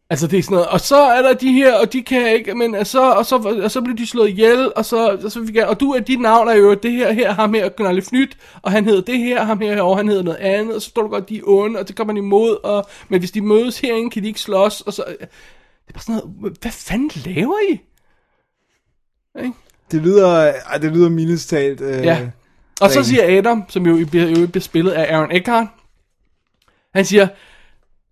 [0.09, 2.53] Altså det er sådan noget, og så er der de her, og de kan ikke,
[2.55, 5.51] men så, og så, og så bliver de slået ihjel, og så, og så vi
[5.53, 8.37] jeg, og du er dit navn er jo det her, her, ham her, Gunnar Fnyt,
[8.61, 11.01] og han hedder det her, ham her, og han hedder noget andet, og så står
[11.01, 13.79] du godt, de er onde, og det kommer man imod, og, men hvis de mødes
[13.79, 15.27] herinde, kan de ikke slås, og så, det
[15.87, 17.79] er bare sådan noget, hvad fanden laver I?
[19.43, 19.53] Ikke?
[19.91, 21.82] Det lyder, ej, det lyder mildest talt.
[21.82, 22.20] Øh, Ja.
[22.82, 24.06] Og så siger Adam, som jo jo
[24.48, 25.68] bliver spillet af Aaron Eckhart,
[26.95, 27.28] han siger,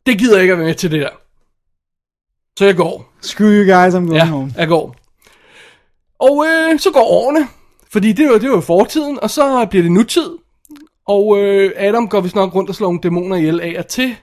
[0.06, 1.10] det gider jeg ikke at være med til det der.
[2.60, 3.14] Så jeg går.
[3.22, 4.54] Screw you guys, I'm going Ja, home.
[4.58, 4.96] jeg går.
[6.20, 7.48] Og øh, så går årene,
[7.92, 10.30] fordi det var, det var fortiden, og så bliver det nutid.
[11.08, 14.16] Og øh, Adam går vist nok rundt og slår nogle dæmoner ihjel af og til.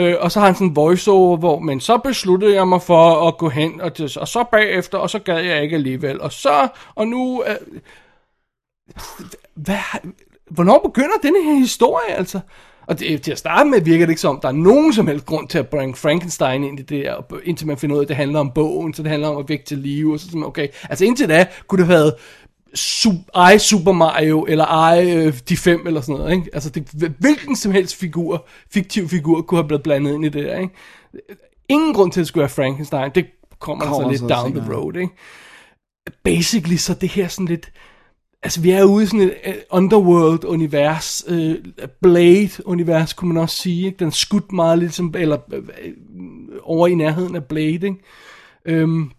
[0.00, 3.28] Øh, og så har han sådan en voiceover, hvor, men så besluttede jeg mig for
[3.28, 6.20] at gå hen, og, det, og så bagefter, og så gad jeg ikke alligevel.
[6.20, 7.44] Og så, og nu...
[7.46, 7.80] Øh,
[9.54, 9.76] hvad,
[10.50, 12.40] hvornår begynder denne her historie, altså?
[12.86, 15.26] Og det, til at starte med virker det ikke som, der er nogen som helst
[15.26, 18.08] grund til at bringe Frankenstein ind i det der, indtil man finder ud af, at
[18.08, 20.44] det handler om bogen, så det handler om at vække til live, og så sådan,
[20.44, 20.68] okay.
[20.90, 22.14] Altså indtil da kunne det have været
[22.76, 26.50] su- I Super Mario, eller I øh, de fem, eller sådan noget, ikke?
[26.52, 30.44] Altså det, hvilken som helst figur, fiktiv figur, kunne have blevet blandet ind i det
[30.44, 30.74] der, ikke?
[31.68, 33.26] Ingen grund til, at det skulle være Frankenstein, det
[33.58, 35.12] kommer, kommer Kommer så lidt down the road, ikke?
[36.24, 37.72] Basically, så det her sådan lidt,
[38.42, 41.54] Altså, vi er ude i sådan et uh, underworld-univers, uh,
[42.02, 43.86] Blade-univers, kunne man også sige.
[43.86, 43.98] Ikke?
[43.98, 45.62] Den skudt meget ligesom, eller uh,
[46.62, 48.82] over i nærheden af Blade, ikke?
[48.84, 49.12] Um,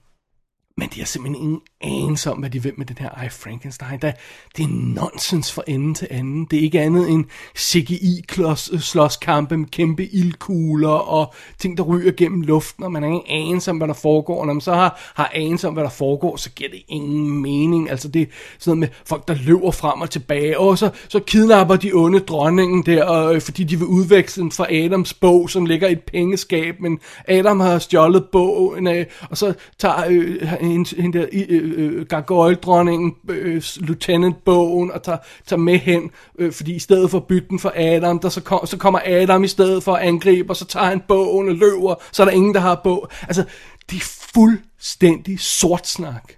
[0.78, 4.00] men de har simpelthen ingen anelse om, hvad de vil med den her I, Frankenstein.
[4.02, 4.12] Der,
[4.58, 6.46] det er nonsens fra ende til anden.
[6.46, 7.26] Det er ikke andet end
[7.58, 13.24] CGI-slåskampe øh, med kæmpe ildkugler og ting, der ryger gennem luften, og man har ingen
[13.30, 14.46] anelse om, hvad der foregår.
[14.46, 17.90] Når man så har, har anelse om, hvad der foregår, så giver det ingen mening.
[17.90, 18.26] Altså det er
[18.60, 22.20] sådan noget med folk, der løber frem og tilbage, og så, så kidnapper de onde
[22.20, 25.92] dronningen der, og, øh, fordi de vil udveksle den fra Adams bog, som ligger i
[25.92, 28.88] et pengeskab, men Adam har stjålet bogen,
[29.30, 35.18] og så tager øh, hende, hende der øh, øh, gargoyle-dronningen øh, lieutenant-bogen og tager,
[35.48, 38.42] tager med hen, øh, fordi i stedet for at bytte den for Adam, der så,
[38.42, 41.56] kom, så kommer Adam i stedet for at angribe, og så tager han bogen og
[41.56, 43.08] løber, så er der ingen, der har bog.
[43.22, 43.44] Altså,
[43.90, 46.34] det er fuldstændig sort snak.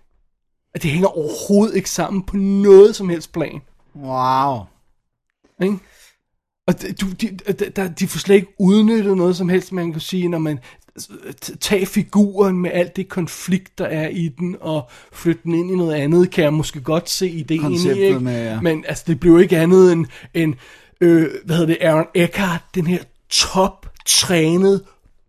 [0.73, 3.61] At det hænger overhovedet ikke sammen på noget som helst plan.
[3.95, 4.59] Wow.
[5.61, 5.77] Ikke?
[6.67, 10.01] Og de, du, de, de, de får slet ikke udnyttet noget som helst, man kan
[10.01, 10.59] sige, når man
[11.45, 15.71] t- tager figuren med alt det konflikt, der er i den, og flytte den ind
[15.71, 18.19] i noget andet, kan jeg måske godt se ideen i, Konceptet ikke?
[18.19, 18.61] med, ja.
[18.61, 20.53] Men altså, det blev ikke andet end, end
[21.01, 24.81] øh, hvad hedder det, Aaron Eckhart, den her top-trænet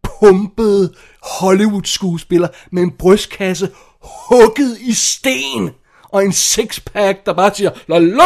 [0.02, 0.92] pumpede
[1.22, 3.68] Hollywood-skuespiller med en brystkasse
[4.02, 5.70] hugget i sten,
[6.08, 8.24] og en sixpack, der bare siger, la la,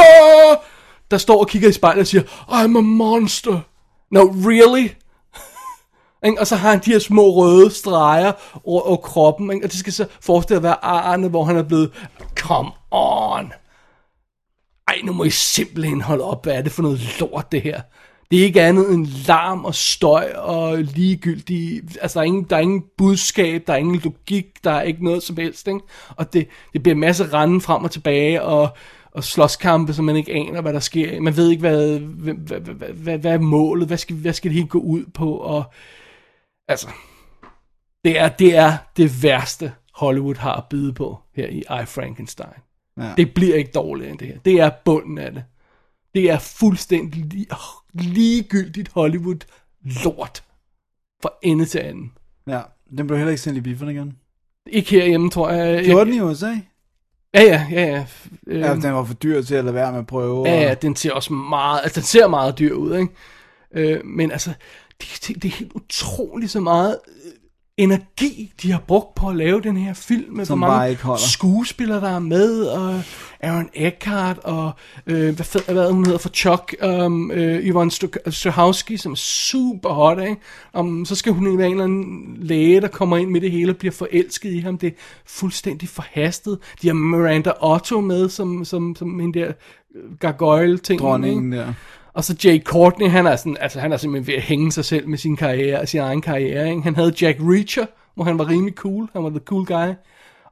[1.10, 3.60] der står og kigger i spejlet og siger, I'm a monster.
[4.10, 4.88] No, really?
[6.24, 6.40] Ikke?
[6.40, 8.32] Og så har han de her små røde streger
[8.64, 9.66] over, over kroppen, ikke?
[9.66, 11.90] og det skal så forestille at være arne, hvor han er blevet,
[12.36, 13.52] come on.
[14.88, 17.80] Ej, nu må I simpelthen holde op, hvad er det for noget lort det her?
[18.30, 22.56] Det er ikke andet end larm og støj og ligegyldig, altså der er, ingen, der
[22.56, 25.80] er ingen budskab, der er ingen logik, der er ikke noget som helst, ikke?
[26.08, 28.68] Og det, det bliver en masse randen frem og tilbage, og,
[29.12, 31.20] og slåskampe, som man ikke aner, hvad der sker.
[31.20, 34.48] Man ved ikke, hvad, hvad, hvad, hvad, hvad, hvad er målet, hvad skal, hvad skal
[34.48, 35.64] det hele gå ud på, og
[36.68, 36.88] altså,
[38.04, 42.48] det er, det er det værste, Hollywood har at byde på her i I, Frankenstein.
[42.96, 43.12] Ja.
[43.16, 44.38] Det bliver ikke dårligere end det her.
[44.38, 45.44] Det er bunden af det.
[46.14, 49.44] Det er fuldstændig li- ligegyldigt Hollywood
[50.04, 50.44] lort.
[51.22, 52.12] Fra ende til anden.
[52.46, 52.60] Ja,
[52.96, 54.18] den blev heller ikke sendt i biffen igen.
[54.66, 55.84] Ikke herhjemme, tror jeg.
[55.84, 56.54] Gjorde den i USA?
[57.34, 58.06] Ja, ja, ja, ja.
[58.46, 60.48] Øhm, Ja, den var for dyr til at lade være med at prøve.
[60.48, 63.12] Ja, og- ja, den ser også meget, altså den ser meget dyr ud, ikke?
[63.72, 64.54] Øh, men altså,
[65.26, 67.32] det, det, er helt utroligt så meget øh,
[67.76, 72.00] energi, de har brugt på at lave den her film, med Som hvor mange skuespillere,
[72.00, 73.02] der er med, og
[73.40, 74.72] Aaron Eckhart, og
[75.06, 77.90] øh, hvad, fed, hvad hun hedder for Chuck, um, øh, Yvonne
[78.30, 80.36] Strahovski, som er super hot, ikke?
[80.78, 83.72] Um, så skal hun være en eller anden læge, der kommer ind med det hele
[83.72, 84.78] og bliver forelsket i ham.
[84.78, 86.58] Det er fuldstændig forhastet.
[86.82, 89.52] De har Miranda Otto med, som, som, som en der
[89.94, 91.00] øh, gargoyle-ting.
[91.00, 91.64] Dronningen ikke?
[91.64, 91.74] der.
[92.14, 94.84] Og så Jay Courtney, han er, sådan, altså, han er simpelthen ved at hænge sig
[94.84, 96.70] selv med sin karriere, sin egen karriere.
[96.70, 96.82] Ikke?
[96.82, 99.08] Han havde Jack Reacher, hvor han var rimelig cool.
[99.12, 99.94] Han var the cool guy.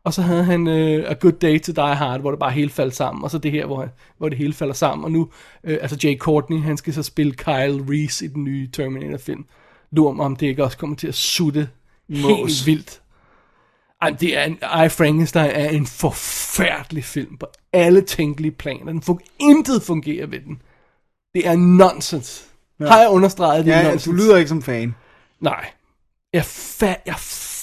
[0.05, 2.71] Og så havde han uh, A Good Day to Die Hard, hvor det bare hele
[2.71, 3.25] faldt sammen.
[3.25, 5.05] Og så det her, hvor, han, hvor det hele falder sammen.
[5.05, 5.31] Og nu, uh,
[5.65, 9.45] altså Jay Courtney, han skal så spille Kyle Reese i den nye Terminator-film.
[9.91, 11.69] Lur mig, om det ikke også kommer til at sutte
[12.09, 12.21] Mås.
[12.21, 13.01] helt vildt.
[14.03, 18.93] Ej, det er en, I, Frankenstein er en forfærdelig film på alle tænkelige planer.
[18.93, 20.63] Den fun- intet fungerer ved den.
[21.35, 22.45] Det er nonsens.
[22.81, 22.87] Ja.
[22.87, 24.05] Har jeg understreget, det Ja, nonsens?
[24.05, 24.95] du lyder ikke som fan.
[25.41, 25.71] Nej.
[26.33, 27.15] Jeg, fa- jeg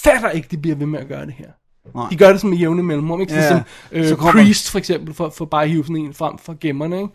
[0.02, 1.50] fatter ikke, de bliver ved med at gøre det her.
[1.94, 2.08] Nej.
[2.10, 3.34] De gør det som med jævne mellemrum, ikke?
[3.34, 3.60] Ja, som
[3.92, 6.54] øh, så kommer- Priest for eksempel, for, for bare at hive sådan en frem fra
[6.60, 7.08] gemmerne, ikke?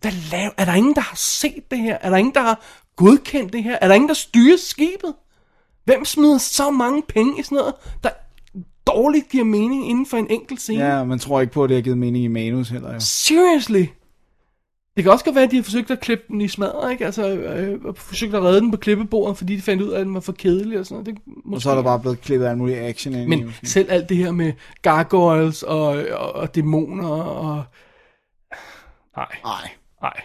[0.00, 0.50] Hvad laver?
[0.56, 1.98] Er der ingen, der har set det her?
[2.00, 2.60] Er der ingen, der har
[2.96, 3.78] godkendt det her?
[3.80, 5.14] Er der ingen, der styrer skibet?
[5.84, 8.10] Hvem smider så mange penge i sådan noget, der
[8.86, 10.84] dårligt giver mening inden for en enkelt scene?
[10.84, 12.92] Ja, man tror ikke på, at det har givet mening i manus heller.
[12.92, 13.00] Jo.
[13.00, 13.84] Seriously?
[15.00, 17.04] Det kan også godt være, at de har forsøgt at klippe den i smadret, ikke?
[17.06, 20.06] Altså, øh, og forsøgt at redde den på klippebordet, fordi de fandt ud af, at
[20.06, 21.06] den var for kedelig og sådan noget.
[21.06, 21.56] Det, måske.
[21.56, 23.26] Og så er der bare blevet klippet alt muligt action ind i.
[23.26, 23.66] Men måske.
[23.66, 24.52] selv alt det her med
[24.82, 27.64] gargoyles og, og, og dæmoner og...
[29.16, 29.70] Nej, Nej.
[30.02, 30.20] nej.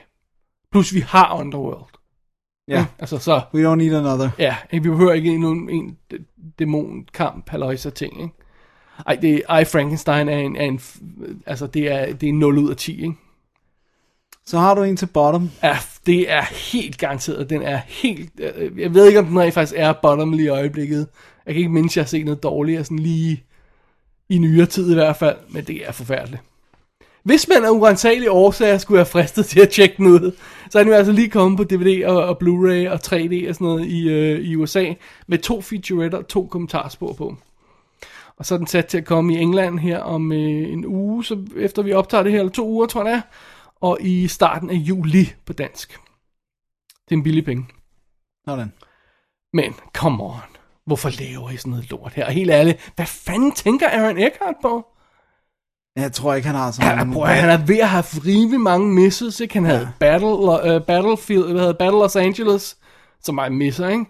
[0.72, 1.90] Plus vi har Underworld.
[2.68, 2.80] Ja.
[2.80, 2.92] Ikke?
[3.00, 4.30] Altså så, We don't need another.
[4.40, 4.84] ja, ikke?
[4.84, 8.34] vi behøver ikke endnu en, en dæ- dæmonkamp, halløjsa ting, ikke?
[9.08, 10.80] Ej, det er, I, Frankenstein er en, er en,
[11.46, 13.16] altså det er, det er 0 ud af 10, ikke?
[14.48, 15.52] Så har du en til bottom.
[15.64, 16.42] Ja, det er
[16.72, 17.50] helt garanteret.
[17.50, 18.32] Den er helt...
[18.40, 21.08] Øh, jeg ved ikke, om den rent faktisk er bottom lige i øjeblikket.
[21.46, 23.44] Jeg kan ikke mindst, at jeg har set noget dårligere, sådan lige
[24.30, 25.38] i nyere tid i hvert fald.
[25.50, 26.42] Men det er forfærdeligt.
[27.24, 30.32] Hvis man af urensagelige årsager skulle være fristet til at tjekke den ud,
[30.70, 33.56] så er den jo altså lige kommet på DVD og, og Blu-ray og 3D og
[33.56, 34.94] sådan noget i, øh, i USA,
[35.28, 37.36] med to featuretter og to kommentarspor på.
[38.38, 41.26] Og så er den sat til at komme i England her om øh, en uge,
[41.26, 43.22] så efter vi optager det her, eller to uger tror jeg det er,
[43.86, 45.90] og i starten af juli på dansk.
[47.06, 47.68] Det er en billig penge.
[48.48, 48.74] Sådan.
[49.54, 50.40] Men, come on.
[50.86, 52.26] Hvorfor laver I sådan noget lort her?
[52.26, 54.86] Og helt ærligt, hvad fanden tænker Aaron Eckhart på?
[55.96, 57.22] Jeg tror ikke, han har så mange...
[57.22, 59.54] er, han er ved at have rimelig mange misses, ikke?
[59.54, 59.92] Han havde ja.
[60.00, 62.78] Battle, uh, Battlefield, hvad hedder Battle Los Angeles,
[63.22, 64.06] som er en misser, ikke?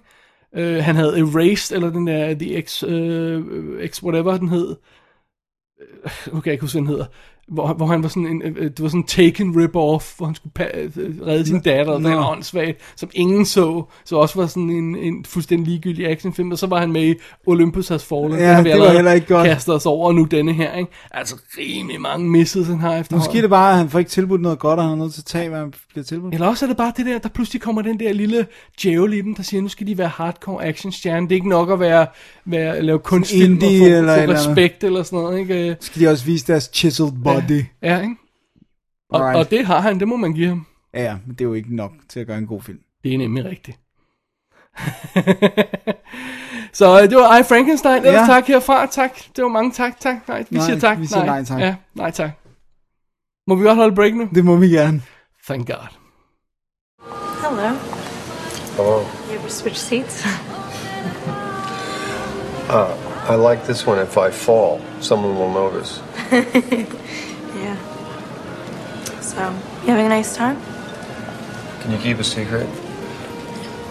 [0.57, 4.75] Uh, han havde Erased, eller den der The X, uh, X whatever den hed.
[6.31, 7.05] Uh, kan jeg ikke huske, den hedder.
[7.47, 10.35] Hvor, hvor han var sådan en, øh, det var sådan en taken rip-off, hvor han
[10.35, 10.89] skulle øh,
[11.27, 14.95] redde sin datter, og det var åndssvagt, som ingen så, så også var sådan en,
[14.95, 17.15] en fuldstændig ligegyldig actionfilm, og så var han med i
[17.45, 19.47] Olympus Has Fallen, Ja, Den har vi det var heller ikke godt.
[19.47, 20.91] kastet os over, og nu denne her, ikke?
[21.11, 23.27] Altså rimelig mange misses, han har efterhånden.
[23.27, 25.13] Måske er det bare, at han får ikke tilbudt noget godt, og han er nødt
[25.13, 26.33] til at tage, hvad han bliver tilbudt.
[26.33, 28.45] Eller også er det bare det der, der pludselig kommer den der lille
[28.83, 31.25] djævel i dem, der siger, nu skal de være hardcore actionstjerne.
[31.27, 32.07] Det er ikke nok at være,
[32.45, 34.35] være lave kunstfilm og få, eller få eller andet.
[34.47, 35.39] respekt eller sådan noget.
[35.39, 35.75] Ikke?
[35.79, 37.34] Skal de også vise deres chiseled body?
[37.81, 38.15] Ja, ikke?
[39.09, 39.37] Og, Alright.
[39.45, 40.65] og det har han, det må man give ham.
[40.93, 42.79] Ja, ja, men det er jo ikke nok til at gøre en god film.
[43.03, 43.79] Det er nemlig rigtigt.
[46.73, 47.95] Så øh, det var I, Frankenstein.
[48.05, 48.33] Ellers Ja.
[48.33, 48.85] tak herfra.
[48.85, 49.11] Tak.
[49.35, 49.99] Det var mange tak.
[49.99, 50.27] Tak.
[50.27, 50.99] Nej, vi Nej, siger tak.
[50.99, 51.59] vi siger nej tak.
[51.59, 52.29] Ja, nej tak.
[53.47, 54.29] Må vi godt holde break nu?
[54.35, 55.01] Det må vi gerne.
[55.47, 55.87] Thank God.
[57.41, 57.69] Hello.
[58.77, 58.99] Hello.
[58.99, 60.25] You ever switch seats?
[63.29, 64.03] I like this one.
[64.03, 66.03] If I fall, someone will notice.
[69.35, 69.59] Yeah.
[69.59, 70.61] So, you having a nice time?
[71.81, 72.67] Can you keep a secret?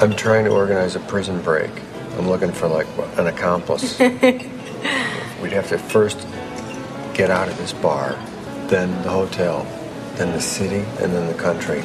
[0.01, 1.71] I'm trying to organize a prison break.
[2.19, 2.87] I'm looking for like
[3.19, 3.99] an accomplice.
[4.01, 6.27] We'd have to first
[7.15, 8.13] get out of this bar,
[8.69, 9.65] then the hotel,
[10.17, 11.83] then the city, and then the country.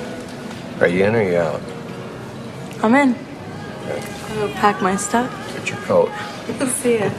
[0.80, 1.62] Are you in or you out?
[2.82, 3.16] I'm in.
[3.86, 5.30] I'll go pack my stuff.
[5.56, 6.10] Get your coat.
[6.76, 7.06] See ya.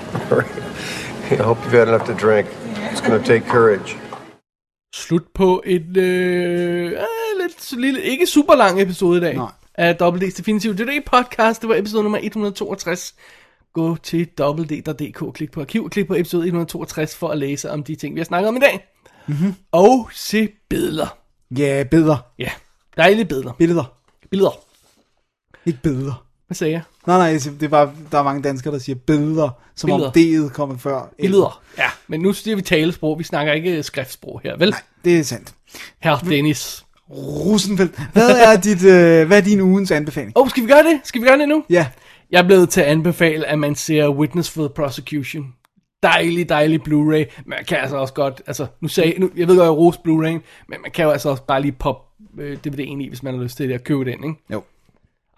[1.30, 2.48] I hope you've had enough to drink.
[2.64, 3.96] It's going to take courage.
[5.10, 6.98] Slut på et øh, øh,
[7.42, 9.34] lidt lille, ikke super lang episode i dag.
[9.34, 9.50] Nej.
[9.74, 11.60] Af WD's Definitive Today podcast.
[11.60, 13.14] Det var episode nummer 162.
[13.72, 17.94] Gå til www.dk, klik på arkiv, klik på episode 162 for at læse om de
[17.94, 18.88] ting, vi har snakket om i dag.
[19.26, 19.54] Mm-hmm.
[19.72, 21.18] Og se billeder.
[21.58, 22.16] Ja, billeder.
[22.38, 22.50] Ja,
[22.96, 23.52] dejlige billeder.
[23.52, 23.84] Billeder.
[24.30, 24.60] Billeder.
[25.66, 26.24] Ikke billeder.
[26.46, 26.82] Hvad sagde jeg?
[27.06, 30.48] Nej, nej, det er bare, der er mange danskere, der siger billeder, som om Billeder.
[30.48, 31.12] D'et kommer før.
[31.20, 31.62] Billeder.
[31.78, 33.18] Ja, men nu siger vi talesprog.
[33.18, 34.70] Vi snakker ikke skriftsprog her, vel?
[34.70, 35.54] Nej, det er sandt.
[36.00, 36.84] Herr Dennis.
[37.10, 38.00] Rosenfeldt.
[38.12, 40.32] Hvad er, dit, øh, hvad er din ugens anbefaling?
[40.36, 41.00] Åh, oh, skal vi gøre det?
[41.04, 41.64] Skal vi gøre det nu?
[41.70, 41.86] Ja,
[42.30, 45.46] Jeg er blevet til at anbefale, at man ser Witness for the Prosecution.
[46.02, 47.42] Dejlig, dejlig Blu-ray.
[47.46, 50.40] Man kan altså også godt, altså, nu sagde, nu, jeg ved godt, jeg roser Blu-ray,
[50.68, 53.42] men man kan jo altså også bare lige poppe øh, DVD'en i, hvis man har
[53.42, 54.34] lyst til det, at købe den, ikke?
[54.52, 54.62] jo.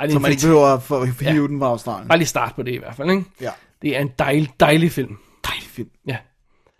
[0.02, 1.32] Ej, det Så man ikke behøver at få- hive Ja.
[1.32, 2.08] den fra Australien.
[2.08, 3.24] Bare lige start på det i hvert fald, ikke?
[3.40, 3.50] Ja.
[3.82, 5.16] Det er en dejlig, dejlig film.
[5.46, 5.88] Dejlig film.
[6.06, 6.16] Ja.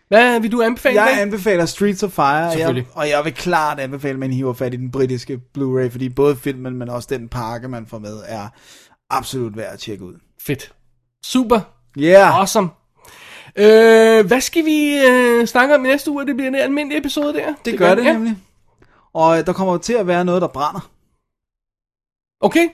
[0.08, 1.02] Hvad vil du anbefale?
[1.02, 4.52] Jeg anbefaler Streets of Fire, og jeg, og jeg vil klart anbefale, at man hiver
[4.52, 8.20] fat i den britiske Blu-ray, fordi både filmen, men også den pakke, man får med,
[8.26, 8.48] er
[9.10, 10.14] absolut værd at tjekke ud.
[10.42, 10.72] Fedt.
[11.24, 11.60] Super.
[11.98, 12.38] Yeah!
[12.38, 12.68] Awesome.
[13.56, 16.26] Øh, hvad skal vi øh, snakke om i næste uge?
[16.26, 17.54] Det bliver en almindelig episode der.
[17.64, 18.12] Det gør det ja.
[18.12, 18.36] nemlig.
[19.14, 20.90] Og øh, der kommer til at være noget, der brænder.
[22.40, 22.68] Okay,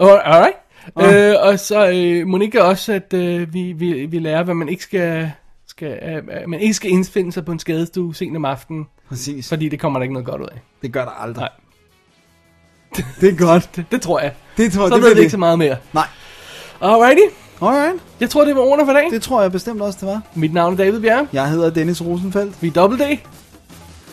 [0.00, 0.56] All- alright.
[0.96, 1.14] Ah.
[1.30, 4.82] Øh, og så øh, ikke også, at øh, vi, vi, vi lærer, hvad man ikke
[4.82, 5.30] skal,
[5.66, 9.48] skal øh, at man ikke skal indfinde sig på en skadestue sent om aftenen, Præcis.
[9.48, 10.60] fordi det kommer der ikke noget godt ud af.
[10.82, 11.40] Det gør der aldrig.
[12.96, 13.04] Nej.
[13.20, 13.70] Det er godt.
[13.76, 14.32] Det, det tror jeg.
[14.56, 15.76] Det tror Så det ved vi ikke så meget mere.
[15.92, 16.06] Nej.
[16.80, 17.34] Alrighty.
[17.62, 18.02] Alright.
[18.20, 19.10] Jeg tror, det var ordene for dag.
[19.10, 20.22] Det tror jeg bestemt også, det var.
[20.34, 21.26] Mit navn er David Bjerre.
[21.32, 22.62] Jeg hedder Dennis Rosenfeldt.
[22.62, 23.18] Vi er Double D.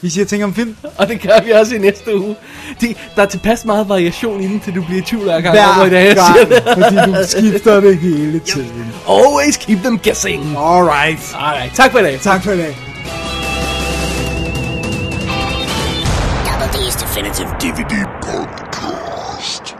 [0.02, 0.76] Vi siger ting om film.
[0.98, 2.36] Og det gør vi også i næste uge.
[2.82, 5.76] De, der er tilpas meget variation inden, til du bliver i tvivl hver gang, Hver
[5.76, 6.64] hvor i dag jeg siger det.
[6.74, 8.94] fordi du skifter det hele tiden.
[9.10, 10.57] Always keep them guessing.
[10.57, 11.36] Alright.
[11.36, 12.19] Alright, tak for i dag.
[12.22, 12.78] Tak for i dag.
[16.48, 19.76] Double D's Definitive DVD Podcast.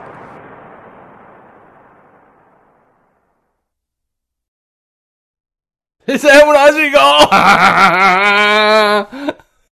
[6.06, 7.34] Det sagde hun også i går.